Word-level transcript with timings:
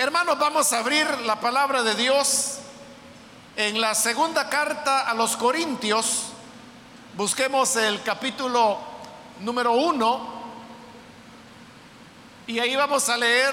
Hermanos, 0.00 0.38
vamos 0.38 0.72
a 0.72 0.78
abrir 0.78 1.06
la 1.26 1.38
palabra 1.38 1.82
de 1.82 1.94
Dios 1.94 2.56
en 3.54 3.78
la 3.82 3.94
segunda 3.94 4.48
carta 4.48 5.00
a 5.02 5.12
los 5.12 5.36
Corintios. 5.36 6.28
Busquemos 7.18 7.76
el 7.76 8.02
capítulo 8.02 8.78
número 9.40 9.72
uno 9.72 10.42
y 12.46 12.58
ahí 12.60 12.74
vamos 12.76 13.10
a 13.10 13.18
leer 13.18 13.52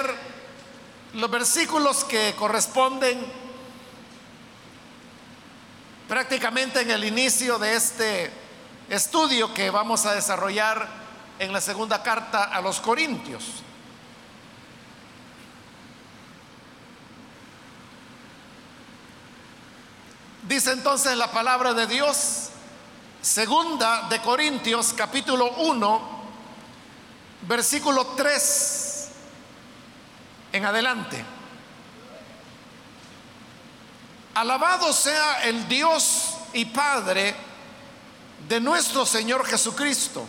los 1.16 1.30
versículos 1.30 2.06
que 2.06 2.34
corresponden 2.38 3.20
prácticamente 6.08 6.80
en 6.80 6.92
el 6.92 7.04
inicio 7.04 7.60
de 7.60 7.76
este 7.76 8.32
estudio 8.88 9.54
que 9.54 9.70
vamos 9.70 10.06
a 10.06 10.14
desarrollar 10.14 10.88
en 11.40 11.52
la 11.52 11.60
segunda 11.60 12.02
carta 12.02 12.46
a 12.46 12.62
los 12.62 12.80
Corintios. 12.80 13.67
Dice 20.48 20.72
entonces 20.72 21.18
la 21.18 21.30
palabra 21.30 21.74
de 21.74 21.88
Dios, 21.88 22.50
segunda 23.22 24.08
de 24.08 24.22
Corintios 24.22 24.94
capítulo 24.94 25.52
1, 25.58 26.02
versículo 27.42 28.06
3 28.16 29.10
en 30.54 30.66
adelante. 30.66 31.26
Alabado 34.36 34.94
sea 34.94 35.44
el 35.44 35.68
Dios 35.68 36.38
y 36.54 36.64
Padre 36.64 37.36
de 38.48 38.62
nuestro 38.62 39.06
Señor 39.06 39.46
Jesucristo, 39.46 40.26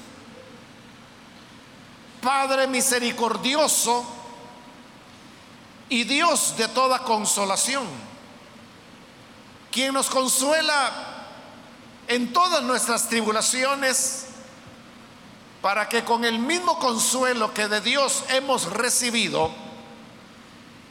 Padre 2.21 2.67
misericordioso 2.67 4.05
y 5.89 6.03
Dios 6.03 6.57
de 6.57 6.67
toda 6.67 7.05
consolación, 7.05 8.08
quien 9.79 9.95
nos 9.95 10.11
consuela 10.11 10.91
en 12.09 12.33
todas 12.33 12.65
nuestras 12.65 13.09
tribulaciones, 13.09 14.27
para 15.63 15.89
que 15.89 16.03
con 16.03 16.25
el 16.25 16.41
mismo 16.41 16.81
consuelo 16.81 17.55
que 17.55 17.69
de 17.69 17.81
Dios 17.81 18.25
hemos 18.31 18.65
recibido, 18.73 19.53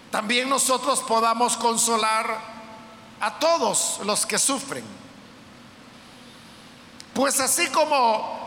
también 0.09 0.47
nosotros 0.47 1.01
podamos 1.01 1.57
consolar 1.57 2.39
a 3.19 3.37
todos 3.39 3.99
los 4.05 4.25
que 4.25 4.39
sufren. 4.39 4.85
Pues 7.13 7.41
así 7.41 7.67
como 7.67 8.39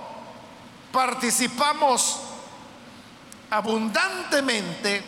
participamos 0.91 2.17
abundantemente 3.51 5.05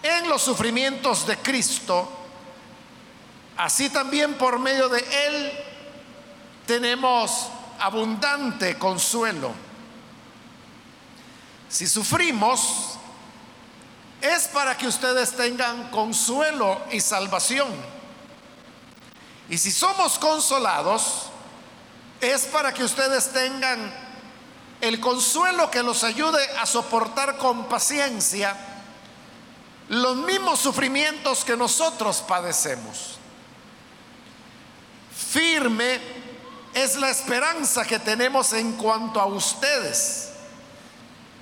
en 0.00 0.28
los 0.28 0.42
sufrimientos 0.42 1.26
de 1.26 1.38
Cristo, 1.38 2.08
así 3.58 3.90
también 3.90 4.34
por 4.34 4.58
medio 4.58 4.88
de 4.88 5.00
Él 5.26 5.52
tenemos 6.66 7.48
abundante 7.80 8.78
consuelo. 8.78 9.52
Si 11.68 11.86
sufrimos, 11.86 12.96
es 14.20 14.48
para 14.48 14.76
que 14.78 14.86
ustedes 14.86 15.36
tengan 15.36 15.90
consuelo 15.90 16.80
y 16.90 17.00
salvación. 17.00 17.68
Y 19.50 19.58
si 19.58 19.70
somos 19.70 20.18
consolados, 20.18 21.26
es 22.20 22.46
para 22.46 22.72
que 22.72 22.84
ustedes 22.84 23.32
tengan 23.32 23.92
el 24.80 25.00
consuelo 25.00 25.70
que 25.70 25.82
los 25.82 26.04
ayude 26.04 26.44
a 26.60 26.66
soportar 26.66 27.36
con 27.38 27.68
paciencia 27.68 28.56
los 29.88 30.16
mismos 30.16 30.60
sufrimientos 30.60 31.44
que 31.44 31.56
nosotros 31.56 32.22
padecemos. 32.26 33.17
Firme 35.30 36.00
es 36.74 36.96
la 36.96 37.10
esperanza 37.10 37.84
que 37.84 37.98
tenemos 37.98 38.52
en 38.52 38.72
cuanto 38.72 39.20
a 39.20 39.26
ustedes 39.26 40.28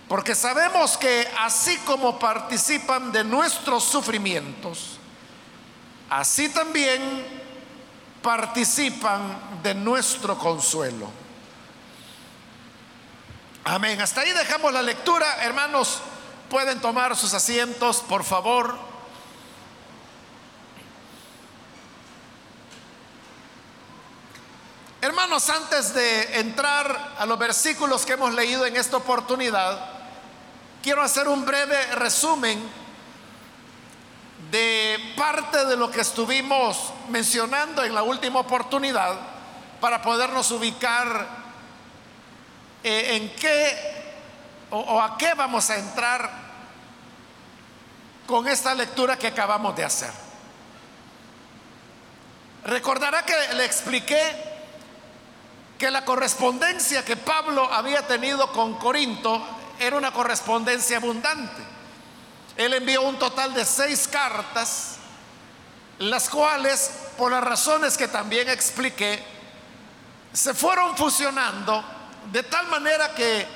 porque 0.08 0.34
sabemos 0.34 0.97
que 0.97 1.28
así 1.41 1.78
como 1.78 2.19
participan 2.19 3.10
de 3.10 3.25
nuestros 3.25 3.82
sufrimientos, 3.82 4.98
así 6.08 6.48
también 6.48 7.00
participan 8.22 9.60
de 9.62 9.75
nuestro 9.75 10.38
consuelo. 10.38 11.10
Amén. 13.64 14.00
Hasta 14.00 14.20
ahí 14.20 14.30
dejamos 14.30 14.72
la 14.72 14.82
lectura. 14.82 15.42
Hermanos, 15.42 16.00
pueden 16.48 16.80
tomar 16.80 17.16
sus 17.16 17.34
asientos, 17.34 18.00
por 18.00 18.22
favor. 18.22 18.78
Hermanos, 25.00 25.50
antes 25.50 25.92
de 25.92 26.40
entrar 26.40 27.14
a 27.18 27.26
los 27.26 27.38
versículos 27.38 28.06
que 28.06 28.14
hemos 28.14 28.32
leído 28.32 28.64
en 28.64 28.76
esta 28.76 28.96
oportunidad, 28.96 29.78
quiero 30.82 31.02
hacer 31.02 31.28
un 31.28 31.44
breve 31.44 31.94
resumen 31.96 32.58
de 34.50 34.98
parte 35.16 35.66
de 35.66 35.76
lo 35.76 35.90
que 35.90 36.00
estuvimos 36.00 36.94
mencionando 37.10 37.84
en 37.84 37.94
la 37.94 38.02
última 38.02 38.40
oportunidad 38.40 39.16
para 39.80 40.00
podernos 40.00 40.50
ubicar 40.50 41.26
eh, 42.82 43.16
en 43.16 43.28
qué 43.36 43.76
o, 44.70 44.78
o 44.78 45.00
a 45.02 45.18
qué 45.18 45.34
vamos 45.34 45.68
a 45.68 45.76
entrar 45.76 46.30
con 48.26 48.48
esta 48.48 48.74
lectura 48.74 49.18
que 49.18 49.26
acabamos 49.26 49.76
de 49.76 49.84
hacer. 49.84 50.10
Recordará 52.64 53.24
que 53.26 53.34
le 53.54 53.64
expliqué 53.66 54.56
que 55.78 55.91
la 55.91 56.04
correspondencia 56.04 57.04
que 57.04 57.16
Pablo 57.16 57.70
había 57.72 58.06
tenido 58.06 58.50
con 58.53 58.75
Corinto 58.75 59.47
era 59.78 59.97
una 59.97 60.12
correspondencia 60.12 60.97
abundante. 60.97 61.62
Él 62.56 62.72
envió 62.72 63.03
un 63.03 63.19
total 63.19 63.53
de 63.53 63.64
seis 63.64 64.09
cartas, 64.09 64.97
las 65.98 66.28
cuales, 66.31 66.91
por 67.19 67.31
las 67.32 67.44
razones 67.44 67.97
que 67.97 68.09
también 68.09 68.48
expliqué, 68.48 69.22
se 70.32 70.54
fueron 70.54 70.97
fusionando 70.97 71.84
de 72.32 72.43
tal 72.43 72.66
manera 72.69 73.14
que 73.14 73.47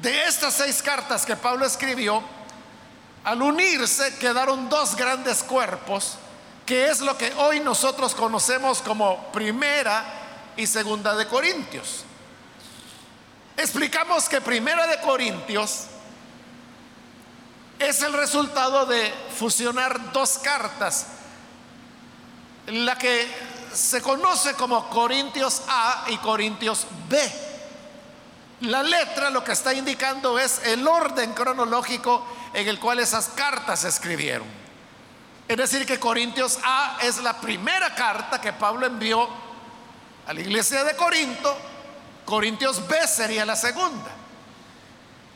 de 0.00 0.24
estas 0.24 0.54
seis 0.54 0.82
cartas 0.82 1.24
que 1.26 1.36
Pablo 1.36 1.66
escribió, 1.66 2.22
al 3.24 3.42
unirse 3.42 4.16
quedaron 4.16 4.68
dos 4.68 4.96
grandes 4.96 5.42
cuerpos, 5.42 6.16
que 6.64 6.88
es 6.88 7.00
lo 7.00 7.16
que 7.18 7.32
hoy 7.34 7.60
nosotros 7.60 8.14
conocemos 8.14 8.80
como 8.80 9.30
primera 9.32 10.15
y 10.56 10.66
segunda 10.66 11.14
de 11.14 11.26
Corintios. 11.26 12.04
Explicamos 13.56 14.28
que 14.28 14.40
Primera 14.40 14.86
de 14.86 15.00
Corintios 15.00 15.86
es 17.78 18.02
el 18.02 18.12
resultado 18.12 18.86
de 18.86 19.12
fusionar 19.38 20.12
dos 20.12 20.38
cartas, 20.38 21.06
la 22.66 22.96
que 22.96 23.26
se 23.72 24.00
conoce 24.02 24.54
como 24.54 24.88
Corintios 24.88 25.62
A 25.68 26.04
y 26.08 26.16
Corintios 26.18 26.86
B. 27.08 27.32
La 28.60 28.82
letra 28.82 29.30
lo 29.30 29.44
que 29.44 29.52
está 29.52 29.74
indicando 29.74 30.38
es 30.38 30.62
el 30.64 30.86
orden 30.86 31.34
cronológico 31.34 32.26
en 32.54 32.66
el 32.66 32.80
cual 32.80 32.98
esas 32.98 33.28
cartas 33.28 33.80
se 33.80 33.88
escribieron. 33.88 34.46
Es 35.46 35.56
decir, 35.56 35.86
que 35.86 36.00
Corintios 36.00 36.58
A 36.64 36.98
es 37.02 37.18
la 37.18 37.40
primera 37.40 37.94
carta 37.94 38.40
que 38.40 38.52
Pablo 38.52 38.86
envió 38.86 39.28
a 40.26 40.32
la 40.32 40.40
iglesia 40.40 40.84
de 40.84 40.96
Corinto 40.96 41.56
Corintios 42.26 42.86
B 42.86 43.06
sería 43.06 43.46
la 43.46 43.56
segunda. 43.56 44.10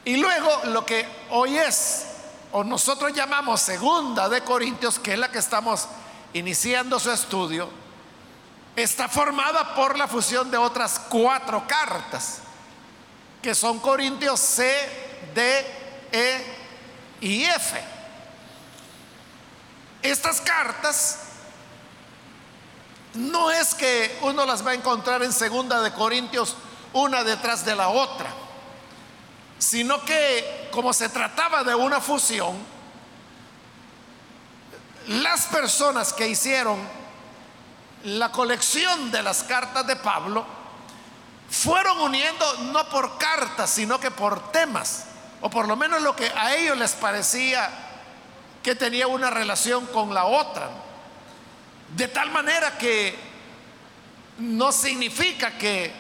Y 0.05 0.17
luego 0.17 0.63
lo 0.65 0.85
que 0.85 1.07
hoy 1.31 1.57
es, 1.57 2.05
o 2.53 2.65
nosotros 2.65 3.13
llamamos 3.15 3.61
segunda 3.61 4.29
de 4.29 4.43
Corintios, 4.43 4.99
que 4.99 5.13
es 5.13 5.19
la 5.19 5.31
que 5.31 5.39
estamos 5.39 5.87
iniciando 6.33 6.99
su 6.99 7.13
estudio, 7.13 7.71
está 8.75 9.09
formada 9.09 9.75
por 9.75 9.97
la 9.97 10.09
fusión 10.09 10.51
de 10.51 10.59
otras 10.59 10.99
cuatro 11.09 11.65
cartas, 11.67 12.39
que 13.41 13.55
son 13.55 13.79
Corintios 13.79 14.41
C, 14.41 14.75
D, 15.33 15.67
E 16.11 16.45
y 17.21 17.45
F. 17.45 17.81
Estas 20.03 20.41
cartas 20.41 21.19
no 23.15 23.51
es 23.51 23.75
que 23.75 24.19
uno 24.23 24.47
las 24.47 24.65
va 24.65 24.71
a 24.71 24.75
encontrar 24.75 25.23
en 25.23 25.33
segunda 25.33 25.81
de 25.81 25.93
Corintios 25.93 26.57
una 26.93 27.25
detrás 27.25 27.65
de 27.65 27.75
la 27.75 27.89
otra, 27.89 28.31
sino 29.59 30.05
que 30.05 30.69
como 30.71 30.93
se 30.93 31.09
trataba 31.09 31.65
de 31.65 31.75
una 31.75 32.01
fusión, 32.01 32.57
las 35.09 35.47
personas 35.47 36.13
que 36.13 36.29
hicieron 36.29 36.79
la 38.05 38.31
colección 38.33 39.11
de 39.11 39.23
las 39.23 39.43
cartas 39.43 39.87
de 39.87 39.97
Pablo 39.97 40.47
fueron 41.51 42.01
uniendo 42.01 42.47
no 42.73 42.89
por 42.89 43.19
cartas, 43.19 43.71
sino 43.71 43.99
que 43.99 44.11
por 44.11 44.53
temas, 44.53 45.05
o 45.41 45.51
por 45.51 45.67
lo 45.67 45.77
menos 45.77 46.01
lo 46.01 46.15
que 46.15 46.29
a 46.29 46.55
ellos 46.55 46.79
les 46.79 46.93
parecía 46.93 47.69
que 48.63 48.75
tenía 48.75 49.07
una 49.09 49.31
relación 49.31 49.87
con 49.87 50.15
la 50.15 50.25
otra. 50.27 50.71
De 51.97 52.09
tal 52.09 52.31
manera 52.31 52.79
que 52.79 53.15
no 54.39 54.73
significa 54.73 55.57
que 55.59 55.93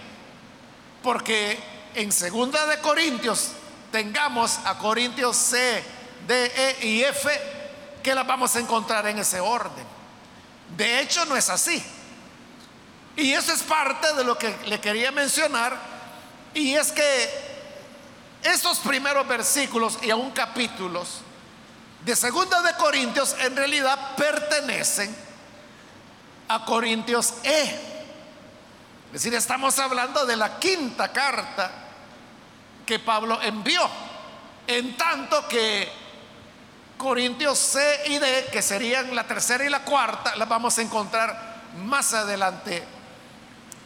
porque 1.02 1.58
en 1.94 2.12
segunda 2.12 2.66
de 2.66 2.78
Corintios 2.78 3.52
tengamos 3.90 4.58
a 4.64 4.78
Corintios 4.78 5.36
C, 5.36 5.82
D, 6.26 6.52
E 6.56 6.86
y 6.86 7.02
F, 7.02 7.30
que 8.02 8.14
las 8.14 8.26
vamos 8.26 8.54
a 8.56 8.60
encontrar 8.60 9.06
en 9.06 9.18
ese 9.18 9.40
orden. 9.40 9.84
De 10.76 11.00
hecho, 11.00 11.24
no 11.24 11.36
es 11.36 11.48
así. 11.48 11.82
Y 13.16 13.32
eso 13.32 13.52
es 13.52 13.62
parte 13.62 14.14
de 14.14 14.24
lo 14.24 14.38
que 14.38 14.54
le 14.66 14.80
quería 14.80 15.10
mencionar. 15.10 15.76
Y 16.54 16.74
es 16.74 16.92
que 16.92 17.50
estos 18.42 18.78
primeros 18.78 19.26
versículos 19.26 19.98
y 20.02 20.10
aún 20.10 20.30
capítulos 20.30 21.20
de 22.04 22.16
segunda 22.16 22.62
de 22.62 22.74
Corintios 22.74 23.36
en 23.40 23.54
realidad 23.56 24.16
pertenecen 24.16 25.14
a 26.50 26.64
Corintios 26.64 27.34
E. 27.44 27.62
Es 29.06 29.12
decir, 29.12 29.32
estamos 29.34 29.78
hablando 29.78 30.26
de 30.26 30.36
la 30.36 30.58
quinta 30.58 31.12
carta 31.12 31.70
que 32.84 32.98
Pablo 32.98 33.40
envió. 33.40 33.88
En 34.66 34.96
tanto 34.96 35.46
que 35.46 35.88
Corintios 36.98 37.56
C 37.56 38.02
y 38.06 38.18
D, 38.18 38.48
que 38.52 38.62
serían 38.62 39.14
la 39.14 39.24
tercera 39.24 39.64
y 39.64 39.68
la 39.68 39.84
cuarta, 39.84 40.34
las 40.34 40.48
vamos 40.48 40.76
a 40.76 40.82
encontrar 40.82 41.60
más 41.76 42.14
adelante 42.14 42.84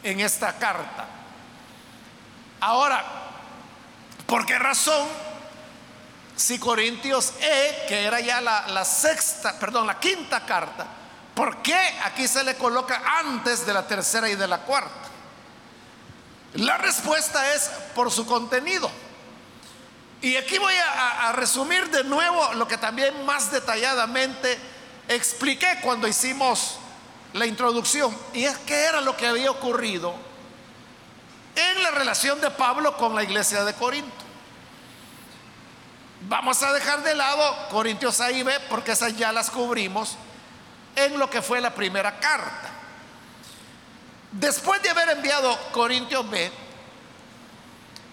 en 0.02 0.20
esta 0.20 0.54
carta. 0.54 1.06
Ahora, 2.60 3.04
¿por 4.26 4.46
qué 4.46 4.58
razón? 4.58 5.06
Si 6.34 6.58
Corintios 6.58 7.34
E, 7.40 7.84
que 7.88 8.04
era 8.04 8.20
ya 8.20 8.40
la, 8.40 8.68
la 8.68 8.86
sexta, 8.86 9.58
perdón, 9.60 9.86
la 9.86 10.00
quinta 10.00 10.46
carta, 10.46 10.86
¿por 11.34 11.62
qué 11.62 11.78
aquí 12.04 12.28
se 12.28 12.44
le 12.44 12.56
coloca 12.56 13.02
antes 13.20 13.66
de 13.66 13.72
la 13.72 13.86
tercera 13.86 14.28
y 14.28 14.34
de 14.34 14.46
la 14.46 14.58
cuarta? 14.58 15.04
La 16.54 16.78
respuesta 16.78 17.52
es 17.54 17.68
por 17.94 18.10
su 18.10 18.26
contenido. 18.26 18.90
Y 20.22 20.36
aquí 20.36 20.58
voy 20.58 20.72
a, 20.96 21.32
resumir 21.32 21.90
de 21.90 22.04
nuevo 22.04 22.54
lo 22.54 22.66
que 22.66 22.78
también 22.78 23.26
más 23.26 23.50
detalladamente 23.50 24.58
expliqué 25.08 25.80
cuando 25.82 26.08
hicimos 26.08 26.78
la 27.34 27.44
introducción. 27.44 28.16
Y 28.32 28.44
es 28.44 28.56
que 28.58 28.84
era 28.84 29.00
lo 29.00 29.16
que 29.16 29.26
había 29.26 29.50
ocurrido 29.50 30.14
en 31.56 31.82
la 31.82 31.90
relación 31.90 32.40
de 32.40 32.50
Pablo 32.50 32.96
con 32.96 33.14
la 33.14 33.22
iglesia 33.22 33.64
de 33.64 33.74
Corinto. 33.74 34.24
Vamos 36.22 36.62
a 36.62 36.72
dejar 36.72 37.02
de 37.02 37.14
lado 37.14 37.68
Corintios 37.68 38.20
A 38.20 38.30
y 38.30 38.42
B 38.42 38.58
porque 38.70 38.92
esas 38.92 39.14
ya 39.16 39.30
las 39.30 39.50
cubrimos 39.50 40.16
en 40.96 41.18
lo 41.18 41.28
que 41.28 41.42
fue 41.42 41.60
la 41.60 41.74
primera 41.74 42.18
carta. 42.18 42.70
Después 44.32 44.82
de 44.82 44.90
haber 44.90 45.10
enviado 45.10 45.56
Corintios 45.70 46.28
B, 46.28 46.50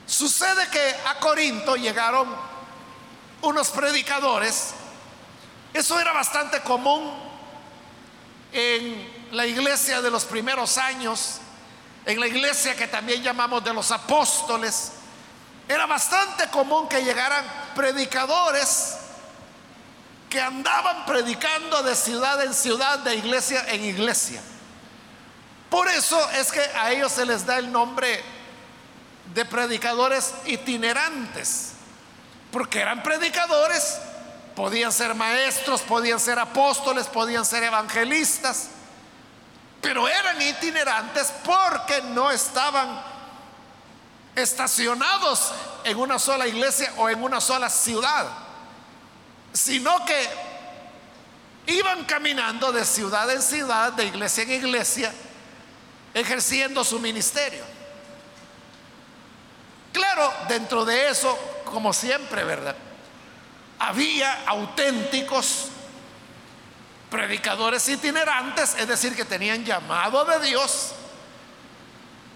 sucede 0.06 0.68
que 0.70 0.96
a 1.08 1.16
Corinto 1.20 1.76
llegaron 1.76 2.28
unos 3.42 3.70
predicadores. 3.72 4.74
Eso 5.74 6.00
era 6.00 6.12
bastante 6.12 6.62
común 6.62 7.12
en 8.52 9.28
la 9.32 9.46
iglesia 9.46 10.02
de 10.02 10.12
los 10.12 10.26
primeros 10.26 10.78
años, 10.78 11.40
en 12.06 12.20
la 12.20 12.28
iglesia 12.28 12.76
que 12.76 12.88
también 12.88 13.24
llamamos 13.24 13.64
de 13.64 13.74
los 13.74 13.90
apóstoles. 13.92 14.92
Era 15.68 15.86
bastante 15.86 16.48
común 16.50 16.88
que 16.88 17.04
llegaran 17.04 17.46
predicadores 17.74 18.98
que 20.32 20.42
andaban 20.42 21.06
predicando 21.06 21.84
de 21.84 21.94
ciudad 21.94 22.42
en 22.42 22.54
ciudad, 22.54 23.00
de 23.00 23.16
iglesia 23.16 23.66
en 23.68 23.84
iglesia. 23.84 24.42
Por 25.70 25.90
eso 25.90 26.18
es 26.32 26.54
que 26.54 26.62
a 26.62 26.92
ellos 26.92 27.12
se 27.12 27.26
les 27.26 27.46
da 27.46 27.58
el 27.58 27.70
nombre 27.70 28.24
de 29.34 29.44
predicadores 29.44 30.34
itinerantes, 30.46 31.74
porque 32.50 32.80
eran 32.80 33.04
predicadores, 33.04 33.98
podían 34.56 34.94
ser 34.94 35.16
maestros, 35.16 35.82
podían 35.82 36.20
ser 36.20 36.40
apóstoles, 36.40 37.08
podían 37.08 37.46
ser 37.46 37.64
evangelistas, 37.64 38.70
pero 39.82 40.08
eran 40.08 40.42
itinerantes 40.42 41.34
porque 41.44 42.02
no 42.04 42.32
estaban 42.32 43.04
estacionados 44.34 45.52
en 45.84 45.98
una 45.98 46.20
sola 46.20 46.48
iglesia 46.48 46.94
o 46.98 47.10
en 47.10 47.22
una 47.22 47.42
sola 47.42 47.70
ciudad, 47.70 48.28
sino 49.54 50.06
que 50.06 50.28
iban 51.68 52.06
caminando 52.06 52.72
de 52.72 52.86
ciudad 52.86 53.30
en 53.32 53.42
ciudad, 53.42 53.94
de 53.94 54.06
iglesia 54.06 54.44
en 54.44 54.52
iglesia, 54.52 55.14
ejerciendo 56.14 56.84
su 56.84 57.00
ministerio. 57.00 57.64
Claro, 59.94 60.34
dentro 60.48 60.86
de 60.86 61.10
eso, 61.10 61.38
como 61.66 61.94
siempre, 61.94 62.44
¿verdad? 62.44 62.76
Había 63.80 64.46
auténticos 64.46 65.68
predicadores 67.10 67.88
itinerantes, 67.90 68.76
es 68.76 68.88
decir, 68.88 69.16
que 69.16 69.26
tenían 69.26 69.66
llamado 69.66 70.24
de 70.24 70.40
Dios, 70.48 70.94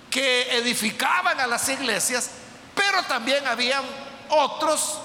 que 0.09 0.57
edificaban 0.57 1.39
a 1.39 1.47
las 1.47 1.67
iglesias, 1.69 2.31
pero 2.75 3.03
también 3.03 3.47
habían 3.47 3.83
otros 4.29 4.99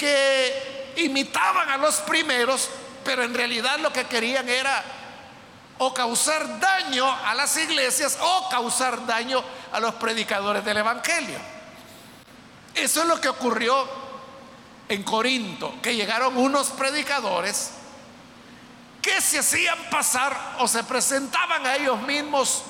que 0.00 0.94
imitaban 0.96 1.68
a 1.68 1.76
los 1.76 1.96
primeros, 1.96 2.70
pero 3.04 3.22
en 3.22 3.34
realidad 3.34 3.78
lo 3.80 3.92
que 3.92 4.04
querían 4.04 4.48
era 4.48 4.82
o 5.76 5.92
causar 5.92 6.58
daño 6.58 7.06
a 7.06 7.34
las 7.34 7.54
iglesias 7.58 8.16
o 8.18 8.48
causar 8.48 9.04
daño 9.04 9.44
a 9.72 9.78
los 9.78 9.94
predicadores 9.96 10.64
del 10.64 10.78
Evangelio. 10.78 11.38
Eso 12.74 13.02
es 13.02 13.06
lo 13.08 13.20
que 13.20 13.28
ocurrió 13.28 13.86
en 14.88 15.02
Corinto, 15.02 15.74
que 15.82 15.94
llegaron 15.94 16.34
unos 16.38 16.68
predicadores 16.68 17.72
que 19.02 19.20
se 19.20 19.40
hacían 19.40 19.78
pasar 19.90 20.56
o 20.60 20.66
se 20.66 20.82
presentaban 20.84 21.66
a 21.66 21.76
ellos 21.76 22.00
mismos 22.02 22.62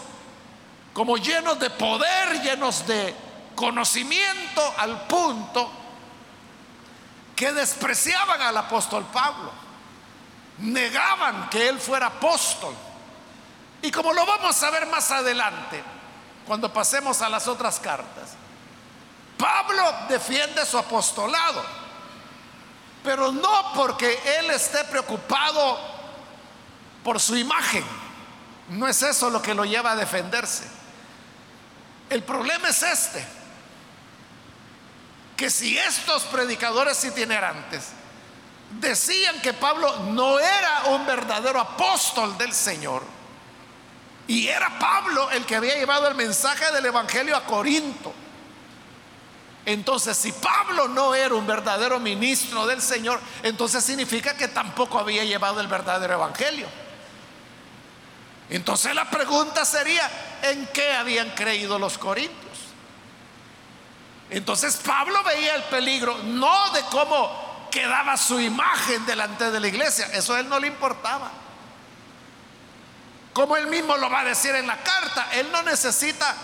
como 0.93 1.17
llenos 1.17 1.61
de 1.61 1.71
poder, 1.71 2.43
llenos 2.43 2.85
de 2.89 3.15
conocimiento 3.55 4.75
al 4.77 5.07
punto 5.07 5.81
que 7.41 7.53
despreciaban 7.55 8.43
al 8.43 8.55
apóstol 8.55 9.03
Pablo, 9.11 9.51
negaban 10.59 11.49
que 11.49 11.71
él 11.71 11.81
fuera 11.81 12.09
apóstol 12.09 12.75
y 13.81 13.91
como 13.91 14.13
lo 14.13 14.27
vamos 14.27 14.63
a 14.63 14.69
ver 14.69 14.87
más 14.89 15.11
adelante, 15.11 15.83
cuando 16.47 16.71
pasemos 16.71 17.23
a 17.23 17.31
las 17.31 17.49
otras 17.49 17.81
cartas, 17.81 18.33
Pablo 19.39 19.83
defiende 20.11 20.67
su 20.67 20.77
apostolado, 20.77 21.65
pero 23.03 23.33
no 23.33 23.73
porque 23.73 24.21
él 24.39 24.51
esté 24.51 24.85
preocupado 24.85 25.79
por 27.03 27.19
su 27.19 27.39
imagen. 27.39 27.87
No 28.69 28.87
es 28.87 29.01
eso 29.01 29.31
lo 29.31 29.41
que 29.41 29.55
lo 29.55 29.65
lleva 29.65 29.93
a 29.93 29.97
defenderse. 29.97 30.71
El 32.11 32.23
problema 32.23 32.69
es 32.69 32.83
este, 32.83 33.27
que 35.41 35.49
si 35.49 35.79
estos 35.79 36.25
predicadores 36.25 37.03
itinerantes 37.03 37.93
decían 38.79 39.41
que 39.41 39.55
Pablo 39.55 40.01
no 40.11 40.39
era 40.39 40.83
un 40.89 41.07
verdadero 41.07 41.59
apóstol 41.59 42.37
del 42.37 42.53
Señor, 42.53 43.03
y 44.29 44.49
era 44.49 44.79
Pablo 44.79 45.31
el 45.31 45.47
que 45.47 45.57
había 45.57 45.77
llevado 45.77 46.09
el 46.09 46.15
mensaje 46.15 46.71
del 46.73 46.85
Evangelio 46.85 47.35
a 47.35 47.47
Corinto. 47.47 48.13
Entonces, 49.65 50.15
si 50.19 50.31
Pablo 50.31 50.89
no 50.89 51.15
era 51.15 51.35
un 51.35 51.47
verdadero 51.47 51.99
ministro 51.99 52.67
del 52.67 52.83
Señor, 52.83 53.19
entonces 53.43 53.83
significa 53.83 54.37
que 54.37 54.49
tampoco 54.49 54.99
había 54.99 55.25
llevado 55.25 55.63
el 55.63 55.69
verdadero 55.69 56.13
Evangelio. 56.13 56.67
Entonces 58.51 58.95
la 58.95 59.09
pregunta 59.09 59.65
sería, 59.65 60.07
¿en 60.43 60.67
qué 60.67 60.93
habían 60.93 61.31
creído 61.31 61.79
los 61.79 61.97
corintios? 61.97 62.50
Entonces 64.31 64.77
Pablo 64.77 65.23
veía 65.25 65.57
el 65.57 65.65
peligro, 65.65 66.19
no 66.19 66.71
de 66.71 66.83
cómo 66.83 67.69
quedaba 67.71 68.17
su 68.17 68.41
imagen 68.41 69.05
delante 69.07 69.51
de 69.51 69.61
la 69.61 69.69
iglesia, 69.69 70.07
eso 70.13 70.35
a 70.35 70.41
él 70.41 70.49
no 70.49 70.59
le 70.59 70.69
importaba. 70.69 71.31
Como 73.33 73.57
él 73.57 73.67
mismo 73.67 73.97
lo 73.97 74.11
va 74.11 74.21
a 74.21 74.25
decir 74.25 74.55
en 74.55 74.67
la 74.67 74.77
carta, 74.79 75.29
él 75.33 75.51
no 75.53 75.63
necesita 75.63 76.35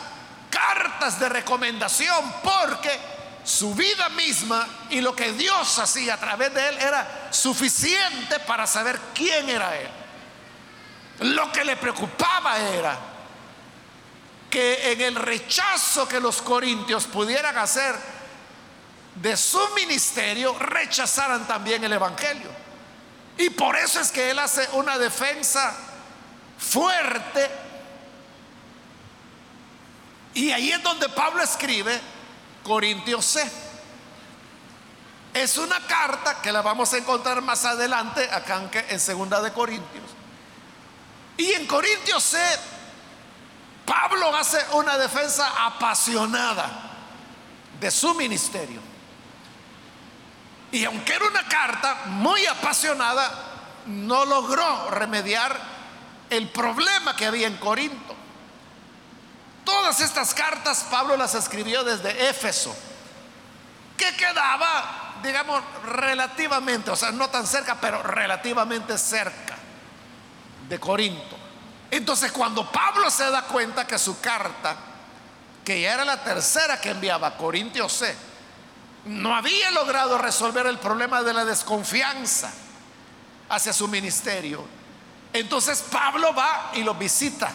cartas 0.51 1.19
de 1.19 1.29
recomendación 1.29 2.33
porque 2.43 3.17
su 3.45 3.75
vida 3.75 4.09
misma 4.11 4.67
y 4.91 5.01
lo 5.01 5.15
que 5.15 5.33
Dios 5.33 5.79
hacía 5.79 6.15
a 6.15 6.19
través 6.19 6.53
de 6.55 6.69
él 6.69 6.79
era 6.79 7.29
suficiente 7.31 8.41
para 8.41 8.67
saber 8.67 9.01
quién 9.15 9.49
era 9.49 9.77
él. 9.77 9.89
Lo 11.21 11.51
que 11.53 11.65
le 11.65 11.77
preocupaba 11.77 12.59
era 12.59 12.99
que 14.57 14.93
en 14.93 15.03
el 15.03 15.17
rechazo 15.17 16.09
que 16.09 16.19
los 16.19 16.41
corintios 16.41 17.05
pudieran 17.05 17.59
hacer 17.59 17.95
de 19.17 19.37
su 19.37 19.61
ministerio 19.75 20.59
rechazaran 20.59 21.47
también 21.47 21.85
el 21.85 21.93
Evangelio. 21.93 22.49
Y 23.37 23.51
por 23.51 23.77
eso 23.77 24.01
es 24.01 24.11
que 24.11 24.31
él 24.31 24.39
hace 24.39 24.67
una 24.73 24.97
defensa 24.97 25.77
fuerte. 26.57 27.51
Y 30.33 30.51
ahí 30.53 30.73
es 30.73 30.83
donde 30.83 31.11
Pablo 31.11 31.43
escribe 31.43 32.01
Corintios 32.65 33.27
C. 33.27 33.51
Es 35.35 35.59
una 35.59 35.87
carta 35.87 36.41
que 36.41 36.51
la 36.51 36.63
vamos 36.63 36.95
a 36.95 36.97
encontrar 36.97 37.43
más 37.43 37.67
adelante 37.67 38.27
acá 38.33 38.71
en 38.89 39.01
Segunda 39.01 39.43
de 39.43 39.53
Corintios. 39.53 40.07
Y 41.37 41.53
en 41.53 41.67
Corintios 41.67 42.23
C, 42.25 42.39
Pablo 43.87 44.37
hace 44.37 44.59
una 44.73 44.99
defensa 44.99 45.65
apasionada 45.65 46.69
de 47.81 47.91
su 47.91 48.15
ministerio. 48.15 48.81
Y 50.73 50.85
aunque 50.85 51.15
era 51.15 51.27
una 51.27 51.47
carta 51.47 52.03
muy 52.07 52.45
apasionada, 52.47 53.31
no 53.87 54.25
logró 54.25 54.91
remediar 54.91 55.57
el 56.29 56.49
problema 56.49 57.15
que 57.15 57.27
había 57.27 57.47
en 57.47 57.57
Corinto. 57.57 58.15
Todas 59.65 60.01
estas 60.01 60.35
cartas 60.35 60.87
Pablo 60.91 61.17
las 61.17 61.35
escribió 61.35 61.85
desde 61.85 62.29
Éfeso, 62.29 62.75
que 63.97 64.17
quedaba, 64.17 65.15
digamos, 65.23 65.63
relativamente, 65.85 66.91
o 66.91 66.97
sea, 66.97 67.13
no 67.13 67.29
tan 67.31 67.47
cerca, 67.47 67.77
pero 67.81 68.03
relativamente 68.03 68.99
cerca 68.99 69.57
de 70.69 70.81
Corinto. 70.81 71.36
Entonces 71.91 72.33
cuando 72.33 72.71
Pablo 72.71 73.11
se 73.11 73.31
da 73.31 73.43
cuenta 73.43 73.87
que 73.87 73.99
su 73.99 74.21
carta, 74.21 74.77
que 75.65 75.81
ya 75.81 75.95
era 75.95 76.05
la 76.05 76.23
tercera 76.23 76.81
que 76.81 76.91
enviaba 76.91 77.29
a 77.29 77.37
Corintios 77.37 77.93
C, 77.93 78.15
no 79.07 79.35
había 79.35 79.71
logrado 79.71 80.19
resolver 80.19 80.67
el 80.67 80.79
problema 80.79 81.23
de 81.23 81.33
la 81.33 81.45
desconfianza 81.45 82.53
hacia 83.49 83.73
su 83.73 83.87
ministerio. 83.89 84.65
Entonces 85.33 85.85
Pablo 85.91 86.35
va 86.35 86.73
y 86.75 86.83
lo 86.83 86.95
visita. 86.95 87.53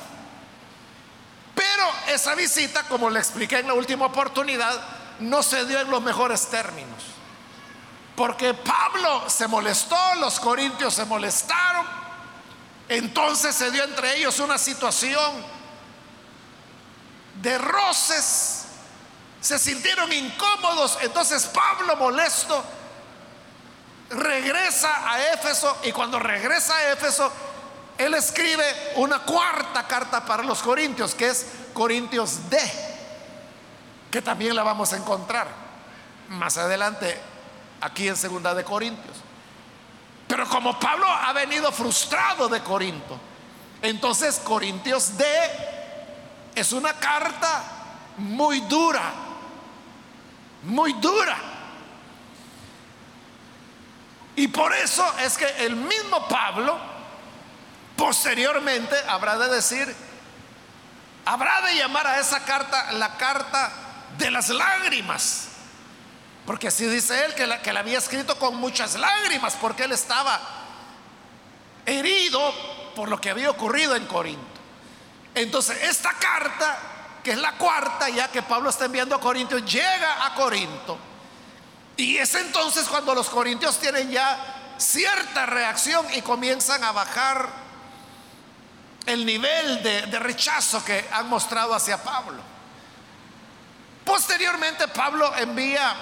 Pero 1.53 1.83
esa 2.07 2.35
visita, 2.35 2.83
como 2.83 3.09
le 3.09 3.19
expliqué 3.19 3.59
en 3.59 3.67
la 3.67 3.73
última 3.73 4.05
oportunidad, 4.05 4.79
no 5.19 5.43
se 5.43 5.65
dio 5.65 5.79
en 5.79 5.91
los 5.91 6.01
mejores 6.01 6.47
términos. 6.47 7.03
Porque 8.15 8.53
Pablo 8.53 9.29
se 9.29 9.47
molestó, 9.47 9.97
los 10.19 10.39
corintios 10.39 10.93
se 10.93 11.05
molestaron. 11.05 11.85
Entonces 12.91 13.55
se 13.55 13.71
dio 13.71 13.85
entre 13.85 14.17
ellos 14.17 14.39
una 14.39 14.57
situación 14.57 15.61
de 17.41 17.57
roces 17.57 18.65
se 19.39 19.57
sintieron 19.57 20.11
incómodos. 20.11 20.99
Entonces 21.01 21.45
Pablo, 21.47 21.95
molesto, 21.95 22.63
regresa 24.09 25.09
a 25.09 25.33
Éfeso 25.33 25.77
y 25.83 25.93
cuando 25.93 26.19
regresa 26.19 26.75
a 26.75 26.91
Éfeso, 26.91 27.31
él 27.97 28.13
escribe 28.13 28.93
una 28.95 29.19
cuarta 29.19 29.87
carta 29.87 30.25
para 30.25 30.43
los 30.43 30.61
Corintios, 30.61 31.15
que 31.15 31.29
es 31.29 31.47
Corintios 31.73 32.49
D, 32.49 32.59
que 34.11 34.21
también 34.21 34.53
la 34.53 34.63
vamos 34.63 34.91
a 34.91 34.97
encontrar 34.97 35.47
más 36.27 36.57
adelante 36.57 37.17
aquí 37.79 38.09
en 38.09 38.17
Segunda 38.17 38.53
de 38.53 38.65
Corintios. 38.65 39.10
Pero 40.31 40.47
como 40.47 40.79
Pablo 40.79 41.05
ha 41.05 41.33
venido 41.33 41.69
frustrado 41.73 42.47
de 42.47 42.63
Corinto, 42.63 43.19
entonces 43.81 44.39
Corintios 44.39 45.17
D 45.17 45.25
es 46.55 46.71
una 46.71 46.93
carta 46.93 47.63
muy 48.17 48.61
dura 48.61 49.11
muy 50.63 50.93
dura. 50.93 51.37
Y 54.35 54.47
por 54.47 54.73
eso 54.73 55.05
es 55.19 55.37
que 55.37 55.47
el 55.65 55.75
mismo 55.75 56.27
Pablo 56.27 56.79
posteriormente 57.95 58.95
habrá 59.07 59.37
de 59.37 59.49
decir, 59.49 59.93
habrá 61.25 61.61
de 61.61 61.75
llamar 61.75 62.07
a 62.07 62.19
esa 62.19 62.43
carta 62.45 62.93
la 62.93 63.17
carta 63.17 63.71
de 64.17 64.31
las 64.31 64.49
lágrimas. 64.49 65.49
Porque 66.45 66.67
así 66.67 66.85
dice 66.85 67.25
él 67.25 67.35
que 67.35 67.45
la, 67.47 67.61
que 67.61 67.71
la 67.71 67.81
había 67.81 67.97
escrito 67.97 68.37
con 68.37 68.55
muchas 68.55 68.95
lágrimas, 68.95 69.55
porque 69.59 69.83
él 69.83 69.91
estaba 69.91 70.39
herido 71.85 72.53
por 72.95 73.09
lo 73.09 73.19
que 73.21 73.29
había 73.29 73.49
ocurrido 73.49 73.95
en 73.95 74.05
Corinto. 74.05 74.41
Entonces, 75.33 75.81
esta 75.83 76.13
carta 76.13 76.79
que 77.23 77.31
es 77.31 77.37
la 77.37 77.53
cuarta 77.53 78.09
ya 78.09 78.29
que 78.29 78.41
Pablo 78.41 78.69
está 78.69 78.85
enviando 78.85 79.15
a 79.15 79.19
Corintios, 79.19 79.63
llega 79.65 80.25
a 80.25 80.33
Corinto. 80.33 80.97
Y 81.97 82.17
es 82.17 82.33
entonces 82.35 82.87
cuando 82.87 83.13
los 83.13 83.29
corintios 83.29 83.77
tienen 83.77 84.09
ya 84.09 84.73
cierta 84.77 85.45
reacción 85.45 86.05
y 86.13 86.21
comienzan 86.21 86.83
a 86.83 86.91
bajar 86.91 87.49
el 89.05 89.25
nivel 89.25 89.83
de, 89.83 90.03
de 90.03 90.19
rechazo 90.19 90.83
que 90.83 91.07
han 91.11 91.29
mostrado 91.29 91.75
hacia 91.75 92.01
Pablo. 92.01 92.41
Posteriormente 94.03 94.87
Pablo 94.87 95.35
envía 95.37 95.95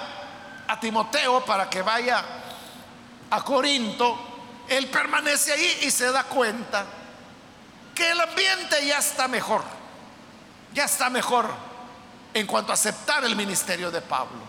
a 0.70 0.80
Timoteo 0.80 1.44
para 1.44 1.68
que 1.68 1.82
vaya 1.82 2.24
a 3.30 3.42
Corinto. 3.42 4.26
Él 4.68 4.86
permanece 4.88 5.52
ahí 5.52 5.78
y 5.82 5.90
se 5.90 6.10
da 6.12 6.24
cuenta 6.24 6.86
que 7.94 8.10
el 8.10 8.20
ambiente 8.20 8.86
ya 8.86 8.98
está 8.98 9.26
mejor 9.28 9.80
ya 10.72 10.84
está 10.84 11.10
mejor 11.10 11.50
en 12.32 12.46
cuanto 12.46 12.72
a 12.72 12.74
aceptar 12.74 13.24
el 13.24 13.36
ministerio 13.36 13.90
de 13.90 14.00
Pablo. 14.00 14.40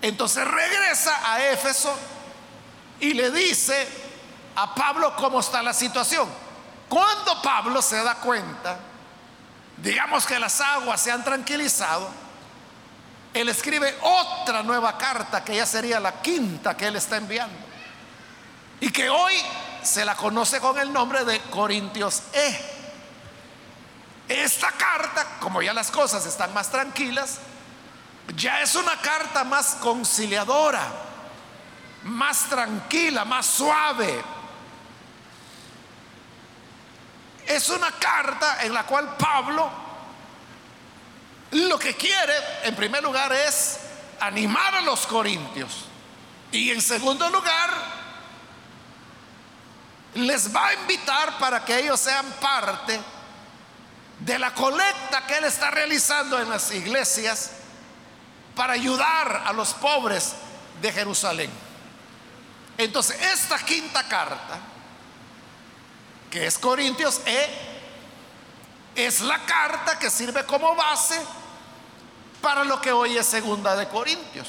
Entonces 0.00 0.46
regresa 0.46 1.32
a 1.32 1.44
Éfeso 1.44 1.94
y 3.00 3.12
le 3.14 3.30
dice 3.30 3.88
a 4.56 4.74
Pablo 4.74 5.14
cómo 5.16 5.40
está 5.40 5.62
la 5.62 5.74
situación. 5.74 6.28
Cuando 6.88 7.42
Pablo 7.42 7.82
se 7.82 8.02
da 8.02 8.16
cuenta, 8.16 8.78
digamos 9.76 10.26
que 10.26 10.38
las 10.38 10.60
aguas 10.60 11.00
se 11.00 11.10
han 11.10 11.24
tranquilizado, 11.24 12.08
él 13.32 13.48
escribe 13.48 13.96
otra 14.02 14.62
nueva 14.62 14.98
carta 14.98 15.44
que 15.44 15.54
ya 15.54 15.66
sería 15.66 16.00
la 16.00 16.20
quinta 16.20 16.76
que 16.76 16.86
él 16.86 16.96
está 16.96 17.16
enviando. 17.16 17.56
Y 18.80 18.90
que 18.90 19.08
hoy 19.08 19.34
se 19.82 20.04
la 20.04 20.16
conoce 20.16 20.60
con 20.60 20.78
el 20.78 20.92
nombre 20.92 21.24
de 21.24 21.40
Corintios 21.42 22.22
E. 22.32 22.80
Esta 24.28 24.72
carta, 24.72 25.26
como 25.40 25.62
ya 25.62 25.72
las 25.72 25.90
cosas 25.90 26.24
están 26.26 26.52
más 26.54 26.70
tranquilas, 26.70 27.38
ya 28.36 28.62
es 28.62 28.74
una 28.74 28.96
carta 29.00 29.44
más 29.44 29.76
conciliadora, 29.80 30.82
más 32.04 32.48
tranquila, 32.48 33.24
más 33.24 33.46
suave. 33.46 34.22
Es 37.46 37.68
una 37.68 37.90
carta 37.92 38.62
en 38.62 38.72
la 38.72 38.84
cual 38.86 39.16
Pablo 39.16 39.89
lo 41.52 41.78
que 41.78 41.96
quiere, 41.96 42.34
en 42.64 42.76
primer 42.76 43.02
lugar, 43.02 43.32
es 43.32 43.80
animar 44.20 44.76
a 44.76 44.80
los 44.82 45.06
corintios. 45.06 45.86
Y 46.52 46.70
en 46.70 46.80
segundo 46.80 47.28
lugar, 47.30 47.70
les 50.14 50.54
va 50.54 50.68
a 50.68 50.74
invitar 50.74 51.38
para 51.38 51.64
que 51.64 51.78
ellos 51.78 51.98
sean 51.98 52.26
parte 52.40 53.00
de 54.20 54.38
la 54.38 54.52
colecta 54.54 55.26
que 55.26 55.38
él 55.38 55.44
está 55.44 55.70
realizando 55.70 56.38
en 56.38 56.48
las 56.48 56.70
iglesias 56.72 57.52
para 58.54 58.74
ayudar 58.74 59.44
a 59.46 59.52
los 59.52 59.72
pobres 59.74 60.34
de 60.80 60.92
Jerusalén. 60.92 61.50
Entonces, 62.76 63.20
esta 63.20 63.58
quinta 63.58 64.06
carta, 64.08 64.58
que 66.30 66.46
es 66.46 66.58
Corintios 66.58 67.20
E, 67.26 67.48
es 68.94 69.20
la 69.20 69.38
carta 69.46 69.98
que 69.98 70.10
sirve 70.10 70.44
como 70.44 70.74
base 70.74 71.20
para 72.40 72.64
lo 72.64 72.80
que 72.80 72.92
hoy 72.92 73.16
es 73.16 73.26
segunda 73.26 73.76
de 73.76 73.88
Corintios. 73.88 74.48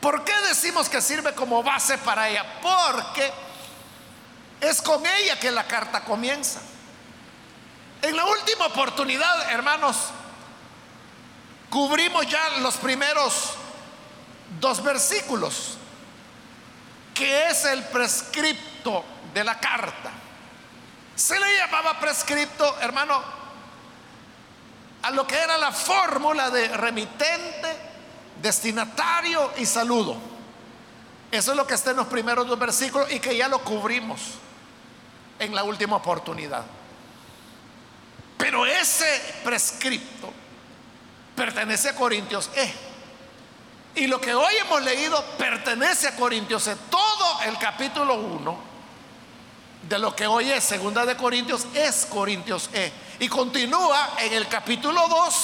¿Por 0.00 0.24
qué 0.24 0.32
decimos 0.48 0.88
que 0.88 1.02
sirve 1.02 1.34
como 1.34 1.62
base 1.62 1.98
para 1.98 2.28
ella? 2.28 2.44
Porque 2.62 3.32
es 4.60 4.80
con 4.80 5.04
ella 5.04 5.38
que 5.38 5.50
la 5.50 5.66
carta 5.66 6.04
comienza. 6.04 6.60
En 8.02 8.16
la 8.16 8.24
última 8.24 8.66
oportunidad, 8.66 9.50
hermanos, 9.50 9.96
cubrimos 11.68 12.26
ya 12.26 12.50
los 12.60 12.76
primeros 12.76 13.54
dos 14.60 14.82
versículos, 14.82 15.76
que 17.12 17.48
es 17.48 17.64
el 17.64 17.82
prescripto 17.84 19.04
de 19.34 19.42
la 19.42 19.58
carta. 19.58 20.10
Se 21.16 21.38
le 21.38 21.58
llamaba 21.58 21.98
prescripto, 21.98 22.78
hermano, 22.80 23.20
a 25.08 25.10
lo 25.10 25.26
que 25.26 25.36
era 25.38 25.56
la 25.56 25.72
fórmula 25.72 26.50
de 26.50 26.68
remitente, 26.68 27.74
destinatario 28.42 29.52
y 29.56 29.64
saludo. 29.64 30.18
Eso 31.30 31.52
es 31.52 31.56
lo 31.56 31.66
que 31.66 31.72
está 31.72 31.92
en 31.92 31.96
los 31.96 32.08
primeros 32.08 32.46
dos 32.46 32.58
versículos 32.58 33.10
y 33.10 33.18
que 33.18 33.34
ya 33.34 33.48
lo 33.48 33.64
cubrimos 33.64 34.20
en 35.38 35.54
la 35.54 35.64
última 35.64 35.96
oportunidad. 35.96 36.62
Pero 38.36 38.66
ese 38.66 39.40
prescripto 39.42 40.30
pertenece 41.34 41.88
a 41.88 41.94
Corintios 41.94 42.50
E. 42.54 42.70
Y 43.94 44.08
lo 44.08 44.20
que 44.20 44.34
hoy 44.34 44.54
hemos 44.56 44.82
leído 44.82 45.24
pertenece 45.38 46.08
a 46.08 46.16
Corintios. 46.16 46.66
E. 46.66 46.76
Todo 46.90 47.40
el 47.46 47.56
capítulo 47.56 48.14
1 48.16 48.67
de 49.88 49.98
lo 49.98 50.14
que 50.14 50.26
hoy 50.26 50.50
es 50.50 50.64
Segunda 50.64 51.06
de 51.06 51.16
Corintios 51.16 51.66
es 51.74 52.06
Corintios 52.06 52.68
E. 52.72 52.92
Y 53.20 53.28
continúa 53.28 54.16
en 54.18 54.34
el 54.34 54.46
capítulo 54.46 55.08
2 55.08 55.34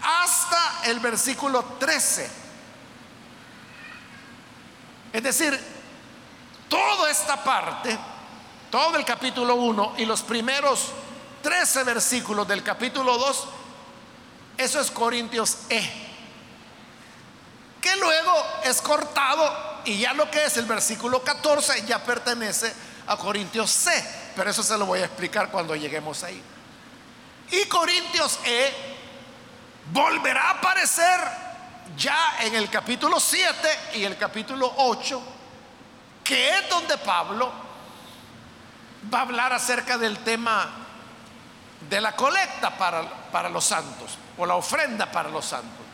hasta 0.00 0.82
el 0.84 1.00
versículo 1.00 1.64
13. 1.78 2.30
Es 5.12 5.22
decir, 5.22 5.58
toda 6.68 7.10
esta 7.10 7.42
parte, 7.42 7.98
todo 8.70 8.96
el 8.96 9.04
capítulo 9.04 9.56
1 9.56 9.94
y 9.98 10.04
los 10.04 10.22
primeros 10.22 10.92
13 11.42 11.84
versículos 11.84 12.46
del 12.46 12.62
capítulo 12.62 13.18
2, 13.18 13.44
eso 14.56 14.80
es 14.80 14.90
Corintios 14.92 15.58
E. 15.68 15.82
Que 17.80 17.96
luego 17.96 18.32
es 18.62 18.80
cortado 18.80 19.73
y 19.84 19.98
ya 19.98 20.12
lo 20.14 20.30
que 20.30 20.44
es 20.44 20.56
el 20.56 20.66
versículo 20.66 21.22
14 21.22 21.84
ya 21.86 22.02
pertenece 22.02 22.72
a 23.06 23.16
Corintios 23.16 23.70
C. 23.70 23.90
Pero 24.34 24.50
eso 24.50 24.62
se 24.62 24.76
lo 24.76 24.86
voy 24.86 25.00
a 25.00 25.04
explicar 25.04 25.50
cuando 25.50 25.76
lleguemos 25.76 26.22
ahí. 26.24 26.42
Y 27.50 27.66
Corintios 27.66 28.38
E 28.44 28.72
volverá 29.92 30.48
a 30.48 30.50
aparecer 30.50 31.20
ya 31.96 32.36
en 32.40 32.54
el 32.54 32.70
capítulo 32.70 33.20
7 33.20 33.68
y 33.94 34.04
el 34.04 34.16
capítulo 34.16 34.72
8, 34.78 35.22
que 36.24 36.58
es 36.58 36.68
donde 36.68 36.96
Pablo 36.98 37.52
va 39.12 39.18
a 39.18 39.22
hablar 39.22 39.52
acerca 39.52 39.98
del 39.98 40.18
tema 40.18 40.70
de 41.88 42.00
la 42.00 42.16
colecta 42.16 42.76
para, 42.76 43.02
para 43.30 43.50
los 43.50 43.64
santos 43.64 44.16
o 44.38 44.46
la 44.46 44.54
ofrenda 44.54 45.10
para 45.10 45.28
los 45.28 45.44
santos. 45.44 45.84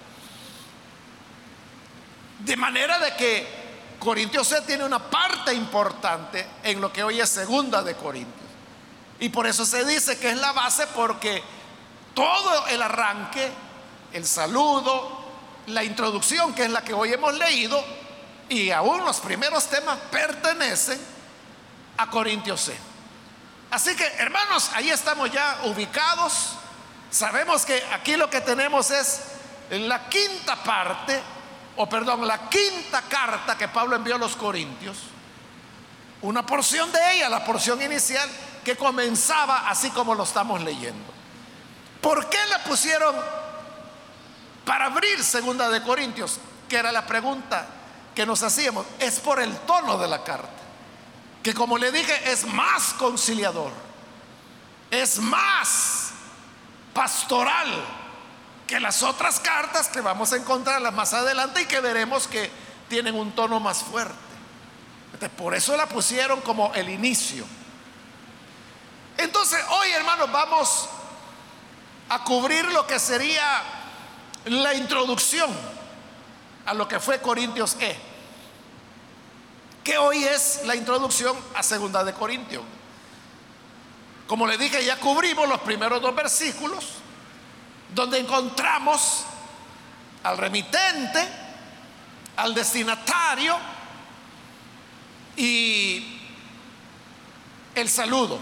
De 2.39 2.57
manera 2.57 2.99
de 2.99 3.15
que 3.17 3.60
Corintios 4.01 4.49
C 4.49 4.63
tiene 4.63 4.83
una 4.83 4.99
parte 4.99 5.53
importante 5.53 6.45
en 6.63 6.81
lo 6.81 6.91
que 6.91 7.05
hoy 7.05 7.21
es 7.21 7.29
segunda 7.29 7.83
de 7.83 7.95
Corintios. 7.95 8.51
Y 9.21 9.29
por 9.29 9.47
eso 9.47 9.67
se 9.67 9.85
dice 9.85 10.19
que 10.19 10.31
es 10.31 10.39
la 10.39 10.53
base 10.53 10.87
porque 10.89 11.43
todo 12.15 12.67
el 12.69 12.81
arranque, 12.81 13.51
el 14.15 14.27
saludo, 14.27 15.23
la 15.67 15.85
introducción, 15.85 16.55
que 16.55 16.65
es 16.65 16.71
la 16.71 16.83
que 16.83 16.95
hoy 16.95 17.13
hemos 17.13 17.37
leído, 17.37 17.85
y 18.49 18.71
aún 18.71 19.05
los 19.05 19.21
primeros 19.21 19.67
temas 19.67 19.99
pertenecen 20.11 20.99
a 21.99 22.09
Corintios 22.09 22.63
C. 22.63 22.77
Así 23.71 23.95
que, 23.95 24.07
hermanos, 24.17 24.71
ahí 24.75 24.91
estamos 24.91 25.31
ya 25.31 25.61
ubicados. 25.65 26.55
Sabemos 27.11 27.67
que 27.67 27.85
aquí 27.93 28.17
lo 28.17 28.31
que 28.31 28.41
tenemos 28.41 28.91
es 28.91 29.21
la 29.71 30.09
quinta 30.09 30.57
parte 30.57 31.21
o 31.83 31.89
perdón, 31.89 32.27
la 32.27 32.51
quinta 32.51 33.01
carta 33.01 33.57
que 33.57 33.67
Pablo 33.67 33.97
envió 33.97 34.17
a 34.17 34.19
los 34.19 34.37
Corintios, 34.37 34.99
una 36.21 36.45
porción 36.45 36.93
de 36.93 37.15
ella, 37.15 37.31
la 37.31 37.43
porción 37.43 37.81
inicial, 37.81 38.29
que 38.63 38.77
comenzaba 38.77 39.67
así 39.67 39.89
como 39.91 40.15
lo 40.15 40.25
estamos 40.25 40.61
leyendo. 40.61 41.11
¿Por 42.03 42.29
qué 42.29 42.37
la 42.51 42.63
pusieron 42.65 43.17
para 44.67 44.87
abrir 44.87 45.25
segunda 45.25 45.71
de 45.71 45.83
Corintios? 45.83 46.39
Que 46.69 46.77
era 46.77 46.93
la 46.93 47.07
pregunta 47.07 47.67
que 48.15 48.27
nos 48.27 48.43
hacíamos. 48.43 48.85
Es 48.99 49.19
por 49.19 49.41
el 49.41 49.57
tono 49.61 49.97
de 49.97 50.09
la 50.09 50.23
carta, 50.23 50.51
que 51.43 51.55
como 51.55 51.79
le 51.79 51.91
dije 51.91 52.31
es 52.31 52.45
más 52.45 52.93
conciliador, 52.93 53.73
es 54.91 55.19
más 55.19 56.11
pastoral 56.93 58.00
que 58.71 58.79
las 58.79 59.03
otras 59.03 59.41
cartas 59.41 59.89
que 59.89 60.01
vamos 60.01 60.33
a 60.33 60.37
encontrarlas 60.37 60.95
más 60.95 61.13
adelante 61.13 61.63
y 61.63 61.65
que 61.65 61.81
veremos 61.81 62.29
que 62.29 62.49
tienen 62.89 63.17
un 63.17 63.33
tono 63.33 63.59
más 63.59 63.79
fuerte. 63.83 64.15
por 65.37 65.57
eso 65.57 65.77
la 65.77 65.87
pusieron 65.87 66.41
como 66.43 66.73
el 66.75 66.89
inicio. 66.89 67.45
Entonces, 69.19 69.59
hoy 69.71 69.91
hermanos 69.91 70.31
vamos 70.31 70.89
a 72.11 72.23
cubrir 72.23 72.65
lo 72.67 72.87
que 72.87 73.01
sería 73.01 73.43
la 74.45 74.73
introducción 74.75 75.51
a 76.65 76.73
lo 76.73 76.87
que 76.87 77.01
fue 77.01 77.21
Corintios 77.21 77.77
E, 77.81 77.99
que 79.83 79.99
hoy 79.99 80.23
es 80.23 80.61
la 80.65 80.77
introducción 80.77 81.37
a 81.57 81.65
Segunda 81.65 82.05
de 82.05 82.13
Corintios. 82.13 82.63
Como 84.29 84.47
le 84.47 84.57
dije, 84.57 84.85
ya 84.85 84.97
cubrimos 85.01 85.49
los 85.49 85.59
primeros 85.59 86.01
dos 86.01 86.15
versículos 86.15 87.00
donde 87.95 88.19
encontramos 88.19 89.25
al 90.23 90.39
remitente, 90.39 91.27
al 92.37 92.55
destinatario 92.55 93.57
y 95.37 96.21
el 97.75 97.89
saludo. 97.89 98.39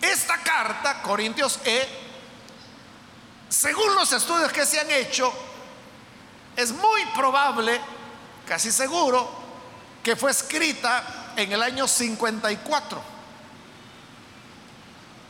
Esta 0.00 0.38
carta, 0.42 1.00
Corintios 1.02 1.58
E, 1.64 1.88
según 3.48 3.94
los 3.94 4.12
estudios 4.12 4.52
que 4.52 4.66
se 4.66 4.80
han 4.80 4.90
hecho, 4.90 5.32
es 6.56 6.72
muy 6.72 7.04
probable, 7.16 7.80
casi 8.46 8.70
seguro, 8.70 9.42
que 10.02 10.14
fue 10.14 10.30
escrita 10.30 11.32
en 11.36 11.52
el 11.52 11.62
año 11.62 11.88
54 11.88 13.13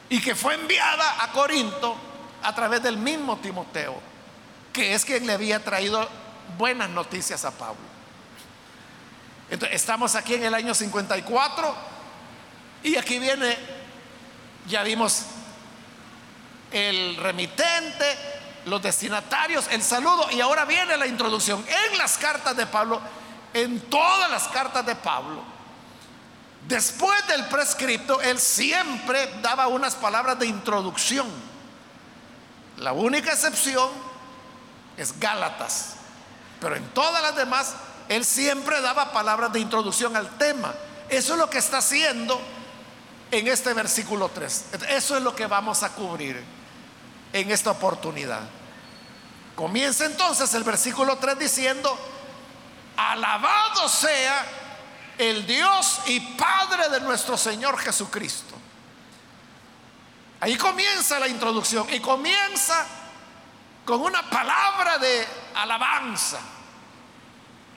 y 0.08 0.20
que 0.20 0.34
fue 0.34 0.54
enviada 0.54 1.24
a 1.24 1.32
Corinto 1.32 1.96
a 2.42 2.54
través 2.54 2.82
del 2.82 2.96
mismo 2.96 3.38
Timoteo, 3.38 3.98
que 4.72 4.94
es 4.94 5.04
quien 5.04 5.26
le 5.26 5.32
había 5.32 5.62
traído 5.64 6.08
buenas 6.58 6.90
noticias 6.90 7.44
a 7.44 7.50
Pablo. 7.50 7.94
Entonces, 9.50 9.76
estamos 9.76 10.14
aquí 10.14 10.34
en 10.34 10.44
el 10.44 10.54
año 10.54 10.74
54 10.74 11.74
y 12.82 12.96
aquí 12.96 13.18
viene, 13.18 13.56
ya 14.66 14.82
vimos 14.82 15.24
el 16.70 17.16
remitente, 17.16 18.18
los 18.66 18.82
destinatarios, 18.82 19.68
el 19.70 19.82
saludo 19.82 20.28
y 20.30 20.40
ahora 20.40 20.64
viene 20.64 20.96
la 20.96 21.06
introducción. 21.06 21.64
En 21.90 21.98
las 21.98 22.18
cartas 22.18 22.56
de 22.56 22.66
Pablo, 22.66 23.00
en 23.52 23.80
todas 23.88 24.30
las 24.30 24.48
cartas 24.48 24.84
de 24.84 24.96
Pablo, 24.96 25.53
Después 26.68 27.26
del 27.26 27.46
prescripto, 27.46 28.20
él 28.22 28.40
siempre 28.40 29.30
daba 29.42 29.66
unas 29.66 29.94
palabras 29.94 30.38
de 30.38 30.46
introducción. 30.46 31.26
La 32.78 32.92
única 32.92 33.32
excepción 33.32 33.90
es 34.96 35.18
Gálatas. 35.20 35.96
Pero 36.60 36.76
en 36.76 36.88
todas 36.90 37.22
las 37.22 37.36
demás, 37.36 37.74
él 38.08 38.24
siempre 38.24 38.80
daba 38.80 39.12
palabras 39.12 39.52
de 39.52 39.60
introducción 39.60 40.16
al 40.16 40.28
tema. 40.38 40.74
Eso 41.10 41.34
es 41.34 41.38
lo 41.38 41.50
que 41.50 41.58
está 41.58 41.78
haciendo 41.78 42.40
en 43.30 43.46
este 43.48 43.74
versículo 43.74 44.30
3. 44.30 44.64
Eso 44.88 45.16
es 45.16 45.22
lo 45.22 45.34
que 45.36 45.46
vamos 45.46 45.82
a 45.82 45.90
cubrir 45.90 46.42
en 47.32 47.50
esta 47.50 47.72
oportunidad. 47.72 48.40
Comienza 49.54 50.06
entonces 50.06 50.52
el 50.54 50.64
versículo 50.64 51.18
3 51.18 51.38
diciendo, 51.38 51.96
alabado 52.96 53.88
sea 53.88 54.44
el 55.18 55.46
Dios 55.46 56.00
y 56.06 56.20
Padre 56.20 56.88
de 56.88 57.00
nuestro 57.00 57.36
Señor 57.36 57.78
Jesucristo. 57.78 58.54
Ahí 60.40 60.56
comienza 60.56 61.18
la 61.18 61.28
introducción 61.28 61.86
y 61.92 62.00
comienza 62.00 62.86
con 63.84 64.00
una 64.02 64.28
palabra 64.28 64.98
de 64.98 65.26
alabanza. 65.54 66.38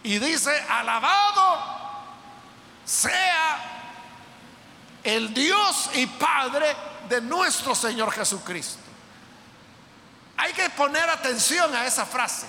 Y 0.04 0.20
dice, 0.20 0.52
alabado 0.70 1.78
sea 2.86 3.60
el 5.04 5.34
Dios 5.34 5.90
y 5.94 6.06
Padre 6.08 6.76
de 7.08 7.22
nuestro 7.22 7.76
Señor 7.76 8.12
Jesucristo. 8.12 8.80
Hay 10.38 10.54
que 10.54 10.70
poner 10.72 11.10
atención 11.10 11.74
a 11.76 11.86
esa 11.86 12.06
frase. 12.06 12.48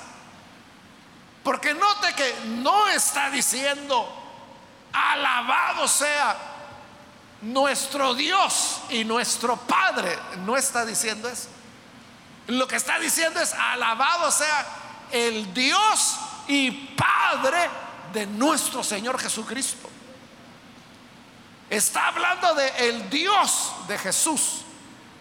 Porque 1.42 1.72
note 1.74 2.14
que 2.14 2.34
no 2.46 2.88
está 2.88 3.30
diciendo 3.30 4.17
Alabado 4.92 5.86
sea 5.86 6.36
nuestro 7.42 8.14
Dios 8.14 8.80
y 8.90 9.04
nuestro 9.04 9.56
Padre. 9.56 10.18
No 10.38 10.56
está 10.56 10.84
diciendo 10.84 11.28
eso. 11.28 11.48
Lo 12.48 12.66
que 12.66 12.76
está 12.76 12.98
diciendo 12.98 13.40
es, 13.40 13.52
alabado 13.52 14.30
sea 14.30 14.66
el 15.12 15.52
Dios 15.52 16.16
y 16.46 16.70
Padre 16.70 17.68
de 18.12 18.26
nuestro 18.26 18.82
Señor 18.82 19.20
Jesucristo. 19.20 19.88
Está 21.68 22.08
hablando 22.08 22.54
de 22.54 22.88
el 22.88 23.10
Dios 23.10 23.72
de 23.86 23.98
Jesús, 23.98 24.62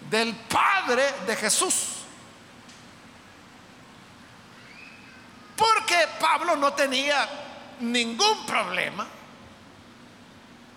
del 0.10 0.34
Padre 0.34 1.14
de 1.26 1.36
Jesús. 1.36 1.98
Porque 5.58 5.98
Pablo 6.20 6.56
no 6.56 6.72
tenía 6.74 7.28
ningún 7.82 8.46
problema 8.46 9.06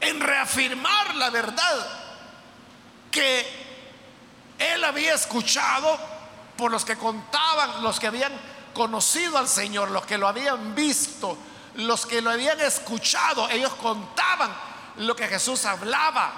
en 0.01 0.21
reafirmar 0.21 1.15
la 1.17 1.31
verdad 1.31 1.87
que 3.11 3.47
él 4.59 4.85
había 4.85 5.15
escuchado 5.15 5.99
por 6.57 6.71
los 6.71 6.85
que 6.85 6.97
contaban, 6.97 7.83
los 7.83 7.99
que 7.99 8.07
habían 8.07 8.33
conocido 8.75 9.39
al 9.39 9.49
Señor, 9.49 9.91
los 9.91 10.07
que 10.07 10.19
lo 10.19 10.29
habían 10.29 10.75
visto, 10.75 11.37
los 11.75 12.07
que 12.07 12.21
lo 12.21 12.31
habían 12.31 12.61
escuchado, 12.61 13.49
ellos 13.49 13.75
contaban 13.75 14.55
lo 14.97 15.17
que 15.17 15.29
Jesús 15.29 15.65
hablaba 15.65 16.33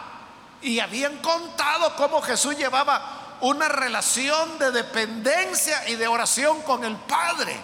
y 0.61 0.79
habían 0.79 1.19
contado 1.19 1.97
cómo 1.97 2.23
Jesús 2.23 2.57
llevaba 2.57 3.37
una 3.41 3.69
relación 3.69 4.59
de 4.59 4.71
dependencia 4.71 5.89
y 5.89 5.97
de 5.97 6.07
oración 6.07 6.63
con 6.63 6.85
el 6.85 6.95
Padre. 6.97 7.59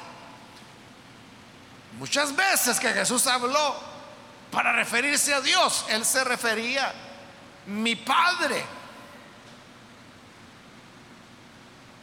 Muchas 1.99 2.35
veces 2.35 2.81
que 2.81 2.93
Jesús 2.93 3.27
habló 3.27 3.88
para 4.59 4.73
referirse 4.73 5.33
a 5.33 5.41
Dios, 5.41 5.85
Él 5.89 6.05
se 6.05 6.25
refería, 6.25 6.93
mi 7.67 7.95
Padre. 7.95 8.67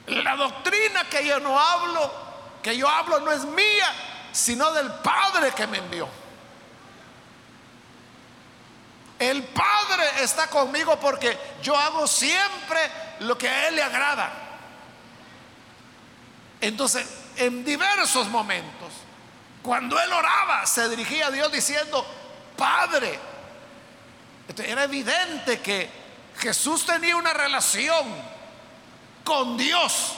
La 0.08 0.38
doctrina 0.38 1.04
que 1.10 1.28
yo 1.28 1.42
no 1.42 1.60
hablo, 1.60 2.14
que 2.64 2.78
yo 2.78 2.88
hablo 2.88 3.20
no 3.20 3.34
es 3.34 3.44
mía, 3.44 3.94
sino 4.32 4.72
del 4.72 4.90
Padre 4.90 5.52
que 5.52 5.68
me 5.68 5.80
envió. 5.80 6.08
El 9.20 9.44
Padre 9.44 10.06
está 10.22 10.48
conmigo 10.48 10.98
porque 10.98 11.38
yo 11.62 11.76
hago 11.76 12.08
siempre 12.08 12.80
lo 13.20 13.38
que 13.38 13.50
a 13.50 13.68
Él 13.68 13.76
le 13.76 13.84
agrada. 13.84 14.32
Entonces, 16.62 17.06
en 17.36 17.66
diversos 17.66 18.30
momentos, 18.30 18.94
cuando 19.62 20.00
Él 20.00 20.14
oraba, 20.14 20.66
se 20.66 20.88
dirigía 20.88 21.28
a 21.28 21.32
Dios 21.32 21.52
diciendo, 21.52 22.24
Padre. 22.56 23.20
era 24.58 24.84
evidente 24.84 25.60
que 25.62 25.90
Jesús 26.38 26.86
tenía 26.86 27.16
una 27.16 27.34
relación 27.34 28.06
con 29.24 29.58
Dios 29.58 30.14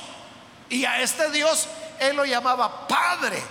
y 0.70 0.86
a 0.86 1.02
este 1.02 1.32
Dios 1.32 1.68
Él 2.00 2.16
lo 2.16 2.26
llamaba 2.26 2.88
Padre. 2.88 3.42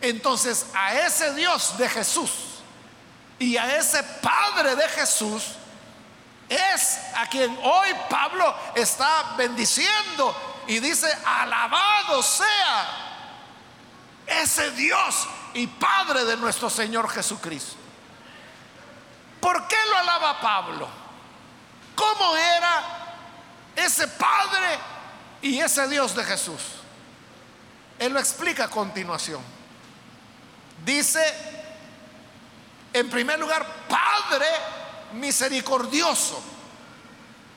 Entonces, 0.00 0.66
a 0.74 0.94
ese 0.94 1.34
Dios 1.34 1.76
de 1.76 1.88
Jesús 1.88 2.30
y 3.38 3.56
a 3.56 3.76
ese 3.76 4.02
Padre 4.02 4.76
de 4.76 4.88
Jesús 4.88 5.42
es 6.48 6.98
a 7.16 7.26
quien 7.26 7.58
hoy 7.62 7.88
Pablo 8.08 8.54
está 8.74 9.34
bendiciendo 9.36 10.34
y 10.66 10.78
dice, 10.78 11.06
alabado 11.26 12.22
sea 12.22 13.08
ese 14.26 14.70
Dios 14.72 15.26
y 15.54 15.66
Padre 15.66 16.24
de 16.24 16.36
nuestro 16.36 16.70
Señor 16.70 17.08
Jesucristo. 17.08 17.87
¿Por 19.40 19.66
qué 19.68 19.76
lo 19.90 19.98
alaba 19.98 20.40
Pablo? 20.40 20.88
¿Cómo 21.94 22.36
era 22.36 22.82
ese 23.74 24.08
Padre 24.08 24.78
y 25.42 25.58
ese 25.58 25.88
Dios 25.88 26.14
de 26.14 26.24
Jesús? 26.24 26.60
Él 27.98 28.12
lo 28.12 28.20
explica 28.20 28.64
a 28.64 28.70
continuación. 28.70 29.42
Dice, 30.84 31.20
en 32.92 33.10
primer 33.10 33.38
lugar, 33.38 33.66
Padre 33.88 34.46
misericordioso. 35.12 36.40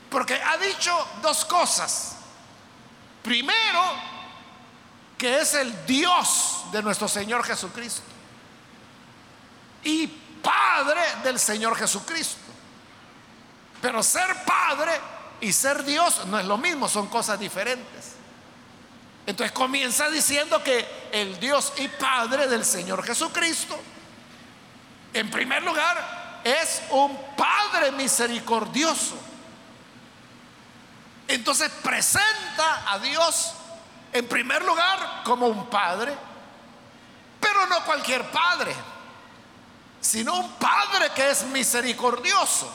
Porque 0.09 0.35
ha 0.35 0.57
dicho 0.57 1.07
dos 1.21 1.45
cosas. 1.45 2.17
Primero, 3.23 3.81
que 5.17 5.39
es 5.39 5.53
el 5.53 5.85
Dios 5.85 6.63
de 6.71 6.81
nuestro 6.81 7.07
Señor 7.07 7.43
Jesucristo. 7.43 8.01
Y 9.83 10.20
Padre 10.41 11.01
del 11.23 11.39
Señor 11.39 11.75
Jesucristo. 11.75 12.51
Pero 13.81 14.03
ser 14.03 14.43
Padre 14.45 14.91
y 15.41 15.51
ser 15.51 15.83
Dios 15.83 16.25
no 16.27 16.39
es 16.39 16.45
lo 16.45 16.57
mismo, 16.57 16.87
son 16.87 17.07
cosas 17.07 17.39
diferentes. 17.39 18.15
Entonces 19.25 19.51
comienza 19.51 20.09
diciendo 20.09 20.63
que 20.63 20.85
el 21.11 21.39
Dios 21.39 21.73
y 21.77 21.87
Padre 21.87 22.47
del 22.47 22.65
Señor 22.65 23.03
Jesucristo, 23.03 23.79
en 25.13 25.29
primer 25.29 25.63
lugar, 25.63 26.41
es 26.43 26.81
un 26.91 27.17
Padre 27.35 27.91
misericordioso. 27.91 29.15
Entonces 31.27 31.71
presenta 31.83 32.91
a 32.91 32.99
Dios 32.99 33.53
en 34.13 34.27
primer 34.27 34.63
lugar 34.63 35.21
como 35.23 35.47
un 35.47 35.69
Padre, 35.69 36.15
pero 37.39 37.65
no 37.67 37.83
cualquier 37.85 38.29
Padre 38.29 38.75
sino 40.01 40.39
un 40.39 40.51
Padre 40.53 41.11
que 41.15 41.29
es 41.29 41.43
misericordioso. 41.43 42.69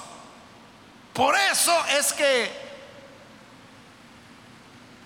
Por 1.13 1.37
eso 1.37 1.75
es 1.99 2.13
que 2.13 2.67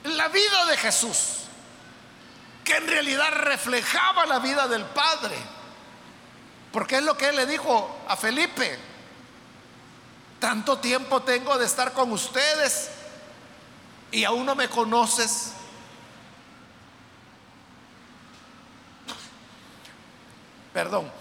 la 0.04 0.28
vida 0.28 0.66
de 0.66 0.76
Jesús, 0.76 1.44
que 2.62 2.76
en 2.76 2.86
realidad 2.86 3.32
reflejaba 3.32 4.26
la 4.26 4.38
vida 4.38 4.68
del 4.68 4.84
Padre, 4.84 5.36
porque 6.72 6.98
es 6.98 7.02
lo 7.02 7.16
que 7.16 7.28
él 7.30 7.36
le 7.36 7.46
dijo 7.46 7.98
a 8.06 8.16
Felipe, 8.16 8.78
tanto 10.38 10.78
tiempo 10.78 11.22
tengo 11.22 11.58
de 11.58 11.66
estar 11.66 11.92
con 11.92 12.12
ustedes 12.12 12.90
y 14.10 14.24
aún 14.24 14.46
no 14.46 14.54
me 14.54 14.68
conoces. 14.68 15.52
Perdón, 20.72 21.19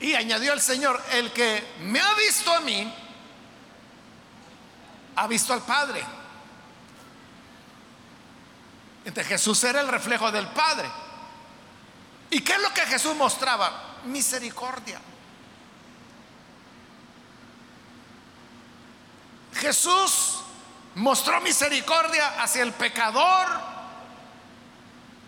y 0.00 0.14
añadió 0.14 0.52
el 0.52 0.60
Señor, 0.60 1.02
el 1.12 1.32
que 1.32 1.62
me 1.80 2.00
ha 2.00 2.14
visto 2.14 2.52
a 2.52 2.60
mí, 2.60 2.92
ha 5.16 5.26
visto 5.26 5.52
al 5.52 5.62
Padre. 5.62 6.02
Entonces 9.04 9.26
Jesús 9.26 9.62
era 9.64 9.80
el 9.80 9.88
reflejo 9.88 10.32
del 10.32 10.46
Padre. 10.48 10.90
¿Y 12.30 12.40
qué 12.40 12.52
es 12.54 12.62
lo 12.62 12.72
que 12.72 12.82
Jesús 12.82 13.14
mostraba? 13.16 13.98
Misericordia. 14.04 15.00
Jesús 19.54 20.38
mostró 20.94 21.40
misericordia 21.40 22.40
hacia 22.42 22.62
el 22.62 22.72
pecador, 22.72 23.46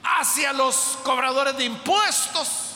hacia 0.02 0.52
los 0.52 0.98
cobradores 1.02 1.56
de 1.56 1.64
impuestos, 1.64 2.71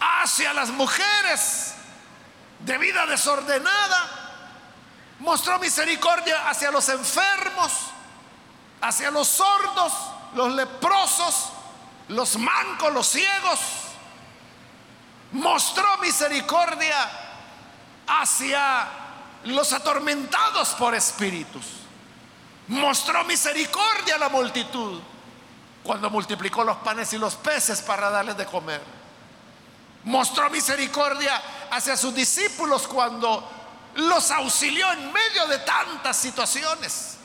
hacia 0.00 0.52
las 0.52 0.70
mujeres 0.70 1.74
de 2.60 2.78
vida 2.78 3.06
desordenada. 3.06 4.10
Mostró 5.18 5.58
misericordia 5.58 6.48
hacia 6.48 6.70
los 6.70 6.88
enfermos, 6.88 7.72
hacia 8.80 9.10
los 9.10 9.28
sordos, 9.28 9.92
los 10.34 10.52
leprosos, 10.52 11.50
los 12.08 12.36
mancos, 12.36 12.92
los 12.92 13.06
ciegos. 13.06 13.60
Mostró 15.32 15.96
misericordia 15.98 17.10
hacia 18.06 18.88
los 19.44 19.72
atormentados 19.72 20.70
por 20.70 20.94
espíritus. 20.94 21.64
Mostró 22.68 23.24
misericordia 23.24 24.16
a 24.16 24.18
la 24.18 24.28
multitud 24.28 25.00
cuando 25.82 26.10
multiplicó 26.10 26.64
los 26.64 26.76
panes 26.78 27.12
y 27.12 27.18
los 27.18 27.36
peces 27.36 27.80
para 27.80 28.10
darles 28.10 28.36
de 28.36 28.44
comer 28.44 28.82
mostró 30.06 30.48
misericordia 30.50 31.42
hacia 31.70 31.96
sus 31.96 32.14
discípulos 32.14 32.86
cuando 32.86 33.50
los 33.96 34.30
auxilió 34.30 34.90
en 34.92 35.12
medio 35.12 35.46
de 35.48 35.58
tantas 35.58 36.16
situaciones. 36.16 37.16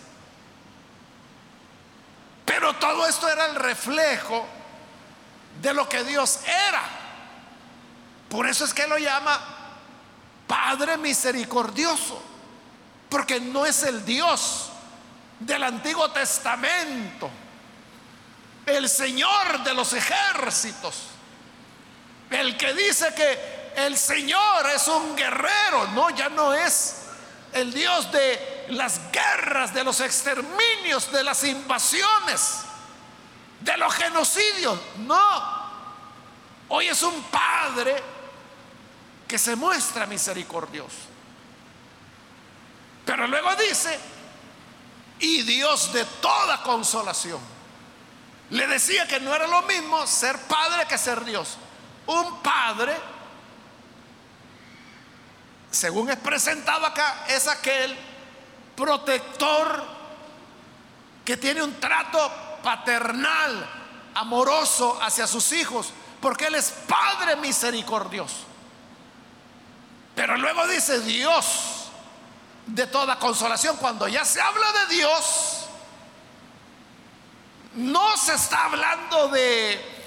Pero 2.45 2.75
todo 2.75 3.07
esto 3.07 3.29
era 3.29 3.45
el 3.45 3.55
reflejo 3.55 4.45
de 5.61 5.73
lo 5.73 5.87
que 5.87 6.03
Dios 6.03 6.39
era. 6.43 6.81
Por 8.29 8.47
eso 8.47 8.65
es 8.65 8.73
que 8.73 8.87
lo 8.87 8.97
llama 8.97 9.39
Padre 10.47 10.97
misericordioso, 10.97 12.21
porque 13.09 13.39
no 13.39 13.65
es 13.65 13.83
el 13.83 14.03
Dios 14.05 14.69
del 15.39 15.63
Antiguo 15.63 16.09
Testamento, 16.11 17.29
el 18.65 18.89
Señor 18.89 19.63
de 19.63 19.73
los 19.73 19.93
ejércitos 19.93 21.10
el 22.31 22.57
que 22.57 22.73
dice 22.73 23.13
que 23.13 23.73
el 23.75 23.97
Señor 23.97 24.67
es 24.73 24.87
un 24.87 25.15
guerrero, 25.15 25.87
no, 25.93 26.09
ya 26.09 26.29
no 26.29 26.53
es 26.53 26.97
el 27.53 27.73
Dios 27.73 28.11
de 28.11 28.65
las 28.69 29.11
guerras, 29.11 29.73
de 29.73 29.83
los 29.83 29.99
exterminios, 29.99 31.11
de 31.11 31.23
las 31.23 31.43
invasiones, 31.43 32.61
de 33.59 33.77
los 33.77 33.93
genocidios. 33.93 34.79
No, 34.99 35.71
hoy 36.69 36.87
es 36.87 37.03
un 37.03 37.21
Padre 37.23 38.01
que 39.27 39.37
se 39.37 39.55
muestra 39.55 40.05
misericordioso. 40.05 41.11
Pero 43.05 43.27
luego 43.27 43.55
dice, 43.55 43.99
y 45.19 45.43
Dios 45.43 45.93
de 45.93 46.03
toda 46.21 46.63
consolación. 46.63 47.39
Le 48.49 48.67
decía 48.67 49.07
que 49.07 49.19
no 49.19 49.33
era 49.33 49.47
lo 49.47 49.61
mismo 49.61 50.05
ser 50.05 50.37
padre 50.39 50.85
que 50.87 50.97
ser 50.97 51.23
Dios. 51.23 51.57
Un 52.11 52.41
padre, 52.41 52.93
según 55.69 56.09
es 56.09 56.17
presentado 56.17 56.85
acá, 56.85 57.23
es 57.29 57.47
aquel 57.47 57.97
protector 58.75 59.81
que 61.23 61.37
tiene 61.37 61.63
un 61.63 61.79
trato 61.79 62.19
paternal, 62.61 63.65
amoroso 64.13 65.01
hacia 65.01 65.25
sus 65.25 65.53
hijos, 65.53 65.93
porque 66.19 66.47
Él 66.47 66.55
es 66.55 66.71
Padre 66.85 67.37
misericordioso. 67.37 68.43
Pero 70.13 70.35
luego 70.35 70.67
dice 70.67 70.99
Dios 70.99 71.89
de 72.65 72.87
toda 72.87 73.17
consolación. 73.19 73.77
Cuando 73.77 74.05
ya 74.09 74.25
se 74.25 74.41
habla 74.41 74.69
de 74.73 74.95
Dios, 74.95 75.67
no 77.75 78.17
se 78.17 78.33
está 78.33 78.65
hablando 78.65 79.29
de 79.29 80.00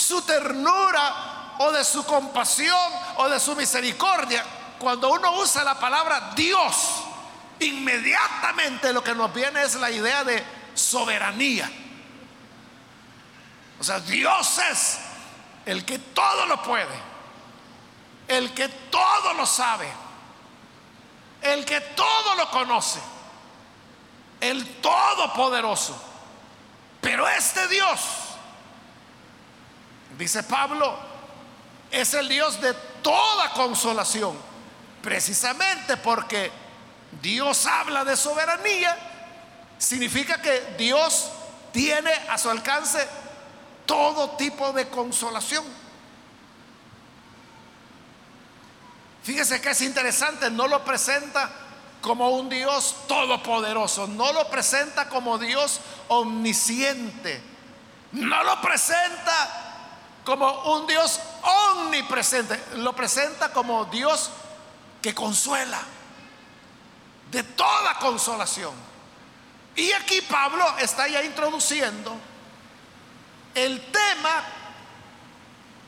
su 0.00 0.22
ternura 0.22 1.54
o 1.58 1.70
de 1.70 1.84
su 1.84 2.04
compasión 2.04 2.92
o 3.16 3.28
de 3.28 3.38
su 3.38 3.54
misericordia. 3.54 4.44
Cuando 4.78 5.10
uno 5.10 5.32
usa 5.32 5.62
la 5.62 5.78
palabra 5.78 6.32
Dios, 6.34 7.02
inmediatamente 7.60 8.92
lo 8.92 9.04
que 9.04 9.14
nos 9.14 9.32
viene 9.32 9.62
es 9.62 9.74
la 9.74 9.90
idea 9.90 10.24
de 10.24 10.42
soberanía. 10.74 11.70
O 13.78 13.84
sea, 13.84 14.00
Dios 14.00 14.58
es 14.70 14.98
el 15.66 15.84
que 15.84 15.98
todo 15.98 16.46
lo 16.46 16.62
puede, 16.62 16.98
el 18.28 18.52
que 18.54 18.68
todo 18.68 19.34
lo 19.34 19.46
sabe, 19.46 19.90
el 21.42 21.64
que 21.64 21.80
todo 21.80 22.34
lo 22.34 22.50
conoce, 22.50 23.00
el 24.40 24.80
todopoderoso. 24.80 26.00
Pero 27.00 27.26
este 27.28 27.68
Dios, 27.68 28.00
dice 30.20 30.42
Pablo, 30.42 30.96
es 31.90 32.12
el 32.12 32.28
Dios 32.28 32.60
de 32.60 32.74
toda 33.02 33.52
consolación, 33.54 34.36
precisamente 35.02 35.96
porque 35.96 36.52
Dios 37.22 37.64
habla 37.66 38.04
de 38.04 38.16
soberanía, 38.16 38.96
significa 39.78 40.40
que 40.42 40.74
Dios 40.78 41.30
tiene 41.72 42.12
a 42.28 42.36
su 42.36 42.50
alcance 42.50 43.08
todo 43.86 44.36
tipo 44.36 44.72
de 44.74 44.88
consolación. 44.88 45.64
Fíjese 49.22 49.60
que 49.62 49.70
es 49.70 49.80
interesante, 49.80 50.50
no 50.50 50.68
lo 50.68 50.84
presenta 50.84 51.50
como 52.02 52.28
un 52.30 52.50
Dios 52.50 52.94
todopoderoso, 53.08 54.06
no 54.06 54.34
lo 54.34 54.50
presenta 54.50 55.08
como 55.08 55.38
Dios 55.38 55.80
omnisciente, 56.08 57.42
no 58.12 58.44
lo 58.44 58.60
presenta 58.60 59.69
como 60.24 60.74
un 60.74 60.86
Dios 60.86 61.20
omnipresente, 61.42 62.58
lo 62.76 62.94
presenta 62.94 63.52
como 63.52 63.86
Dios 63.86 64.30
que 65.00 65.14
consuela, 65.14 65.80
de 67.30 67.42
toda 67.42 67.98
consolación. 67.98 68.74
Y 69.76 69.92
aquí 69.92 70.20
Pablo 70.22 70.64
está 70.78 71.08
ya 71.08 71.22
introduciendo 71.22 72.16
el 73.54 73.80
tema 73.90 74.44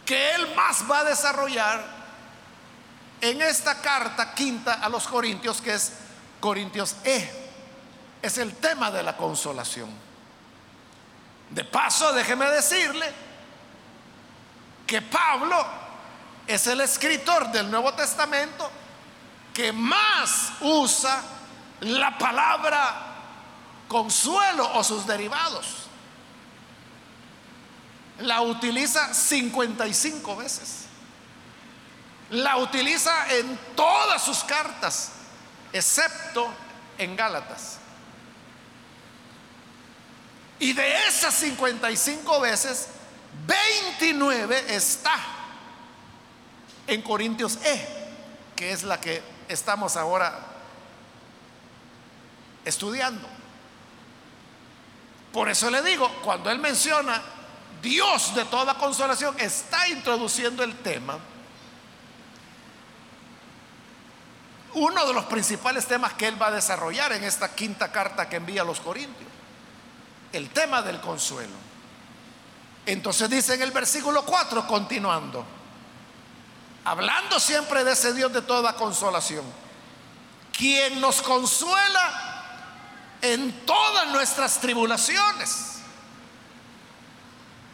que 0.05 0.35
él 0.35 0.55
más 0.55 0.90
va 0.90 1.01
a 1.01 1.05
desarrollar 1.05 1.85
en 3.21 3.40
esta 3.42 3.81
carta 3.81 4.35
quinta 4.35 4.75
a 4.75 4.88
los 4.88 5.07
Corintios, 5.07 5.61
que 5.61 5.75
es 5.75 5.92
Corintios 6.40 6.97
E. 7.05 7.51
Es 8.21 8.38
el 8.38 8.55
tema 8.57 8.90
de 8.90 9.03
la 9.03 9.16
consolación. 9.16 9.90
De 11.51 11.64
paso, 11.64 12.12
déjeme 12.12 12.47
decirle 12.47 13.12
que 14.92 15.00
Pablo 15.00 15.57
es 16.46 16.66
el 16.66 16.83
escritor 16.83 17.50
del 17.50 17.70
Nuevo 17.70 17.94
Testamento 17.94 18.70
que 19.55 19.72
más 19.72 20.52
usa 20.61 21.18
la 21.81 22.18
palabra 22.18 23.07
consuelo 23.88 24.70
o 24.74 24.85
sus 24.85 25.07
derivados. 25.07 25.87
La 28.18 28.42
utiliza 28.42 29.14
55 29.14 30.37
veces. 30.37 30.85
La 32.28 32.59
utiliza 32.59 33.35
en 33.35 33.59
todas 33.74 34.22
sus 34.22 34.44
cartas 34.44 35.12
excepto 35.72 36.52
en 36.98 37.16
Gálatas. 37.16 37.78
Y 40.59 40.74
de 40.74 41.07
esas 41.09 41.33
55 41.33 42.40
veces, 42.40 42.88
29 43.46 44.74
está 44.74 45.14
en 46.87 47.02
Corintios 47.02 47.59
E, 47.64 47.88
que 48.55 48.72
es 48.72 48.83
la 48.83 49.00
que 49.00 49.22
estamos 49.48 49.96
ahora 49.96 50.38
estudiando. 52.64 53.28
Por 55.33 55.48
eso 55.48 55.70
le 55.70 55.83
digo, 55.83 56.09
cuando 56.22 56.50
él 56.50 56.59
menciona 56.59 57.22
Dios 57.81 58.35
de 58.35 58.44
toda 58.44 58.74
consolación, 58.74 59.35
está 59.40 59.88
introduciendo 59.88 60.62
el 60.62 60.76
tema 60.78 61.18
uno 64.74 65.07
de 65.07 65.12
los 65.12 65.24
principales 65.24 65.87
temas 65.87 66.14
que 66.14 66.26
él 66.26 66.40
va 66.40 66.48
a 66.48 66.52
desarrollar 66.52 67.12
en 67.12 67.24
esta 67.24 67.55
quinta 67.55 67.92
carta 67.92 68.28
que 68.28 68.37
envía 68.37 68.62
a 68.62 68.64
los 68.64 68.81
Corintios, 68.81 69.28
el 70.33 70.48
tema 70.50 70.83
del 70.83 71.00
consuelo. 71.00 71.71
Entonces 72.87 73.31
dice 73.31 73.55
en 73.55 73.62
el 73.62 73.71
versículo 73.71 74.25
4, 74.25 74.66
continuando, 74.66 75.45
hablando 76.85 77.38
siempre 77.38 77.85
de 77.85 77.92
ese 77.92 78.12
Dios 78.12 78.33
de 78.33 78.42
toda 78.42 78.75
consolación, 78.75 79.45
quien 80.57 81.01
nos 81.01 81.23
consuela 81.23 82.33
en 83.21 83.64
todas 83.64 84.09
nuestras 84.09 84.59
tribulaciones. 84.61 85.68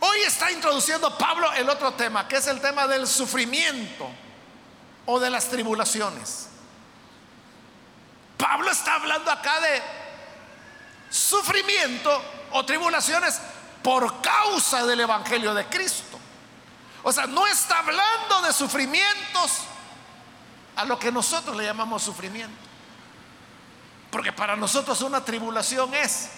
Hoy 0.01 0.19
está 0.21 0.53
introduciendo 0.53 1.17
Pablo 1.17 1.53
el 1.55 1.69
otro 1.69 1.95
tema, 1.95 2.29
que 2.29 2.37
es 2.37 2.47
el 2.47 2.61
tema 2.61 2.87
del 2.87 3.07
sufrimiento 3.07 4.09
o 5.07 5.19
de 5.19 5.31
las 5.31 5.47
tribulaciones. 5.47 6.49
Pablo 8.37 8.71
está 8.71 8.95
hablando 8.95 9.31
acá 9.31 9.59
de 9.61 9.83
sufrimiento 11.11 12.23
o 12.53 12.65
tribulaciones 12.65 13.41
por 13.89 14.21
causa 14.21 14.85
del 14.85 15.01
Evangelio 15.01 15.55
de 15.55 15.65
Cristo. 15.65 16.19
O 17.03 17.11
sea, 17.11 17.27
no 17.27 17.47
está 17.47 17.79
hablando 17.79 18.43
de 18.43 18.53
sufrimientos 18.53 19.63
a 20.77 20.85
lo 20.85 20.99
que 20.99 21.11
nosotros 21.11 21.57
le 21.57 21.65
llamamos 21.65 22.03
sufrimiento. 22.03 22.55
Porque 24.11 24.31
para 24.31 24.57
nosotros 24.57 25.01
una 25.01 25.25
tribulación 25.25 25.95
es 25.95 26.29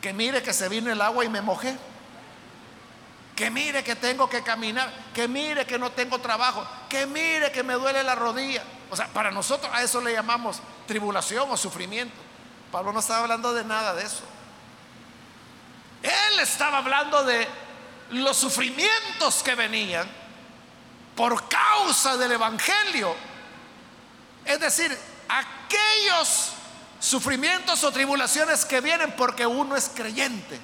que 0.00 0.12
mire 0.12 0.40
que 0.40 0.52
se 0.52 0.68
vino 0.68 0.92
el 0.92 1.00
agua 1.00 1.24
y 1.24 1.28
me 1.28 1.40
mojé. 1.40 1.76
Que 3.34 3.50
mire 3.50 3.82
que 3.82 3.96
tengo 3.96 4.28
que 4.30 4.44
caminar. 4.44 4.88
Que 5.12 5.26
mire 5.26 5.66
que 5.66 5.80
no 5.80 5.90
tengo 5.90 6.20
trabajo. 6.20 6.64
Que 6.88 7.06
mire 7.06 7.50
que 7.50 7.64
me 7.64 7.74
duele 7.74 8.04
la 8.04 8.14
rodilla. 8.14 8.62
O 8.88 8.94
sea, 8.94 9.08
para 9.08 9.32
nosotros 9.32 9.68
a 9.74 9.82
eso 9.82 10.00
le 10.00 10.12
llamamos 10.12 10.60
tribulación 10.86 11.50
o 11.50 11.56
sufrimiento. 11.56 12.14
Pablo 12.70 12.92
no 12.92 13.00
estaba 13.00 13.22
hablando 13.22 13.52
de 13.52 13.64
nada 13.64 13.94
de 13.94 14.04
eso. 14.04 14.22
Él 16.04 16.40
estaba 16.40 16.78
hablando 16.78 17.24
de 17.24 17.48
los 18.10 18.36
sufrimientos 18.36 19.42
que 19.42 19.54
venían 19.54 20.06
por 21.16 21.48
causa 21.48 22.18
del 22.18 22.32
Evangelio. 22.32 23.16
Es 24.44 24.60
decir, 24.60 24.96
aquellos 25.28 26.52
sufrimientos 27.00 27.82
o 27.84 27.90
tribulaciones 27.90 28.66
que 28.66 28.82
vienen 28.82 29.12
porque 29.16 29.46
uno 29.46 29.76
es 29.76 29.90
creyente. 29.94 30.60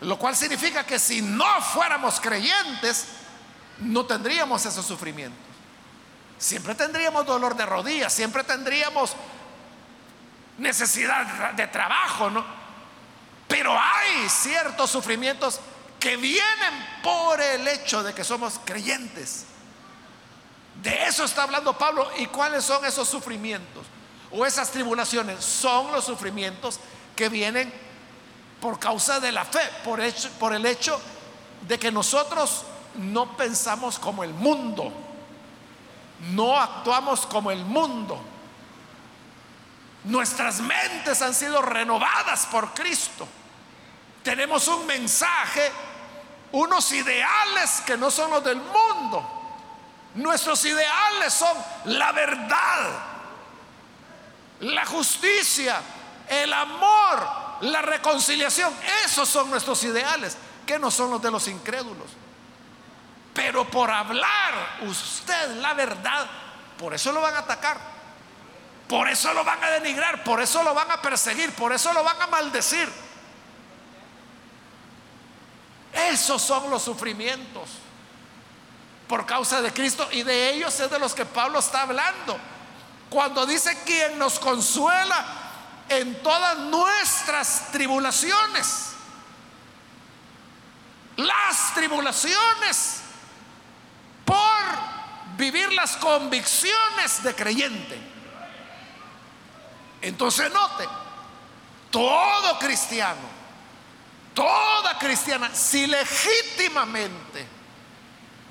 Lo 0.00 0.18
cual 0.18 0.34
significa 0.34 0.84
que 0.86 0.98
si 0.98 1.20
no 1.20 1.60
fuéramos 1.60 2.18
creyentes, 2.18 3.08
no 3.80 4.06
tendríamos 4.06 4.64
esos 4.64 4.86
sufrimientos. 4.86 5.38
Siempre 6.38 6.74
tendríamos 6.74 7.26
dolor 7.26 7.54
de 7.54 7.66
rodillas, 7.66 8.10
siempre 8.10 8.42
tendríamos 8.42 9.14
necesidad 10.56 11.52
de 11.52 11.66
trabajo, 11.66 12.30
¿no? 12.30 12.61
Pero 13.52 13.78
hay 13.78 14.28
ciertos 14.28 14.90
sufrimientos 14.90 15.60
que 16.00 16.16
vienen 16.16 16.86
por 17.02 17.40
el 17.40 17.68
hecho 17.68 18.02
de 18.02 18.14
que 18.14 18.24
somos 18.24 18.58
creyentes. 18.64 19.44
De 20.82 21.04
eso 21.04 21.24
está 21.24 21.42
hablando 21.42 21.76
Pablo. 21.76 22.10
¿Y 22.18 22.26
cuáles 22.26 22.64
son 22.64 22.84
esos 22.84 23.08
sufrimientos? 23.08 23.86
O 24.30 24.46
esas 24.46 24.70
tribulaciones 24.70 25.44
son 25.44 25.92
los 25.92 26.04
sufrimientos 26.04 26.80
que 27.14 27.28
vienen 27.28 27.72
por 28.60 28.78
causa 28.78 29.20
de 29.20 29.30
la 29.30 29.44
fe, 29.44 29.60
por, 29.84 30.00
el 30.00 30.66
hecho 30.66 31.00
de 31.68 31.78
que 31.78 31.92
nosotros 31.92 32.64
no 32.96 33.36
pensamos 33.36 33.98
como 33.98 34.24
el 34.24 34.32
mundo 34.32 34.92
no 36.30 36.58
actuamos 36.58 37.26
como 37.26 37.50
el 37.50 37.64
mundo. 37.64 38.20
Nuestras 40.04 40.60
mentes 40.60 41.20
han 41.22 41.34
sido 41.34 41.62
renovadas 41.62 42.46
por 42.46 42.72
Cristo. 42.74 43.26
Tenemos 44.22 44.68
un 44.68 44.86
mensaje, 44.86 45.70
unos 46.52 46.92
ideales 46.92 47.82
que 47.84 47.96
no 47.96 48.10
son 48.10 48.30
los 48.30 48.44
del 48.44 48.58
mundo. 48.58 49.40
Nuestros 50.14 50.64
ideales 50.64 51.32
son 51.32 51.56
la 51.86 52.12
verdad, 52.12 52.90
la 54.60 54.84
justicia, 54.86 55.80
el 56.28 56.52
amor, 56.52 57.26
la 57.62 57.82
reconciliación. 57.82 58.72
Esos 59.04 59.28
son 59.28 59.50
nuestros 59.50 59.82
ideales, 59.84 60.36
que 60.66 60.78
no 60.78 60.90
son 60.90 61.10
los 61.10 61.22
de 61.22 61.30
los 61.30 61.48
incrédulos. 61.48 62.10
Pero 63.34 63.68
por 63.68 63.90
hablar 63.90 64.78
usted 64.82 65.56
la 65.56 65.72
verdad, 65.72 66.26
por 66.78 66.94
eso 66.94 67.10
lo 67.12 67.20
van 67.20 67.34
a 67.34 67.38
atacar. 67.38 67.92
Por 68.88 69.08
eso 69.08 69.32
lo 69.32 69.42
van 69.42 69.62
a 69.64 69.70
denigrar, 69.70 70.22
por 70.22 70.42
eso 70.42 70.62
lo 70.62 70.74
van 70.74 70.90
a 70.90 71.00
perseguir, 71.00 71.54
por 71.54 71.72
eso 71.72 71.94
lo 71.94 72.04
van 72.04 72.20
a 72.20 72.26
maldecir. 72.26 72.92
Esos 75.92 76.40
son 76.40 76.70
los 76.70 76.82
sufrimientos 76.82 77.68
por 79.06 79.26
causa 79.26 79.60
de 79.60 79.72
Cristo 79.72 80.08
y 80.10 80.22
de 80.22 80.54
ellos 80.54 80.78
es 80.80 80.90
de 80.90 80.98
los 80.98 81.14
que 81.14 81.26
Pablo 81.26 81.58
está 81.58 81.82
hablando. 81.82 82.38
Cuando 83.10 83.44
dice 83.44 83.76
quien 83.84 84.18
nos 84.18 84.38
consuela 84.38 85.42
en 85.88 86.22
todas 86.22 86.58
nuestras 86.58 87.70
tribulaciones. 87.72 88.92
Las 91.16 91.74
tribulaciones 91.74 93.02
por 94.24 95.36
vivir 95.36 95.72
las 95.74 95.96
convicciones 95.98 97.22
de 97.22 97.34
creyente. 97.34 98.00
Entonces 100.00 100.50
note, 100.52 100.88
todo 101.90 102.58
cristiano, 102.58 103.41
toda 104.34 104.98
cristiana, 104.98 105.54
si 105.54 105.86
legítimamente 105.86 107.46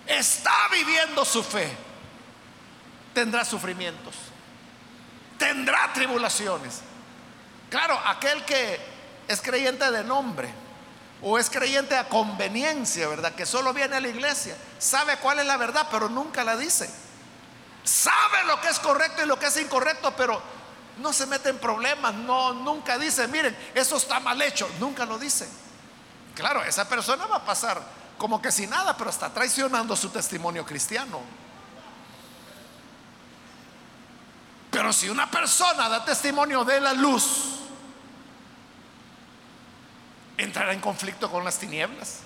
está 0.05 0.67
viviendo 0.71 1.25
su 1.25 1.43
fe, 1.43 1.75
tendrá 3.13 3.45
sufrimientos, 3.45 4.15
tendrá 5.37 5.91
tribulaciones. 5.93 6.81
Claro, 7.69 7.99
aquel 8.05 8.43
que 8.45 8.79
es 9.27 9.41
creyente 9.41 9.89
de 9.89 10.03
nombre 10.03 10.53
o 11.21 11.37
es 11.37 11.49
creyente 11.49 11.95
a 11.95 12.07
conveniencia, 12.07 13.07
¿verdad? 13.07 13.33
Que 13.33 13.45
solo 13.45 13.73
viene 13.73 13.95
a 13.95 14.01
la 14.01 14.09
iglesia, 14.09 14.57
sabe 14.79 15.17
cuál 15.17 15.39
es 15.39 15.45
la 15.45 15.57
verdad, 15.57 15.87
pero 15.91 16.09
nunca 16.09 16.43
la 16.43 16.57
dice. 16.57 16.89
Sabe 17.83 18.43
lo 18.45 18.59
que 18.61 18.69
es 18.69 18.79
correcto 18.79 19.23
y 19.23 19.25
lo 19.25 19.39
que 19.39 19.47
es 19.47 19.57
incorrecto, 19.57 20.15
pero 20.15 20.41
no 20.97 21.13
se 21.13 21.25
mete 21.25 21.49
en 21.49 21.57
problemas, 21.57 22.13
no 22.13 22.53
nunca 22.53 22.97
dice, 22.97 23.27
miren, 23.27 23.55
eso 23.73 23.97
está 23.97 24.19
mal 24.19 24.41
hecho, 24.41 24.69
nunca 24.79 25.05
lo 25.05 25.17
dice. 25.17 25.47
Claro, 26.41 26.63
esa 26.63 26.89
persona 26.89 27.27
va 27.27 27.35
a 27.35 27.45
pasar 27.45 27.79
como 28.17 28.41
que 28.41 28.51
sin 28.51 28.71
nada, 28.71 28.97
pero 28.97 29.11
está 29.11 29.31
traicionando 29.31 29.95
su 29.95 30.09
testimonio 30.09 30.65
cristiano. 30.65 31.21
Pero 34.71 34.91
si 34.91 35.07
una 35.07 35.29
persona 35.29 35.87
da 35.87 36.03
testimonio 36.03 36.65
de 36.65 36.81
la 36.81 36.93
luz, 36.93 37.59
entrará 40.35 40.73
en 40.73 40.79
conflicto 40.81 41.29
con 41.29 41.43
las 41.43 41.59
tinieblas. 41.59 42.21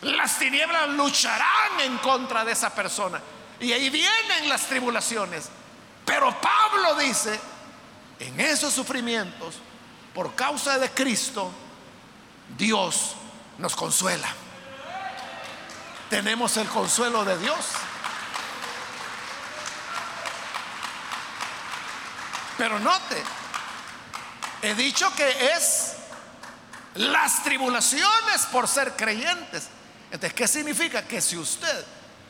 Las 0.00 0.38
tinieblas 0.38 0.88
lucharán 0.88 1.80
en 1.82 1.98
contra 1.98 2.46
de 2.46 2.52
esa 2.52 2.70
persona. 2.70 3.20
Y 3.60 3.72
ahí 3.72 3.90
vienen 3.90 4.48
las 4.48 4.62
tribulaciones. 4.68 5.50
Pero 6.06 6.34
Pablo 6.40 6.94
dice, 6.94 7.38
en 8.20 8.40
esos 8.40 8.72
sufrimientos, 8.72 9.56
por 10.14 10.34
causa 10.34 10.78
de 10.78 10.88
Cristo, 10.92 11.52
Dios 12.56 13.14
nos 13.58 13.74
consuela. 13.74 14.28
Tenemos 16.10 16.56
el 16.56 16.68
consuelo 16.68 17.24
de 17.24 17.38
Dios. 17.38 17.56
Pero 22.56 22.78
note, 22.78 23.22
he 24.62 24.74
dicho 24.74 25.12
que 25.16 25.54
es 25.54 25.94
las 26.94 27.42
tribulaciones 27.42 28.46
por 28.52 28.68
ser 28.68 28.94
creyentes. 28.94 29.68
Entonces, 30.10 30.34
¿qué 30.34 30.46
significa? 30.46 31.02
Que 31.02 31.20
si 31.20 31.36
usted 31.36 31.84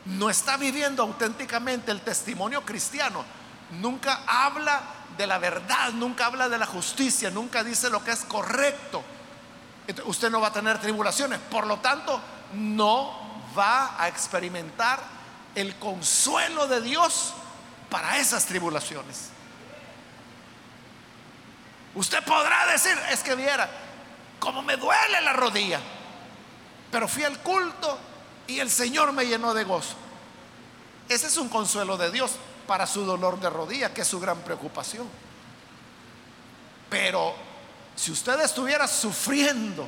no 0.05 0.29
está 0.29 0.57
viviendo 0.57 1.03
auténticamente 1.03 1.91
el 1.91 2.01
testimonio 2.01 2.65
cristiano, 2.65 3.23
nunca 3.71 4.23
habla 4.27 4.81
de 5.17 5.27
la 5.27 5.37
verdad, 5.37 5.91
nunca 5.93 6.25
habla 6.25 6.49
de 6.49 6.57
la 6.57 6.65
justicia, 6.65 7.29
nunca 7.29 7.63
dice 7.63 7.89
lo 7.89 8.03
que 8.03 8.11
es 8.11 8.21
correcto, 8.21 9.03
usted 10.05 10.29
no 10.29 10.41
va 10.41 10.47
a 10.47 10.53
tener 10.53 10.79
tribulaciones. 10.79 11.39
Por 11.39 11.67
lo 11.67 11.77
tanto, 11.79 12.19
no 12.53 13.13
va 13.57 14.01
a 14.01 14.07
experimentar 14.07 14.99
el 15.55 15.75
consuelo 15.75 16.67
de 16.67 16.81
Dios 16.81 17.33
para 17.89 18.17
esas 18.17 18.45
tribulaciones. 18.45 19.29
Usted 21.95 22.23
podrá 22.23 22.65
decir, 22.67 22.97
es 23.11 23.21
que 23.23 23.35
viera, 23.35 23.69
como 24.39 24.61
me 24.61 24.75
duele 24.75 25.21
la 25.21 25.33
rodilla, 25.33 25.79
pero 26.91 27.07
fui 27.07 27.23
al 27.23 27.39
culto 27.39 27.97
y 28.47 28.59
el 28.59 28.69
Señor 28.69 29.13
me 29.13 29.25
llenó 29.25 29.53
de 29.53 29.63
gozo. 29.63 29.95
Ese 31.07 31.27
es 31.27 31.37
un 31.37 31.47
consuelo 31.49 31.97
de 31.97 32.11
Dios 32.11 32.31
para 32.67 32.85
su 32.87 33.05
dolor 33.05 33.39
de 33.39 33.49
rodilla, 33.49 33.93
que 33.93 34.01
es 34.01 34.07
su 34.07 34.19
gran 34.19 34.39
preocupación. 34.39 35.07
Pero 36.89 37.35
si 37.95 38.11
usted 38.11 38.39
estuviera 38.41 38.87
sufriendo, 38.87 39.87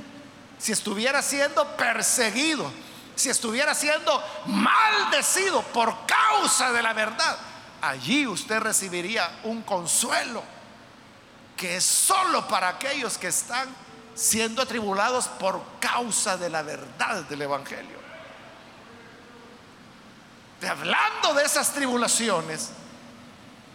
si 0.57 0.71
estuviera 0.71 1.21
siendo 1.21 1.75
perseguido, 1.75 2.71
si 3.15 3.29
estuviera 3.29 3.73
siendo 3.73 4.23
maldecido 4.45 5.61
por 5.61 6.05
causa 6.05 6.71
de 6.71 6.81
la 6.81 6.93
verdad, 6.93 7.37
allí 7.81 8.25
usted 8.27 8.59
recibiría 8.59 9.39
un 9.43 9.61
consuelo 9.63 10.43
que 11.55 11.77
es 11.77 11.83
solo 11.83 12.47
para 12.47 12.69
aquellos 12.69 13.17
que 13.17 13.27
están 13.27 13.67
siendo 14.15 14.61
atribulados 14.61 15.27
por 15.27 15.61
causa 15.79 16.37
de 16.37 16.49
la 16.49 16.61
verdad 16.61 17.23
del 17.23 17.41
Evangelio. 17.41 17.97
hablando 20.67 21.33
de 21.33 21.43
esas 21.43 21.73
tribulaciones, 21.73 22.69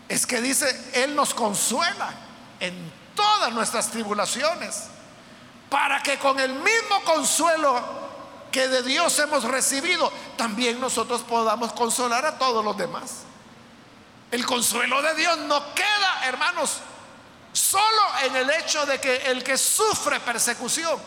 es 0.09 0.27
que 0.27 0.41
dice, 0.41 0.91
Él 0.95 1.15
nos 1.15 1.33
consuela 1.33 2.13
en 2.61 3.02
todas 3.15 3.53
nuestras 3.53 3.91
tribulaciones, 3.91 4.85
para 5.71 6.03
que 6.03 6.19
con 6.19 6.39
el 6.39 6.53
mismo 6.55 7.03
consuelo 7.05 7.81
que 8.51 8.69
de 8.69 8.83
Dios 8.83 9.19
hemos 9.19 9.45
recibido, 9.45 10.13
también 10.37 10.79
nosotros 10.81 11.23
podamos 11.23 11.73
consolar 11.73 12.27
a 12.27 12.39
todos 12.39 12.65
los 12.65 12.77
demás. 12.77 13.23
El 14.31 14.47
consuelo 14.47 15.01
de 15.03 15.15
Dios 15.15 15.39
no 15.39 15.75
queda, 15.75 16.27
hermanos, 16.27 16.79
solo 17.53 18.03
en 18.25 18.37
el 18.37 18.51
hecho 18.51 18.85
de 18.87 19.01
que 19.01 19.17
el 19.31 19.43
que 19.43 19.57
sufre 19.59 20.21
persecución 20.21 20.99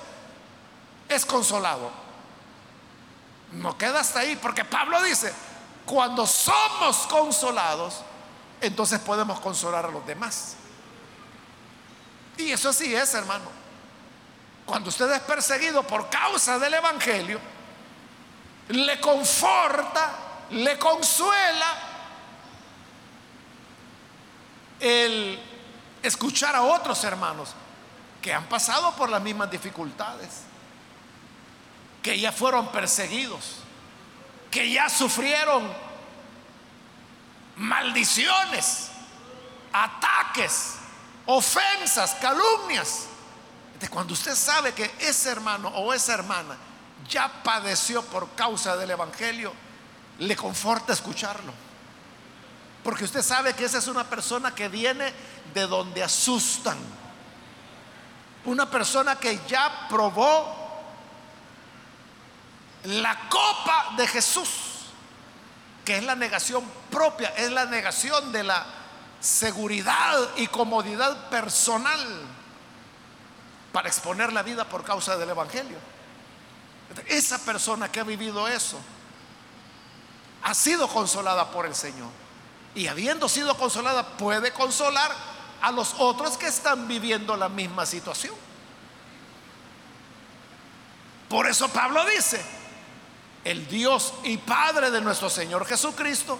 es 1.07 1.25
consolado. 1.25 1.91
No 3.53 3.77
queda 3.77 3.99
hasta 3.99 4.19
ahí, 4.19 4.35
porque 4.35 4.65
Pablo 4.65 5.01
dice, 5.03 5.33
cuando 5.85 6.25
somos 6.25 7.07
consolados, 7.07 8.01
entonces 8.61 8.99
podemos 8.99 9.39
consolar 9.39 9.85
a 9.85 9.89
los 9.89 10.05
demás. 10.05 10.55
Y 12.37 12.51
eso 12.51 12.73
sí 12.73 12.93
es, 12.93 13.13
hermano. 13.13 13.45
Cuando 14.65 14.89
usted 14.89 15.11
es 15.11 15.21
perseguido 15.21 15.83
por 15.83 16.09
causa 16.09 16.57
del 16.57 16.73
Evangelio, 16.73 17.39
le 18.69 18.99
conforta, 18.99 20.11
le 20.49 20.77
consuela 20.79 21.77
el 24.79 25.39
escuchar 26.01 26.55
a 26.55 26.63
otros 26.63 27.03
hermanos 27.03 27.53
que 28.21 28.33
han 28.33 28.45
pasado 28.45 28.95
por 28.95 29.09
las 29.09 29.21
mismas 29.21 29.51
dificultades, 29.51 30.41
que 32.01 32.19
ya 32.19 32.31
fueron 32.31 32.67
perseguidos, 32.69 33.57
que 34.49 34.71
ya 34.71 34.89
sufrieron 34.89 35.71
maldiciones, 37.57 38.89
ataques, 39.71 40.74
ofensas, 41.25 42.15
calumnias. 42.15 43.07
Cuando 43.89 44.13
usted 44.13 44.35
sabe 44.35 44.73
que 44.73 44.91
ese 44.99 45.29
hermano 45.29 45.69
o 45.69 45.93
esa 45.93 46.13
hermana 46.13 46.57
ya 47.07 47.43
padeció 47.43 48.01
por 48.03 48.29
causa 48.31 48.75
del 48.75 48.91
Evangelio, 48.91 49.53
le 50.19 50.35
conforta 50.35 50.93
escucharlo. 50.93 51.53
Porque 52.83 53.03
usted 53.03 53.21
sabe 53.21 53.53
que 53.53 53.65
esa 53.65 53.77
es 53.77 53.87
una 53.87 54.03
persona 54.03 54.53
que 54.53 54.69
viene 54.69 55.13
de 55.53 55.67
donde 55.67 56.03
asustan. 56.03 56.77
Una 58.45 58.69
persona 58.69 59.15
que 59.15 59.39
ya 59.47 59.87
probó 59.89 60.65
la 62.85 63.27
copa 63.29 63.93
de 63.97 64.07
Jesús, 64.07 64.49
que 65.83 65.97
es 65.97 66.03
la 66.03 66.15
negación 66.15 66.63
propia, 66.91 67.29
es 67.37 67.51
la 67.51 67.65
negación 67.65 68.31
de 68.31 68.43
la 68.43 68.65
seguridad 69.25 70.29
y 70.37 70.45
comodidad 70.47 71.29
personal 71.29 71.99
para 73.71 73.87
exponer 73.87 74.31
la 74.31 74.43
vida 74.43 74.69
por 74.69 74.83
causa 74.83 75.17
del 75.17 75.31
Evangelio. 75.31 75.77
Esa 77.07 77.39
persona 77.39 77.91
que 77.91 77.99
ha 77.99 78.03
vivido 78.03 78.47
eso 78.47 78.77
ha 80.43 80.53
sido 80.53 80.87
consolada 80.87 81.49
por 81.49 81.65
el 81.65 81.73
Señor. 81.73 82.09
Y 82.75 82.85
habiendo 82.85 83.27
sido 83.27 83.57
consolada, 83.57 84.15
puede 84.15 84.53
consolar 84.53 85.11
a 85.59 85.71
los 85.71 85.95
otros 85.97 86.37
que 86.37 86.45
están 86.45 86.87
viviendo 86.87 87.35
la 87.35 87.49
misma 87.49 87.87
situación. 87.87 88.35
Por 91.27 91.47
eso 91.47 91.67
Pablo 91.69 92.05
dice, 92.05 92.45
el 93.43 93.67
Dios 93.67 94.13
y 94.23 94.37
Padre 94.37 94.91
de 94.91 95.01
nuestro 95.01 95.31
Señor 95.31 95.65
Jesucristo 95.65 96.39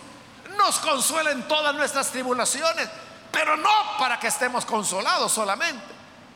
nos 0.56 0.80
consuela 0.80 1.32
en 1.32 1.48
todas 1.48 1.76
nuestras 1.76 2.12
tribulaciones, 2.12 2.90
pero 3.32 3.58
no 3.58 3.70
para 4.00 4.20
que 4.20 4.28
estemos 4.28 4.66
consolados 4.66 5.32
solamente, 5.32 5.84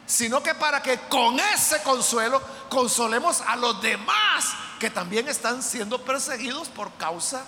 sino 0.05 0.41
que 0.41 0.55
para 0.55 0.81
que 0.81 0.99
con 1.01 1.39
ese 1.39 1.81
consuelo 1.83 2.41
consolemos 2.69 3.41
a 3.41 3.55
los 3.55 3.81
demás 3.81 4.53
que 4.79 4.89
también 4.89 5.27
están 5.27 5.61
siendo 5.61 6.01
perseguidos 6.03 6.69
por 6.69 6.91
causa 6.93 7.43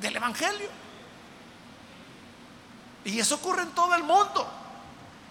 del 0.00 0.16
Evangelio. 0.16 0.68
Y 3.04 3.20
eso 3.20 3.36
ocurre 3.36 3.62
en 3.62 3.70
todo 3.70 3.94
el 3.94 4.02
mundo. 4.02 4.46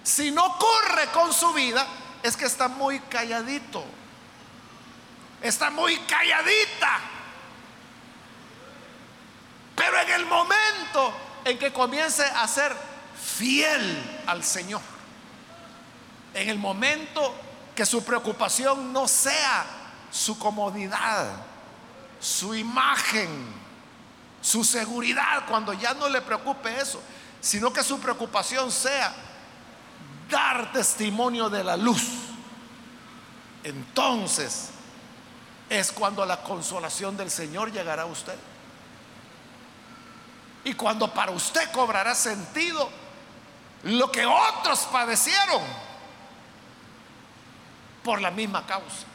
Si 0.03 0.31
no 0.31 0.45
ocurre 0.45 1.07
con 1.13 1.33
su 1.33 1.51
vida, 1.53 1.85
es 2.23 2.37
que 2.37 2.45
está 2.45 2.67
muy 2.67 2.99
calladito. 3.01 3.83
Está 5.41 5.69
muy 5.69 5.97
calladita. 5.99 6.99
Pero 9.75 9.99
en 9.99 10.09
el 10.11 10.25
momento 10.25 10.54
en 11.45 11.59
que 11.59 11.71
comience 11.71 12.23
a 12.23 12.47
ser 12.47 12.75
fiel 13.15 14.23
al 14.25 14.43
Señor, 14.43 14.81
en 16.33 16.49
el 16.49 16.57
momento 16.57 17.33
que 17.75 17.85
su 17.85 18.03
preocupación 18.03 18.91
no 18.91 19.07
sea 19.07 19.65
su 20.11 20.39
comodidad, 20.39 21.27
su 22.19 22.55
imagen, 22.55 23.29
su 24.41 24.63
seguridad, 24.63 25.45
cuando 25.47 25.73
ya 25.73 25.93
no 25.93 26.09
le 26.09 26.21
preocupe 26.21 26.75
eso, 26.81 27.01
sino 27.39 27.71
que 27.71 27.83
su 27.83 27.99
preocupación 27.99 28.71
sea 28.71 29.13
dar 30.29 30.71
testimonio 30.71 31.49
de 31.49 31.63
la 31.63 31.77
luz. 31.77 32.03
Entonces 33.63 34.69
es 35.69 35.91
cuando 35.91 36.25
la 36.25 36.41
consolación 36.41 37.15
del 37.17 37.29
Señor 37.29 37.71
llegará 37.71 38.03
a 38.03 38.07
usted. 38.07 38.37
Y 40.65 40.73
cuando 40.73 41.13
para 41.13 41.31
usted 41.31 41.71
cobrará 41.71 42.13
sentido 42.13 42.89
lo 43.83 44.11
que 44.11 44.25
otros 44.25 44.79
padecieron 44.91 45.61
por 48.03 48.19
la 48.19 48.31
misma 48.31 48.65
causa. 48.65 49.05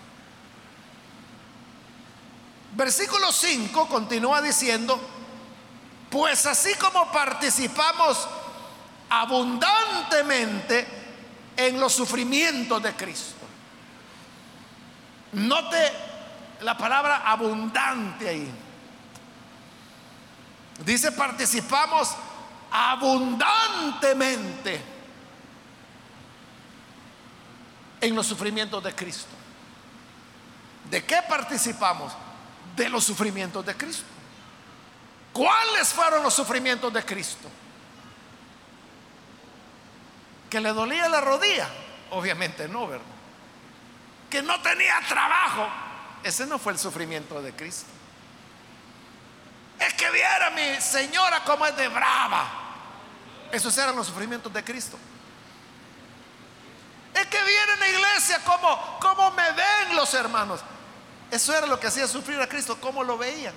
Versículo 2.72 3.32
5 3.32 3.88
continúa 3.88 4.40
diciendo, 4.40 5.00
pues 6.08 6.46
así 6.46 6.74
como 6.76 7.10
participamos 7.10 8.28
abundantemente 9.08 10.86
en 11.56 11.80
los 11.80 11.92
sufrimientos 11.92 12.80
de 12.80 12.94
Cristo. 12.94 13.44
Note 15.32 15.92
la 16.60 16.76
palabra 16.76 17.22
abundante 17.26 18.28
ahí. 18.28 18.50
Dice 20.84 21.12
participamos 21.12 22.10
abundantemente 22.70 24.80
en 28.00 28.14
los 28.14 28.26
sufrimientos 28.26 28.82
de 28.82 28.94
Cristo. 28.94 29.28
¿De 30.90 31.04
qué 31.04 31.18
participamos? 31.28 32.12
de 32.76 32.88
los 32.88 33.04
sufrimientos 33.04 33.64
de 33.64 33.76
Cristo. 33.76 34.04
¿Cuáles 35.32 35.88
fueron 35.88 36.22
los 36.22 36.34
sufrimientos 36.34 36.92
de 36.92 37.04
Cristo? 37.04 37.48
Que 40.48 40.60
le 40.60 40.72
dolía 40.72 41.08
la 41.08 41.20
rodilla, 41.20 41.68
obviamente 42.10 42.68
no, 42.68 42.88
¿verdad? 42.88 43.04
Que 44.28 44.42
no 44.42 44.60
tenía 44.60 45.00
trabajo, 45.08 45.68
ese 46.22 46.46
no 46.46 46.58
fue 46.58 46.72
el 46.72 46.78
sufrimiento 46.78 47.40
de 47.42 47.52
Cristo. 47.52 47.90
Es 49.80 49.94
que 49.94 50.10
viera 50.10 50.50
mi 50.50 50.80
señora 50.80 51.42
como 51.42 51.66
es 51.66 51.74
de 51.74 51.88
brava. 51.88 52.46
Esos 53.50 53.76
eran 53.78 53.96
los 53.96 54.06
sufrimientos 54.06 54.52
de 54.52 54.62
Cristo. 54.62 54.98
Es 57.14 57.26
que 57.26 57.42
viene 57.42 57.72
en 57.72 57.80
la 57.80 57.88
iglesia 57.88 58.40
como, 58.44 58.98
como 59.00 59.30
me 59.32 59.50
ven 59.52 59.96
los 59.96 60.12
hermanos. 60.14 60.60
Eso 61.30 61.56
era 61.56 61.66
lo 61.66 61.80
que 61.80 61.86
hacía 61.86 62.06
sufrir 62.06 62.40
a 62.40 62.46
Cristo. 62.46 62.78
¿Cómo 62.80 63.02
lo 63.02 63.16
veían? 63.16 63.54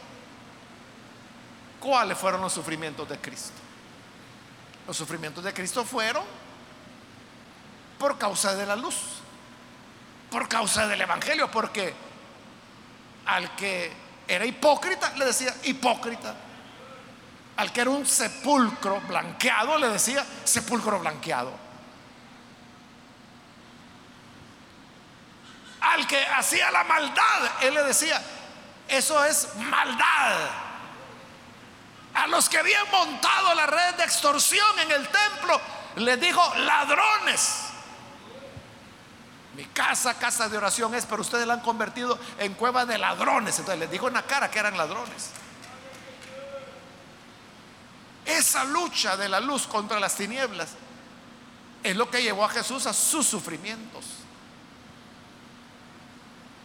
¿Cuáles 1.79 2.17
fueron 2.17 2.39
los 2.41 2.53
sufrimientos 2.53 3.07
de 3.09 3.19
Cristo? 3.19 3.51
Los 4.87 4.95
sufrimientos 4.95 5.43
de 5.43 5.53
Cristo 5.53 5.83
fueron 5.83 6.23
por 7.99 8.17
causa 8.17 8.55
de 8.55 8.65
la 8.65 8.75
luz, 8.75 8.95
por 10.31 10.47
causa 10.47 10.87
del 10.87 11.01
Evangelio, 11.01 11.51
porque 11.51 11.93
al 13.25 13.55
que 13.55 14.02
era 14.27 14.45
hipócrita 14.45 15.13
le 15.15 15.25
decía 15.25 15.53
hipócrita, 15.63 16.35
al 17.57 17.71
que 17.71 17.81
era 17.81 17.89
un 17.89 18.05
sepulcro 18.05 19.01
blanqueado 19.01 19.77
le 19.77 19.89
decía 19.89 20.25
sepulcro 20.43 20.99
blanqueado. 20.99 21.63
al 25.83 26.07
que 26.07 26.25
hacía 26.25 26.71
la 26.71 26.83
maldad, 26.85 27.51
él 27.61 27.73
le 27.73 27.83
decía, 27.83 28.21
eso 28.87 29.23
es 29.25 29.53
maldad. 29.55 30.49
A 32.13 32.27
los 32.27 32.47
que 32.47 32.57
habían 32.57 32.89
montado 32.89 33.53
la 33.53 33.65
red 33.65 33.95
de 33.95 34.03
extorsión 34.03 34.79
en 34.79 34.91
el 34.91 35.07
templo, 35.07 35.59
les 35.97 36.19
dijo, 36.19 36.55
ladrones. 36.55 37.72
Mi 39.55 39.65
casa, 39.65 40.17
casa 40.17 40.49
de 40.49 40.57
oración 40.57 40.95
es, 40.95 41.05
pero 41.05 41.21
ustedes 41.21 41.45
la 41.45 41.53
han 41.53 41.59
convertido 41.61 42.17
en 42.39 42.55
cueva 42.55 42.85
de 42.85 42.97
ladrones. 42.97 43.59
Entonces 43.59 43.79
les 43.79 43.91
dijo 43.91 44.07
en 44.07 44.15
la 44.15 44.23
cara 44.23 44.49
que 44.49 44.59
eran 44.59 44.77
ladrones. 44.77 45.29
Esa 48.25 48.63
lucha 48.63 49.15
de 49.15 49.29
la 49.29 49.39
luz 49.39 49.67
contra 49.67 49.99
las 49.99 50.15
tinieblas 50.15 50.69
es 51.83 51.95
lo 51.95 52.09
que 52.09 52.23
llevó 52.23 52.45
a 52.45 52.49
Jesús 52.49 52.87
a 52.87 52.93
sus 52.93 53.27
sufrimientos. 53.27 54.05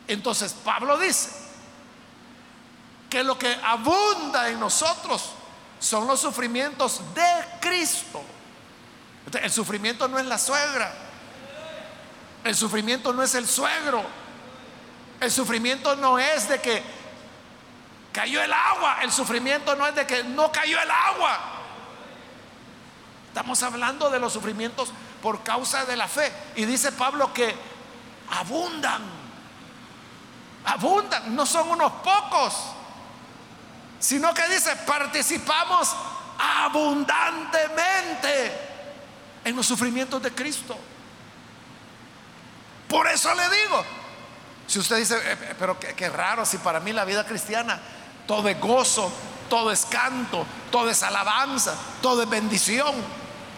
Entonces 0.06 0.54
Pablo 0.64 0.96
dice 0.96 1.28
que 3.10 3.22
lo 3.22 3.38
que 3.38 3.52
abunda 3.62 4.48
en 4.48 4.58
nosotros 4.60 5.32
son 5.78 6.06
los 6.06 6.20
sufrimientos 6.20 7.02
de 7.14 7.58
Cristo. 7.60 8.22
El 9.42 9.52
sufrimiento 9.52 10.08
no 10.08 10.18
es 10.18 10.24
la 10.24 10.38
suegra. 10.38 11.07
El 12.44 12.54
sufrimiento 12.54 13.12
no 13.12 13.22
es 13.22 13.34
el 13.34 13.46
suegro. 13.46 14.04
El 15.20 15.30
sufrimiento 15.30 15.96
no 15.96 16.18
es 16.18 16.48
de 16.48 16.60
que 16.60 16.82
cayó 18.12 18.42
el 18.42 18.52
agua. 18.52 18.98
El 19.02 19.12
sufrimiento 19.12 19.74
no 19.76 19.86
es 19.86 19.94
de 19.94 20.06
que 20.06 20.24
no 20.24 20.52
cayó 20.52 20.80
el 20.80 20.90
agua. 20.90 21.38
Estamos 23.28 23.62
hablando 23.62 24.10
de 24.10 24.18
los 24.18 24.32
sufrimientos 24.32 24.90
por 25.22 25.42
causa 25.42 25.84
de 25.84 25.96
la 25.96 26.08
fe. 26.08 26.32
Y 26.56 26.64
dice 26.64 26.92
Pablo 26.92 27.32
que 27.32 27.54
abundan 28.30 29.18
abundan, 30.68 31.34
no 31.34 31.46
son 31.46 31.70
unos 31.70 31.90
pocos, 31.92 32.54
sino 33.98 34.34
que 34.34 34.46
dice, 34.48 34.76
participamos 34.86 35.96
abundantemente 36.38 38.52
en 39.44 39.56
los 39.56 39.66
sufrimientos 39.66 40.22
de 40.22 40.34
Cristo. 40.34 40.78
Por 42.88 43.06
eso 43.06 43.34
le 43.34 43.42
digo, 43.42 43.84
si 44.66 44.78
usted 44.78 44.96
dice, 44.96 45.16
eh, 45.16 45.36
eh, 45.42 45.54
pero 45.58 45.78
qué, 45.78 46.08
raro, 46.08 46.46
si 46.46 46.58
para 46.58 46.80
mí 46.80 46.92
la 46.92 47.04
vida 47.04 47.26
cristiana 47.26 47.78
todo 48.26 48.48
es 48.48 48.58
gozo, 48.58 49.12
todo 49.48 49.70
es 49.70 49.84
canto, 49.86 50.46
todo 50.70 50.90
es 50.90 51.02
alabanza, 51.02 51.74
todo 52.02 52.22
es 52.22 52.28
bendición, 52.28 52.94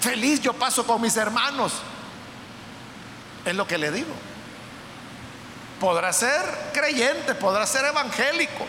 feliz 0.00 0.40
yo 0.40 0.52
paso 0.52 0.86
con 0.86 1.00
mis 1.00 1.16
hermanos, 1.16 1.72
es 3.44 3.54
lo 3.54 3.66
que 3.66 3.78
le 3.78 3.90
digo. 3.90 4.12
Podrá 5.80 6.12
ser 6.12 6.70
creyente, 6.72 7.34
podrá 7.34 7.66
ser 7.66 7.86
evangélico, 7.86 8.66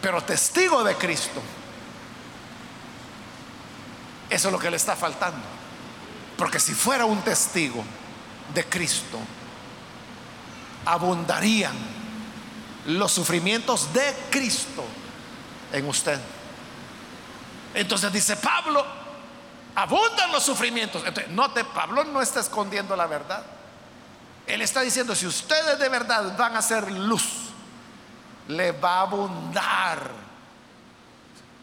pero 0.00 0.22
testigo 0.22 0.82
de 0.82 0.94
Cristo. 0.96 1.42
Eso 4.30 4.48
es 4.48 4.52
lo 4.52 4.58
que 4.58 4.70
le 4.70 4.76
está 4.76 4.96
faltando. 4.96 5.57
Porque 6.38 6.58
si 6.60 6.72
fuera 6.72 7.04
un 7.04 7.20
testigo 7.22 7.84
de 8.54 8.64
Cristo, 8.64 9.18
abundarían 10.86 11.76
los 12.86 13.10
sufrimientos 13.10 13.92
de 13.92 14.14
Cristo 14.30 14.84
en 15.72 15.88
usted. 15.88 16.20
Entonces 17.74 18.12
dice 18.12 18.36
Pablo, 18.36 18.86
abundan 19.74 20.30
los 20.30 20.44
sufrimientos. 20.44 21.02
Entonces, 21.04 21.32
note, 21.32 21.64
Pablo 21.64 22.04
no 22.04 22.22
está 22.22 22.38
escondiendo 22.38 22.94
la 22.94 23.08
verdad. 23.08 23.42
Él 24.46 24.62
está 24.62 24.82
diciendo, 24.82 25.16
si 25.16 25.26
ustedes 25.26 25.80
de 25.80 25.88
verdad 25.88 26.36
van 26.38 26.56
a 26.56 26.62
ser 26.62 26.92
luz, 26.92 27.48
le 28.46 28.70
va 28.70 28.98
a 28.98 29.00
abundar. 29.00 30.08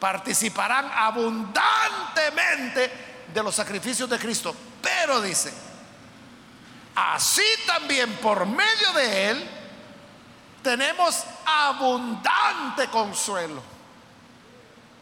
Participarán 0.01 0.91
abundantemente 0.93 3.14
de 3.33 3.43
los 3.43 3.55
sacrificios 3.55 4.09
de 4.09 4.19
Cristo. 4.19 4.55
Pero 4.81 5.21
dice, 5.21 5.53
así 6.95 7.43
también 7.65 8.13
por 8.17 8.45
medio 8.45 8.93
de 8.93 9.29
Él 9.31 9.49
tenemos 10.61 11.23
abundante 11.45 12.87
consuelo. 12.87 13.61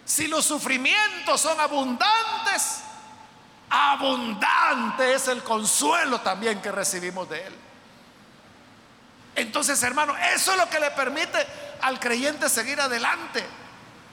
Si 0.06 0.28
los 0.28 0.46
sufrimientos 0.46 1.40
son 1.40 1.60
abundantes, 1.60 2.82
abundante 3.70 5.14
es 5.14 5.28
el 5.30 5.42
consuelo 5.42 6.20
también 6.22 6.62
que 6.62 6.72
recibimos 6.72 7.30
de 7.30 7.48
Él. 7.48 7.56
Entonces, 9.36 9.82
hermano, 9.82 10.16
eso 10.18 10.52
es 10.52 10.58
lo 10.58 10.70
que 10.70 10.80
le 10.80 10.92
permite 10.92 11.48
al 11.82 12.00
creyente 12.00 12.50
seguir 12.50 12.80
adelante. 12.80 13.44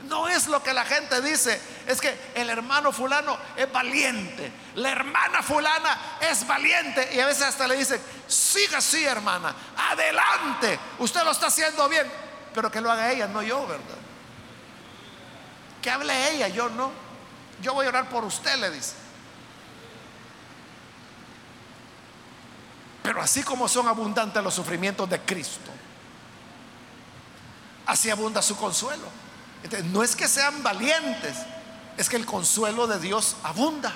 No 0.09 0.29
es 0.29 0.47
lo 0.49 0.63
que 0.63 0.73
la 0.73 0.85
gente 0.85 1.21
dice, 1.21 1.61
es 1.87 2.01
que 2.01 2.33
el 2.35 2.49
hermano 2.49 2.91
fulano 2.91 3.37
es 3.57 3.71
valiente, 3.71 4.51
la 4.75 4.91
hermana 4.91 5.43
fulana 5.43 5.99
es 6.21 6.47
valiente 6.47 7.11
y 7.15 7.21
a 7.21 7.27
veces 7.27 7.43
hasta 7.43 7.69
le 7.69 7.77
dicen, 7.77 8.01
siga 8.27 8.79
así 8.79 9.05
hermana, 9.05 9.55
adelante, 9.77 10.79
usted 10.99 11.23
lo 11.23 11.31
está 11.31 11.49
haciendo 11.49 11.89
bien, 11.89 12.11
pero 12.55 12.71
que 12.71 12.81
lo 12.81 12.91
haga 12.91 13.13
ella, 13.13 13.27
no 13.29 13.43
yo, 13.43 13.67
¿verdad? 13.67 13.99
Que 15.83 15.91
hable 15.91 16.31
ella, 16.31 16.49
yo 16.49 16.69
no. 16.69 16.91
Yo 17.63 17.75
voy 17.75 17.87
a 17.87 17.91
orar 17.91 18.09
por 18.09 18.25
usted, 18.25 18.57
le 18.57 18.71
dice. 18.71 18.95
Pero 23.03 23.21
así 23.23 23.43
como 23.43 23.69
son 23.69 23.89
abundantes 23.89 24.43
los 24.43 24.55
sufrimientos 24.55 25.09
de 25.09 25.21
Cristo, 25.21 25.71
así 27.87 28.11
abunda 28.11 28.43
su 28.43 28.57
consuelo. 28.57 29.07
No 29.85 30.03
es 30.03 30.17
que 30.17 30.29
sean 30.29 30.63
valientes, 30.63 31.37
es 31.97 32.09
que 32.09 32.17
el 32.17 32.27
consuelo 32.27 32.87
de 32.87 32.99
Dios 32.99 33.37
abunda. 33.43 33.93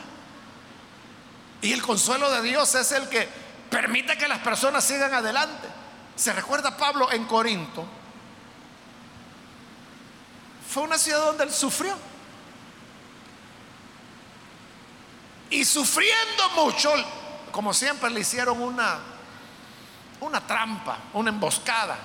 Y 1.62 1.72
el 1.72 1.82
consuelo 1.82 2.30
de 2.30 2.42
Dios 2.42 2.74
es 2.74 2.92
el 2.92 3.08
que 3.08 3.26
permite 3.70 4.18
que 4.18 4.28
las 4.28 4.40
personas 4.40 4.84
sigan 4.84 5.14
adelante. 5.14 5.68
Se 6.14 6.32
recuerda 6.32 6.76
Pablo 6.76 7.10
en 7.10 7.24
Corinto. 7.24 7.86
Fue 10.70 10.82
una 10.82 10.98
ciudad 10.98 11.24
donde 11.24 11.44
él 11.44 11.52
sufrió. 11.52 11.96
Y 15.50 15.64
sufriendo 15.64 16.50
mucho, 16.56 16.92
como 17.52 17.72
siempre, 17.72 18.10
le 18.10 18.20
hicieron 18.20 18.60
una, 18.60 18.98
una 20.20 20.46
trampa, 20.46 20.98
una 21.14 21.30
emboscada, 21.30 21.96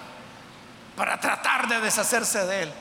para 0.95 1.19
tratar 1.19 1.67
de 1.67 1.81
deshacerse 1.81 2.45
de 2.45 2.63
él. 2.63 2.73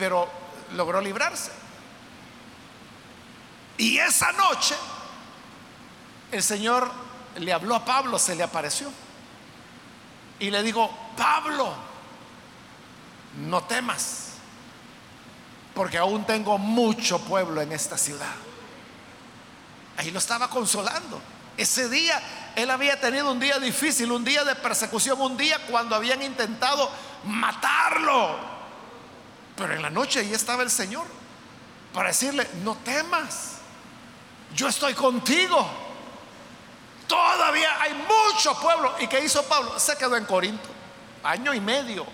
Pero 0.00 0.26
logró 0.72 0.98
librarse. 0.98 1.52
Y 3.76 3.98
esa 3.98 4.32
noche 4.32 4.74
el 6.32 6.42
Señor 6.42 6.90
le 7.36 7.52
habló 7.52 7.74
a 7.74 7.84
Pablo, 7.84 8.18
se 8.18 8.34
le 8.34 8.42
apareció. 8.42 8.90
Y 10.38 10.50
le 10.50 10.62
dijo, 10.62 10.90
Pablo, 11.18 11.74
no 13.46 13.62
temas, 13.64 14.36
porque 15.74 15.98
aún 15.98 16.24
tengo 16.24 16.56
mucho 16.56 17.20
pueblo 17.20 17.60
en 17.60 17.72
esta 17.72 17.98
ciudad. 17.98 18.34
Ahí 19.98 20.10
lo 20.10 20.18
estaba 20.18 20.48
consolando. 20.48 21.20
Ese 21.58 21.90
día 21.90 22.22
él 22.56 22.70
había 22.70 22.98
tenido 22.98 23.30
un 23.30 23.38
día 23.38 23.58
difícil, 23.58 24.10
un 24.12 24.24
día 24.24 24.44
de 24.44 24.54
persecución, 24.54 25.20
un 25.20 25.36
día 25.36 25.58
cuando 25.70 25.94
habían 25.94 26.22
intentado 26.22 26.90
matarlo. 27.24 28.49
Pero 29.60 29.74
en 29.74 29.82
la 29.82 29.90
noche 29.90 30.20
ahí 30.20 30.32
estaba 30.32 30.62
el 30.62 30.70
Señor 30.70 31.04
para 31.92 32.08
decirle, 32.08 32.48
no 32.64 32.76
temas, 32.76 33.58
yo 34.54 34.68
estoy 34.68 34.94
contigo. 34.94 35.68
Todavía 37.06 37.82
hay 37.82 37.92
mucho 37.92 38.58
pueblo. 38.58 38.94
¿Y 39.00 39.06
qué 39.06 39.22
hizo 39.22 39.42
Pablo? 39.42 39.78
Se 39.78 39.98
quedó 39.98 40.16
en 40.16 40.24
Corinto, 40.24 40.66
año 41.22 41.52
y 41.52 41.60
medio. 41.60 42.06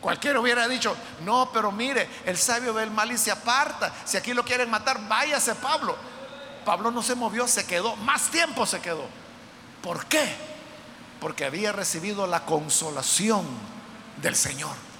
Cualquiera 0.00 0.38
hubiera 0.38 0.68
dicho, 0.68 0.96
no, 1.22 1.50
pero 1.52 1.72
mire, 1.72 2.08
el 2.26 2.38
sabio 2.38 2.72
ve 2.72 2.84
el 2.84 2.92
mal 2.92 3.10
y 3.10 3.18
se 3.18 3.32
aparta. 3.32 3.92
Si 4.04 4.16
aquí 4.16 4.34
lo 4.34 4.44
quieren 4.44 4.70
matar, 4.70 5.00
váyase 5.08 5.56
Pablo. 5.56 5.96
Pablo 6.64 6.92
no 6.92 7.02
se 7.02 7.16
movió, 7.16 7.48
se 7.48 7.66
quedó, 7.66 7.96
más 7.96 8.30
tiempo 8.30 8.66
se 8.66 8.80
quedó. 8.80 9.06
¿Por 9.82 10.06
qué? 10.06 10.32
Porque 11.20 11.44
había 11.44 11.72
recibido 11.72 12.28
la 12.28 12.44
consolación 12.44 13.44
del 14.18 14.36
Señor. 14.36 14.93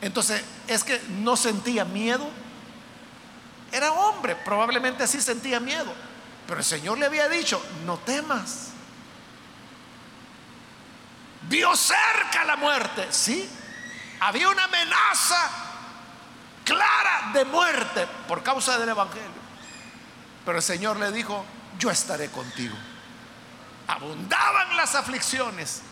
Entonces, 0.00 0.42
es 0.66 0.84
que 0.84 1.00
no 1.08 1.36
sentía 1.36 1.84
miedo. 1.84 2.28
Era 3.72 3.92
hombre, 3.92 4.36
probablemente 4.36 5.06
sí 5.06 5.20
sentía 5.20 5.60
miedo. 5.60 5.92
Pero 6.46 6.60
el 6.60 6.64
Señor 6.64 6.98
le 6.98 7.06
había 7.06 7.28
dicho, 7.28 7.62
no 7.84 7.98
temas. 7.98 8.68
Vio 11.42 11.74
cerca 11.76 12.44
la 12.44 12.56
muerte, 12.56 13.06
sí, 13.10 13.48
había 14.20 14.48
una 14.48 14.64
amenaza 14.64 15.50
clara 16.64 17.30
de 17.32 17.44
muerte 17.46 18.06
por 18.26 18.42
causa 18.42 18.78
del 18.78 18.90
Evangelio. 18.90 19.28
Pero 20.44 20.58
el 20.58 20.62
Señor 20.62 20.98
le 20.98 21.10
dijo, 21.10 21.44
yo 21.78 21.90
estaré 21.90 22.28
contigo. 22.30 22.76
Abundaban 23.86 24.76
las 24.76 24.94
aflicciones, 24.94 25.82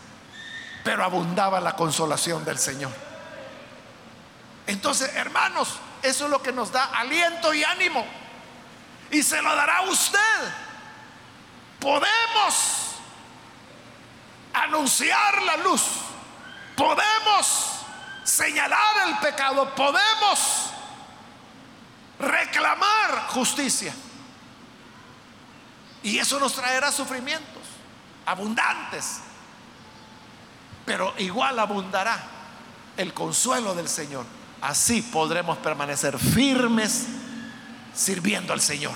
pero 0.83 1.03
abundaba 1.03 1.59
la 1.59 1.75
consolación 1.75 2.45
del 2.45 2.59
Señor. 2.59 3.06
Entonces, 4.67 5.15
hermanos, 5.15 5.79
eso 6.01 6.25
es 6.25 6.31
lo 6.31 6.41
que 6.43 6.51
nos 6.51 6.71
da 6.71 6.85
aliento 6.85 7.53
y 7.53 7.63
ánimo. 7.63 8.05
Y 9.09 9.23
se 9.23 9.41
lo 9.41 9.55
dará 9.55 9.81
usted. 9.83 10.19
Podemos 11.79 12.95
anunciar 14.53 15.41
la 15.43 15.57
luz. 15.57 15.81
Podemos 16.75 17.77
señalar 18.23 19.07
el 19.07 19.17
pecado, 19.17 19.73
podemos 19.73 20.69
reclamar 22.19 23.27
justicia. 23.29 23.93
Y 26.03 26.19
eso 26.19 26.39
nos 26.39 26.53
traerá 26.53 26.91
sufrimientos 26.91 27.63
abundantes. 28.25 29.21
Pero 30.85 31.13
igual 31.17 31.57
abundará 31.57 32.19
el 32.97 33.13
consuelo 33.13 33.73
del 33.73 33.89
Señor. 33.89 34.25
Así 34.61 35.01
podremos 35.01 35.57
permanecer 35.59 36.17
firmes 36.17 37.05
sirviendo 37.93 38.53
al 38.53 38.61
Señor. 38.61 38.93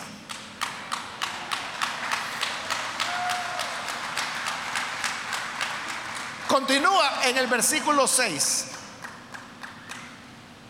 Continúa 6.48 7.26
en 7.26 7.38
el 7.38 7.48
versículo 7.48 8.08
6. 8.08 8.66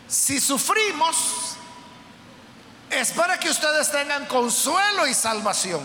Si 0.07 0.39
sufrimos, 0.39 1.55
es 2.89 3.11
para 3.13 3.39
que 3.39 3.49
ustedes 3.49 3.91
tengan 3.91 4.25
consuelo 4.25 5.07
y 5.07 5.13
salvación. 5.13 5.81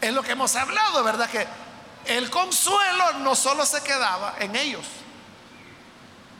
Es 0.00 0.12
lo 0.12 0.22
que 0.22 0.32
hemos 0.32 0.54
hablado, 0.54 1.02
¿verdad? 1.02 1.28
Que 1.28 1.46
el 2.06 2.30
consuelo 2.30 3.14
no 3.20 3.34
solo 3.34 3.66
se 3.66 3.82
quedaba 3.82 4.36
en 4.38 4.54
ellos, 4.56 4.86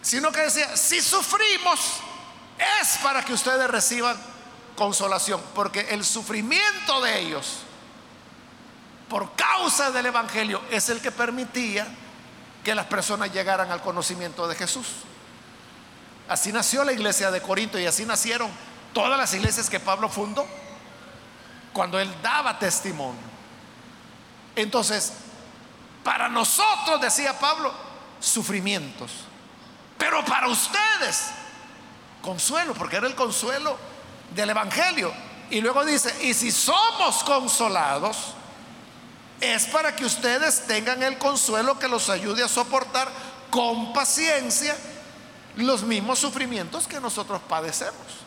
sino 0.05 0.31
que 0.31 0.43
decía, 0.43 0.77
si 0.77 1.01
sufrimos, 1.01 1.81
es 2.83 2.99
para 2.99 3.25
que 3.25 3.33
ustedes 3.33 3.67
reciban 3.69 4.15
consolación, 4.77 5.41
porque 5.55 5.81
el 5.81 6.05
sufrimiento 6.05 7.01
de 7.01 7.21
ellos 7.21 7.61
por 9.09 9.33
causa 9.33 9.91
del 9.91 10.07
Evangelio 10.07 10.61
es 10.71 10.91
el 10.91 11.01
que 11.01 11.11
permitía 11.11 11.87
que 12.63 12.75
las 12.75 12.85
personas 12.87 13.33
llegaran 13.33 13.71
al 13.71 13.81
conocimiento 13.81 14.47
de 14.47 14.55
Jesús. 14.55 14.89
Así 16.29 16.53
nació 16.53 16.85
la 16.85 16.93
iglesia 16.93 17.31
de 17.31 17.41
Corinto 17.41 17.79
y 17.79 17.87
así 17.87 18.05
nacieron 18.05 18.51
todas 18.93 19.19
las 19.19 19.33
iglesias 19.33 19.71
que 19.71 19.81
Pablo 19.81 20.11
fundó 20.11 20.47
cuando 21.73 21.99
él 21.99 22.15
daba 22.23 22.59
testimonio. 22.59 23.23
Entonces, 24.55 25.15
para 26.03 26.29
nosotros, 26.29 27.01
decía 27.01 27.39
Pablo, 27.39 27.73
sufrimientos, 28.21 29.11
pero 29.99 30.25
para 30.25 30.49
ustedes, 30.49 31.31
consuelo, 32.23 32.75
porque 32.75 32.97
era 32.97 33.07
el 33.07 33.15
consuelo 33.15 33.77
del 34.35 34.51
Evangelio. 34.51 35.13
Y 35.51 35.61
luego 35.61 35.85
dice, 35.85 36.15
y 36.23 36.35
si 36.35 36.51
somos 36.51 37.23
consolados, 37.25 38.35
es 39.41 39.67
para 39.67 39.95
que 39.95 40.05
ustedes 40.05 40.67
tengan 40.67 41.03
el 41.03 41.19
consuelo 41.19 41.79
que 41.79 41.89
los 41.89 42.09
ayude 42.09 42.43
a 42.43 42.49
soportar 42.49 43.09
con 43.51 43.93
paciencia 43.93 44.77
los 45.57 45.83
mismos 45.83 46.19
sufrimientos 46.19 46.89
que 46.89 47.01
nosotros 47.01 47.41
padecemos. 47.49 48.25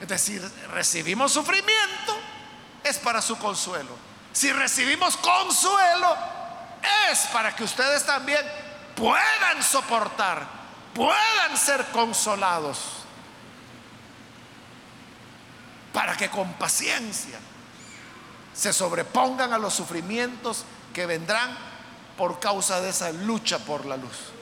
Es 0.00 0.08
decir, 0.08 0.42
recibimos 0.72 1.32
sufrimiento, 1.32 2.16
es 2.84 2.98
para 2.98 3.20
su 3.20 3.36
consuelo. 3.38 3.90
Si 4.32 4.52
recibimos 4.52 5.16
consuelo, 5.16 6.16
es 7.10 7.20
para 7.32 7.54
que 7.56 7.64
ustedes 7.64 8.04
también 8.04 8.40
puedan 8.96 9.62
soportar, 9.62 10.48
puedan 10.94 11.56
ser 11.56 11.84
consolados 11.92 12.78
para 15.92 16.16
que 16.16 16.28
con 16.28 16.52
paciencia 16.54 17.38
se 18.52 18.72
sobrepongan 18.72 19.52
a 19.52 19.58
los 19.58 19.74
sufrimientos 19.74 20.64
que 20.92 21.06
vendrán 21.06 21.56
por 22.16 22.40
causa 22.40 22.80
de 22.80 22.88
esa 22.88 23.12
lucha 23.12 23.58
por 23.58 23.84
la 23.84 23.96
luz. 23.96 24.32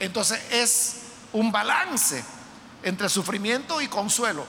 Entonces 0.00 0.42
es 0.50 1.02
un 1.32 1.52
balance 1.52 2.24
entre 2.82 3.08
sufrimiento 3.08 3.80
y 3.80 3.88
consuelo. 3.88 4.46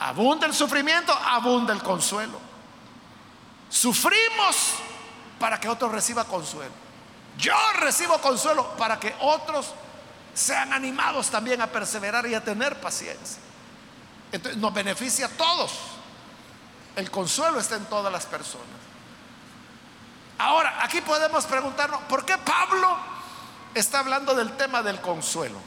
Abunda 0.00 0.46
el 0.46 0.54
sufrimiento, 0.54 1.12
abunda 1.12 1.72
el 1.72 1.82
consuelo. 1.82 2.38
Sufrimos 3.68 4.74
para 5.38 5.58
que 5.58 5.68
otros 5.68 5.92
reciba 5.92 6.24
consuelo. 6.24 6.85
Yo 7.38 7.54
recibo 7.74 8.18
consuelo 8.20 8.76
para 8.76 8.98
que 8.98 9.14
otros 9.20 9.74
sean 10.34 10.72
animados 10.72 11.30
también 11.30 11.60
a 11.60 11.66
perseverar 11.66 12.26
y 12.26 12.34
a 12.34 12.44
tener 12.44 12.80
paciencia. 12.80 13.38
Entonces 14.32 14.60
nos 14.60 14.72
beneficia 14.72 15.26
a 15.26 15.28
todos. 15.30 15.72
El 16.94 17.10
consuelo 17.10 17.58
está 17.58 17.76
en 17.76 17.84
todas 17.86 18.12
las 18.12 18.26
personas. 18.26 18.66
Ahora, 20.38 20.78
aquí 20.82 21.00
podemos 21.00 21.46
preguntarnos, 21.46 22.00
¿por 22.02 22.24
qué 22.24 22.36
Pablo 22.38 22.96
está 23.74 24.00
hablando 24.00 24.34
del 24.34 24.56
tema 24.56 24.82
del 24.82 25.00
consuelo? 25.00 25.58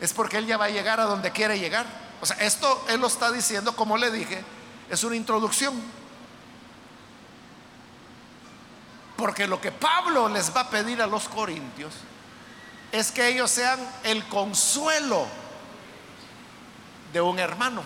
Es 0.00 0.12
porque 0.12 0.38
él 0.38 0.46
ya 0.46 0.56
va 0.56 0.66
a 0.66 0.70
llegar 0.70 1.00
a 1.00 1.04
donde 1.04 1.30
quiere 1.30 1.58
llegar. 1.58 1.86
O 2.20 2.26
sea, 2.26 2.36
esto 2.38 2.84
él 2.88 3.00
lo 3.00 3.06
está 3.06 3.30
diciendo, 3.30 3.76
como 3.76 3.96
le 3.96 4.10
dije, 4.10 4.42
es 4.88 5.04
una 5.04 5.16
introducción. 5.16 6.01
Porque 9.22 9.46
lo 9.46 9.60
que 9.60 9.70
Pablo 9.70 10.28
les 10.28 10.52
va 10.52 10.62
a 10.62 10.68
pedir 10.68 11.00
a 11.00 11.06
los 11.06 11.28
corintios 11.28 11.94
es 12.90 13.12
que 13.12 13.28
ellos 13.28 13.52
sean 13.52 13.78
el 14.02 14.26
consuelo 14.26 15.28
de 17.12 17.20
un 17.20 17.38
hermano. 17.38 17.84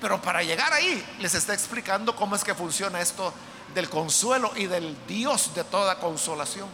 Pero 0.00 0.22
para 0.22 0.42
llegar 0.42 0.72
ahí 0.72 1.04
les 1.18 1.34
está 1.34 1.52
explicando 1.52 2.16
cómo 2.16 2.34
es 2.34 2.42
que 2.42 2.54
funciona 2.54 2.98
esto 3.02 3.34
del 3.74 3.90
consuelo 3.90 4.50
y 4.56 4.64
del 4.64 4.96
Dios 5.06 5.54
de 5.54 5.64
toda 5.64 6.00
consolación. 6.00 6.70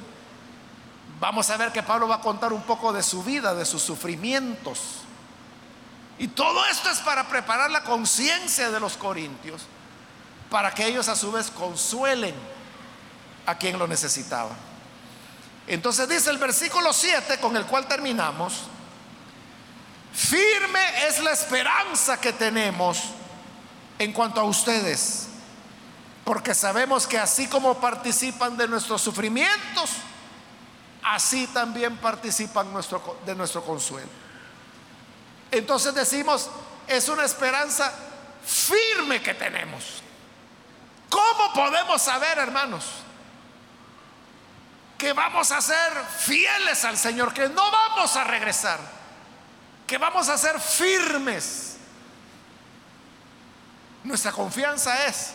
Vamos 1.18 1.50
a 1.50 1.56
ver 1.56 1.72
que 1.72 1.82
Pablo 1.82 2.06
va 2.06 2.14
a 2.14 2.20
contar 2.20 2.52
un 2.52 2.62
poco 2.62 2.92
de 2.92 3.02
su 3.02 3.24
vida, 3.24 3.56
de 3.56 3.66
sus 3.66 3.82
sufrimientos. 3.82 4.98
Y 6.20 6.28
todo 6.28 6.64
esto 6.66 6.90
es 6.90 6.98
para 7.00 7.26
preparar 7.26 7.72
la 7.72 7.82
conciencia 7.82 8.70
de 8.70 8.78
los 8.78 8.96
corintios, 8.96 9.62
para 10.48 10.72
que 10.72 10.86
ellos 10.86 11.08
a 11.08 11.16
su 11.16 11.32
vez 11.32 11.50
consuelen 11.50 12.54
a 13.46 13.56
quien 13.56 13.78
lo 13.78 13.86
necesitaba. 13.86 14.50
Entonces 15.66 16.08
dice 16.08 16.30
el 16.30 16.38
versículo 16.38 16.92
7 16.92 17.38
con 17.38 17.56
el 17.56 17.64
cual 17.66 17.86
terminamos, 17.86 18.62
firme 20.12 21.06
es 21.08 21.22
la 21.22 21.32
esperanza 21.32 22.20
que 22.20 22.32
tenemos 22.32 23.02
en 23.98 24.12
cuanto 24.12 24.40
a 24.40 24.44
ustedes, 24.44 25.28
porque 26.24 26.54
sabemos 26.54 27.06
que 27.06 27.18
así 27.18 27.46
como 27.46 27.80
participan 27.80 28.56
de 28.56 28.68
nuestros 28.68 29.02
sufrimientos, 29.02 29.90
así 31.02 31.46
también 31.48 31.96
participan 31.98 32.68
de 33.24 33.34
nuestro 33.34 33.64
consuelo. 33.64 34.08
Entonces 35.50 35.94
decimos, 35.94 36.50
es 36.86 37.08
una 37.08 37.24
esperanza 37.24 37.92
firme 38.44 39.22
que 39.22 39.34
tenemos. 39.34 40.02
¿Cómo 41.08 41.52
podemos 41.54 42.02
saber, 42.02 42.38
hermanos, 42.38 42.84
que 44.98 45.12
vamos 45.12 45.50
a 45.52 45.60
ser 45.60 45.92
fieles 46.18 46.84
al 46.84 46.96
Señor, 46.96 47.32
que 47.32 47.48
no 47.48 47.70
vamos 47.70 48.16
a 48.16 48.24
regresar, 48.24 48.78
que 49.86 49.98
vamos 49.98 50.28
a 50.28 50.38
ser 50.38 50.58
firmes? 50.60 51.76
Nuestra 54.04 54.32
confianza 54.32 55.06
es 55.06 55.32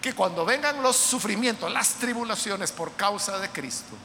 que 0.00 0.14
cuando 0.14 0.44
vengan 0.44 0.82
los 0.82 0.96
sufrimientos, 0.96 1.70
las 1.72 1.94
tribulaciones 1.94 2.72
por 2.72 2.92
causa 2.92 3.38
de 3.38 3.50
Cristo, 3.50 3.96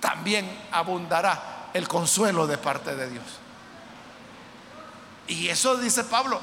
también 0.00 0.50
abundará 0.72 1.70
el 1.72 1.86
consuelo 1.88 2.46
de 2.46 2.58
parte 2.58 2.94
de 2.96 3.08
Dios. 3.08 3.24
Y 5.28 5.48
eso, 5.48 5.76
dice 5.76 6.04
Pablo, 6.04 6.40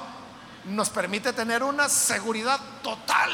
nos 0.65 0.89
permite 0.89 1.33
tener 1.33 1.63
una 1.63 1.89
seguridad 1.89 2.59
total 2.81 3.29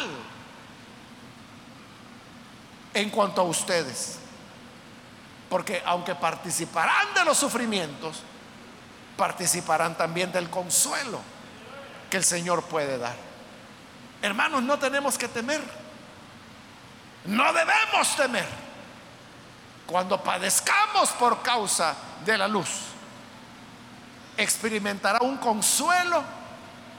en 2.95 3.09
cuanto 3.11 3.41
a 3.41 3.43
ustedes. 3.43 4.17
Porque 5.49 5.83
aunque 5.85 6.15
participarán 6.15 7.13
de 7.13 7.25
los 7.25 7.37
sufrimientos, 7.37 8.23
participarán 9.15 9.95
también 9.95 10.31
del 10.31 10.49
consuelo 10.49 11.19
que 12.09 12.17
el 12.17 12.23
Señor 12.23 12.63
puede 12.63 12.97
dar. 12.97 13.15
Hermanos, 14.21 14.63
no 14.63 14.79
tenemos 14.79 15.17
que 15.17 15.27
temer. 15.27 15.61
No 17.25 17.53
debemos 17.53 18.15
temer. 18.15 18.47
Cuando 19.85 20.23
padezcamos 20.23 21.09
por 21.11 21.43
causa 21.43 21.95
de 22.25 22.37
la 22.37 22.47
luz, 22.47 22.69
experimentará 24.37 25.19
un 25.21 25.37
consuelo 25.37 26.23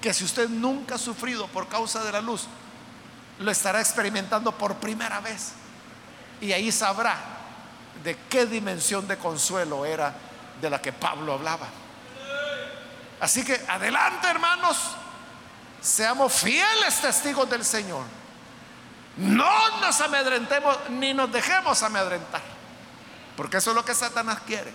que 0.01 0.12
si 0.14 0.24
usted 0.24 0.49
nunca 0.49 0.97
ha 0.97 0.99
sufrido 0.99 1.49
por 1.49 1.68
causa 1.68 2.05
de 2.05 2.12
la 2.12 2.20
luz, 2.20 2.47
lo 3.38 3.51
estará 3.51 3.80
experimentando 3.80 4.53
por 4.53 4.76
primera 4.76 5.20
vez. 5.20 5.53
Y 6.41 6.53
ahí 6.53 6.70
sabrá 6.70 7.16
de 8.03 8.16
qué 8.28 8.47
dimensión 8.47 9.07
de 9.09 9.16
consuelo 9.16 9.84
era 9.84 10.14
de 10.61 10.70
la 10.70 10.80
que 10.80 10.93
Pablo 10.93 11.34
hablaba. 11.34 11.66
Así 13.20 13.45
que 13.45 13.55
adelante 13.68 14.28
hermanos, 14.28 14.78
seamos 15.80 16.32
fieles 16.32 17.01
testigos 17.01 17.49
del 17.49 17.64
Señor. 17.64 18.05
No 19.16 19.80
nos 19.80 20.01
amedrentemos 20.01 20.78
ni 20.91 21.14
nos 21.14 21.32
dejemos 21.32 21.82
amedrentar. 21.82 22.43
Porque 23.37 23.59
eso 23.59 23.70
es 23.70 23.76
lo 23.76 23.84
que 23.84 23.95
Satanás 23.95 24.41
quiere. 24.47 24.72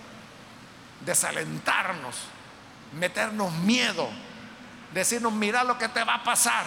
Desalentarnos, 1.04 2.16
meternos 2.92 3.52
miedo, 3.52 4.08
decirnos, 4.92 5.32
mira 5.32 5.64
lo 5.64 5.78
que 5.78 5.88
te 5.88 6.02
va 6.04 6.14
a 6.16 6.24
pasar. 6.24 6.64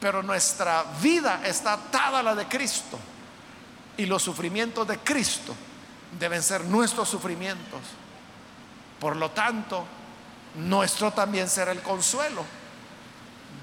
Pero 0.00 0.22
nuestra 0.22 0.84
vida 1.00 1.40
está 1.44 1.74
atada 1.74 2.20
a 2.20 2.22
la 2.22 2.34
de 2.34 2.46
Cristo. 2.46 2.98
Y 3.96 4.06
los 4.06 4.22
sufrimientos 4.22 4.86
de 4.86 4.98
Cristo 4.98 5.54
deben 6.18 6.42
ser 6.42 6.64
nuestros 6.64 7.08
sufrimientos. 7.08 7.80
Por 9.00 9.16
lo 9.16 9.30
tanto, 9.30 9.84
nuestro 10.54 11.12
también 11.12 11.48
será 11.48 11.72
el 11.72 11.82
consuelo 11.82 12.44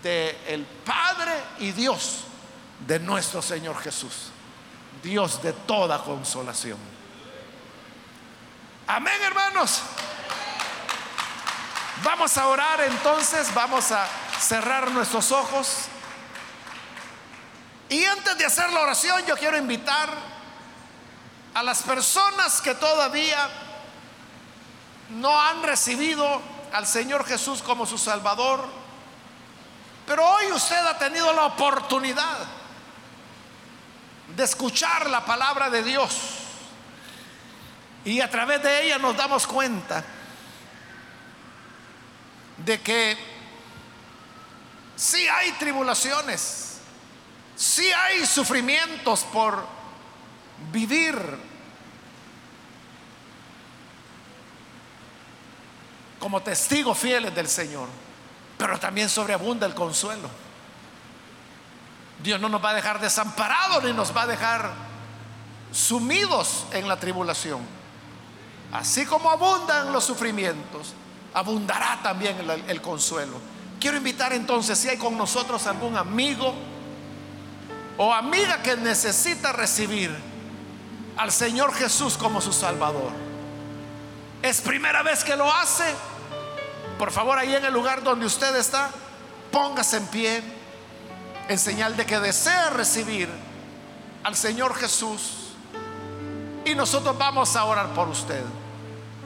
de 0.03 0.37
el 0.47 0.65
Padre 0.65 1.31
y 1.59 1.71
Dios 1.71 2.25
de 2.85 2.99
nuestro 2.99 3.41
Señor 3.41 3.77
Jesús. 3.79 4.31
Dios 5.01 5.41
de 5.41 5.53
toda 5.53 6.03
consolación. 6.03 6.77
Amén, 8.87 9.13
hermanos. 9.23 9.81
Vamos 12.03 12.37
a 12.37 12.47
orar 12.47 12.81
entonces, 12.81 13.53
vamos 13.53 13.91
a 13.91 14.07
cerrar 14.39 14.91
nuestros 14.91 15.31
ojos. 15.31 15.87
Y 17.89 18.03
antes 18.05 18.37
de 18.37 18.45
hacer 18.45 18.71
la 18.71 18.81
oración, 18.81 19.25
yo 19.25 19.35
quiero 19.37 19.57
invitar 19.57 20.09
a 21.53 21.63
las 21.63 21.83
personas 21.83 22.61
que 22.61 22.75
todavía 22.75 23.49
no 25.09 25.39
han 25.39 25.63
recibido 25.63 26.41
al 26.73 26.87
Señor 26.87 27.25
Jesús 27.25 27.61
como 27.61 27.85
su 27.85 27.97
Salvador, 27.97 28.67
pero 30.05 30.25
hoy 30.27 30.51
usted 30.51 30.75
ha 30.75 30.97
tenido 30.97 31.31
la 31.33 31.45
oportunidad 31.45 32.39
de 34.35 34.43
escuchar 34.43 35.09
la 35.09 35.23
palabra 35.23 35.69
de 35.69 35.83
Dios. 35.83 36.13
Y 38.03 38.21
a 38.21 38.29
través 38.29 38.61
de 38.61 38.83
ella 38.83 38.97
nos 38.97 39.15
damos 39.15 39.47
cuenta 39.47 40.03
de 42.57 42.81
que 42.81 43.17
si 44.95 45.27
hay 45.27 45.51
tribulaciones, 45.53 46.74
si 47.55 47.91
hay 47.91 48.25
sufrimientos 48.25 49.23
por 49.23 49.65
vivir 50.71 51.15
como 56.19 56.41
testigos 56.41 56.97
fieles 56.97 57.33
del 57.33 57.47
Señor, 57.47 57.87
pero 58.57 58.79
también 58.79 59.09
sobreabunda 59.09 59.65
el 59.67 59.73
consuelo. 59.73 60.29
Dios 62.23 62.39
no 62.39 62.49
nos 62.49 62.63
va 62.63 62.71
a 62.71 62.73
dejar 62.73 62.99
desamparados 62.99 63.83
ni 63.83 63.93
nos 63.93 64.15
va 64.15 64.23
a 64.23 64.27
dejar 64.27 64.71
sumidos 65.71 66.65
en 66.71 66.87
la 66.87 66.99
tribulación. 66.99 67.61
Así 68.71 69.05
como 69.05 69.29
abundan 69.29 69.93
los 69.93 70.03
sufrimientos, 70.03 70.93
abundará 71.33 71.99
también 72.01 72.37
el, 72.39 72.49
el, 72.67 72.81
consuelo. 72.81 73.39
Quiero 73.79 73.97
invitar 73.97 74.33
entonces 74.33 74.79
si 74.79 74.89
hay 74.89 74.97
con 74.97 75.17
nosotros 75.17 75.67
algún 75.67 75.95
amigo 75.95 76.53
o 77.97 78.13
amiga 78.13 78.61
que 78.61 78.75
necesita 78.75 79.51
recibir 79.51 80.15
al 81.17 81.31
Señor 81.31 81.73
Jesús 81.73 82.17
como 82.17 82.41
su 82.41 82.51
Salvador 82.51 83.25
es 84.45 84.61
primera 84.61 85.01
vez 85.01 85.23
que 85.23 85.35
lo 85.35 85.51
hace, 85.51 85.83
por 86.99 87.11
favor 87.11 87.39
ahí 87.39 87.55
en 87.55 87.65
el 87.65 87.73
lugar 87.73 88.03
donde 88.03 88.27
usted 88.27 88.55
está, 88.55 88.91
póngase 89.51 89.97
en 89.97 90.07
pie 90.07 90.43
en 91.47 91.57
señal 91.57 91.97
de 91.97 92.05
que 92.05 92.19
desea 92.19 92.69
recibir 92.69 93.27
al 94.23 94.35
Señor 94.35 94.75
Jesús. 94.75 95.53
Y 96.63 96.75
nosotros 96.75 97.17
vamos 97.17 97.55
a 97.55 97.65
orar 97.65 97.87
por 97.93 98.07
usted. 98.07 98.43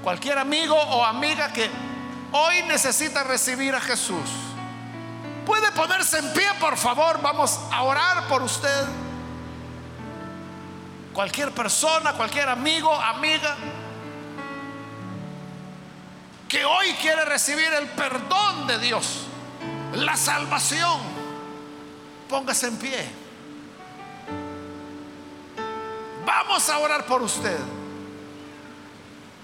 Cualquier 0.03 0.37
amigo 0.37 0.75
o 0.75 1.03
amiga 1.03 1.51
que 1.51 1.69
hoy 2.31 2.63
necesita 2.63 3.23
recibir 3.23 3.75
a 3.75 3.81
Jesús, 3.81 4.29
puede 5.49 5.71
ponerse 5.71 6.19
en 6.19 6.31
pie, 6.31 6.47
por 6.59 6.77
favor. 6.77 7.19
Vamos 7.23 7.59
a 7.71 7.81
orar 7.81 8.27
por 8.27 8.43
usted. 8.43 8.85
Cualquier 11.11 11.51
persona, 11.51 12.13
cualquier 12.13 12.47
amigo, 12.49 12.93
amiga 12.93 13.57
que 16.47 16.63
hoy 16.63 16.93
quiere 17.01 17.25
recibir 17.25 17.73
el 17.73 17.87
perdón 17.87 18.67
de 18.67 18.77
Dios, 18.77 19.25
la 19.93 20.15
salvación, 20.15 20.99
póngase 22.29 22.67
en 22.67 22.77
pie. 22.77 23.09
Vamos 26.27 26.69
a 26.69 26.77
orar 26.77 27.07
por 27.07 27.23
usted 27.23 27.57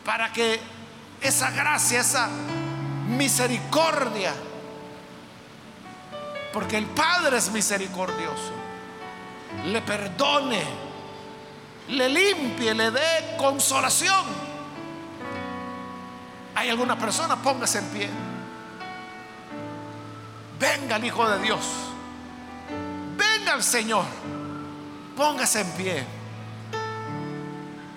para 0.05 0.31
que 0.31 0.59
esa 1.19 1.49
gracia, 1.49 2.01
esa 2.01 2.29
misericordia, 3.07 4.33
porque 6.55 6.77
el 6.77 6.87
Padre 6.87 7.37
es 7.37 7.51
misericordioso, 7.51 8.51
le 9.65 9.79
perdone, 9.83 10.63
le 11.89 12.09
limpie, 12.09 12.73
le 12.73 12.89
dé 12.89 13.35
consolación 13.37 14.55
¿Hay 16.55 16.69
alguna 16.69 16.97
persona? 16.97 17.35
Póngase 17.35 17.79
en 17.79 17.85
pie. 17.89 18.09
Venga 20.57 20.95
el 20.95 21.03
Hijo 21.03 21.29
de 21.29 21.39
Dios. 21.39 21.59
Venga 23.17 23.53
el 23.53 23.61
Señor. 23.61 24.05
Póngase 25.17 25.61
en 25.61 25.71
pie. 25.71 26.03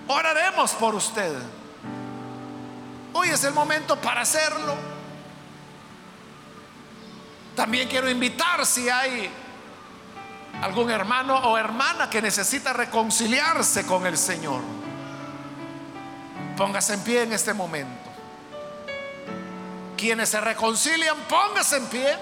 Oraremos 0.07 0.73
por 0.73 0.93
usted. 0.93 1.33
Hoy 3.13 3.29
es 3.29 3.43
el 3.45 3.53
momento 3.53 3.95
para 3.95 4.21
hacerlo. 4.21 4.75
También 7.59 7.89
quiero 7.89 8.09
invitar 8.09 8.65
si 8.65 8.87
hay 8.87 9.29
algún 10.61 10.89
hermano 10.89 11.37
o 11.39 11.57
hermana 11.57 12.09
que 12.09 12.21
necesita 12.21 12.71
reconciliarse 12.71 13.85
con 13.85 14.07
el 14.07 14.17
Señor. 14.17 14.61
Póngase 16.55 16.93
en 16.93 17.03
pie 17.03 17.23
en 17.23 17.33
este 17.33 17.53
momento. 17.53 18.09
Quienes 19.97 20.29
se 20.29 20.39
reconcilian, 20.39 21.17
póngase 21.27 21.75
en 21.75 21.85
pie. 21.87 22.17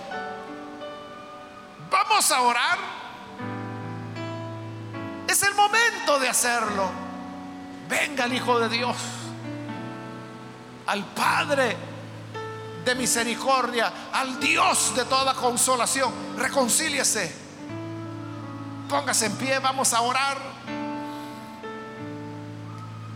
Vamos 1.92 2.32
a 2.32 2.42
orar. 2.42 2.80
Es 5.28 5.44
el 5.44 5.54
momento 5.54 6.18
de 6.18 6.30
hacerlo. 6.30 6.90
Venga 7.88 8.26
el 8.26 8.34
Hijo 8.34 8.60
de 8.60 8.70
Dios, 8.70 8.98
al 10.88 11.06
Padre 11.06 11.78
de 12.88 12.96
misericordia, 12.96 13.92
al 14.14 14.40
Dios 14.40 14.96
de 14.96 15.04
toda 15.06 15.34
consolación. 15.34 16.12
Reconcíliese. 16.38 17.36
Póngase 18.88 19.26
en 19.26 19.36
pie, 19.36 19.60
vamos 19.60 19.94
a 19.94 20.02
orar. 20.02 20.38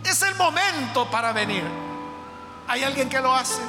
Es 0.04 0.20
el 0.22 0.34
momento 0.34 1.10
para 1.10 1.32
venir. 1.32 1.64
¿Hay 2.68 2.84
alguien 2.84 3.08
que 3.08 3.18
lo 3.18 3.34
hace? 3.34 3.62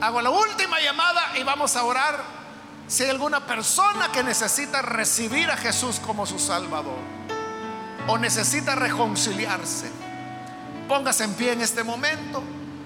Hago 0.00 0.22
la 0.22 0.30
última 0.30 0.78
llamada 0.80 1.36
y 1.36 1.42
vamos 1.42 1.74
a 1.74 1.84
orar 1.84 2.22
si 2.86 3.02
hay 3.02 3.10
alguna 3.10 3.44
persona 3.44 4.12
que 4.12 4.22
necesita 4.22 4.80
recibir 4.80 5.50
a 5.50 5.56
Jesús 5.56 5.98
como 5.98 6.24
su 6.24 6.38
Salvador 6.38 6.98
o 8.06 8.16
necesita 8.16 8.76
reconciliarse. 8.76 9.90
Póngase 10.86 11.24
en 11.24 11.34
pie 11.34 11.52
en 11.52 11.62
este 11.62 11.82
momento 11.82 12.42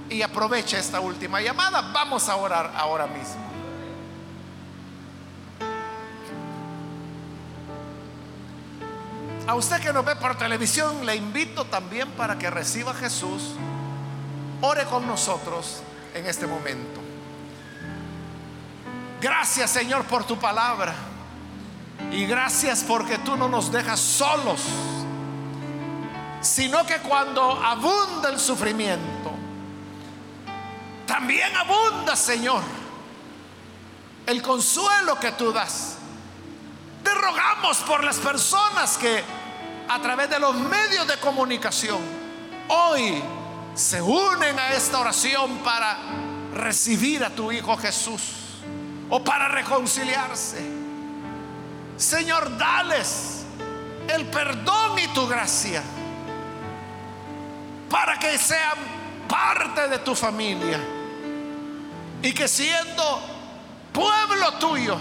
y 0.08 0.22
aproveche 0.22 0.78
esta 0.78 1.00
última 1.00 1.40
llamada. 1.40 1.92
Vamos 1.92 2.28
a 2.30 2.36
orar 2.36 2.72
ahora 2.74 3.06
mismo. 3.06 3.42
A 9.46 9.54
usted 9.54 9.80
que 9.80 9.92
nos 9.92 10.04
ve 10.04 10.16
por 10.16 10.38
televisión, 10.38 11.04
le 11.04 11.14
invito 11.14 11.66
también 11.66 12.10
para 12.12 12.38
que 12.38 12.48
reciba 12.48 12.92
a 12.92 12.94
Jesús. 12.94 13.54
Ore 14.62 14.84
con 14.84 15.06
nosotros 15.06 15.82
en 16.14 16.26
este 16.26 16.46
momento. 16.46 17.01
Gracias 19.22 19.70
Señor 19.70 20.04
por 20.06 20.24
tu 20.24 20.36
palabra. 20.36 20.92
Y 22.10 22.26
gracias 22.26 22.82
porque 22.82 23.18
tú 23.18 23.36
no 23.36 23.48
nos 23.48 23.70
dejas 23.70 24.00
solos, 24.00 24.60
sino 26.40 26.84
que 26.84 26.96
cuando 26.96 27.52
abunda 27.64 28.30
el 28.30 28.40
sufrimiento, 28.40 29.30
también 31.06 31.54
abunda, 31.56 32.16
Señor, 32.16 32.62
el 34.26 34.42
consuelo 34.42 35.18
que 35.20 35.30
tú 35.32 35.52
das. 35.52 35.98
Te 37.04 37.14
rogamos 37.14 37.78
por 37.78 38.02
las 38.02 38.16
personas 38.16 38.98
que 38.98 39.22
a 39.88 40.00
través 40.00 40.30
de 40.30 40.40
los 40.40 40.56
medios 40.56 41.06
de 41.06 41.16
comunicación 41.18 42.00
hoy 42.66 43.22
se 43.74 44.02
unen 44.02 44.58
a 44.58 44.72
esta 44.72 44.98
oración 44.98 45.58
para 45.58 45.96
recibir 46.54 47.24
a 47.24 47.30
tu 47.30 47.52
Hijo 47.52 47.76
Jesús 47.76 48.41
o 49.14 49.22
para 49.22 49.46
reconciliarse. 49.48 50.58
Señor, 51.98 52.56
dales 52.56 53.44
el 54.08 54.24
perdón 54.26 54.98
y 54.98 55.08
tu 55.08 55.26
gracia 55.28 55.82
para 57.90 58.18
que 58.18 58.38
sean 58.38 58.78
parte 59.28 59.86
de 59.88 59.98
tu 59.98 60.14
familia 60.14 60.80
y 62.22 62.32
que 62.32 62.48
siendo 62.48 63.20
pueblo 63.92 64.54
tuyo, 64.54 64.96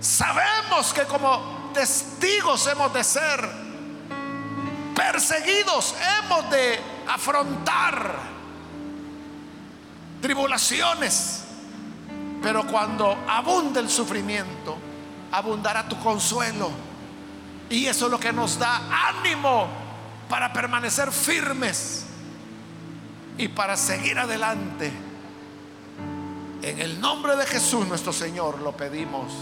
sabemos 0.00 0.92
que 0.92 1.04
como 1.04 1.70
testigos 1.72 2.66
hemos 2.66 2.92
de 2.92 3.04
ser 3.04 3.48
perseguidos, 4.94 5.94
hemos 6.18 6.50
de 6.50 6.78
afrontar 7.08 8.16
tribulaciones 10.20 11.43
pero 12.44 12.66
cuando 12.66 13.16
abunde 13.26 13.80
el 13.80 13.88
sufrimiento, 13.88 14.76
abundará 15.32 15.88
tu 15.88 15.98
consuelo. 15.98 16.70
Y 17.70 17.86
eso 17.86 18.04
es 18.04 18.10
lo 18.10 18.20
que 18.20 18.34
nos 18.34 18.58
da 18.58 18.82
ánimo 19.08 19.66
para 20.28 20.52
permanecer 20.52 21.10
firmes 21.10 22.04
y 23.38 23.48
para 23.48 23.78
seguir 23.78 24.18
adelante. 24.18 24.92
En 26.60 26.80
el 26.80 27.00
nombre 27.00 27.34
de 27.34 27.46
Jesús 27.46 27.86
nuestro 27.86 28.12
Señor 28.12 28.60
lo 28.60 28.72
pedimos. 28.76 29.32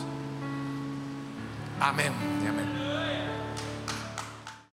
Amén 1.81 2.13
amén. 2.49 2.82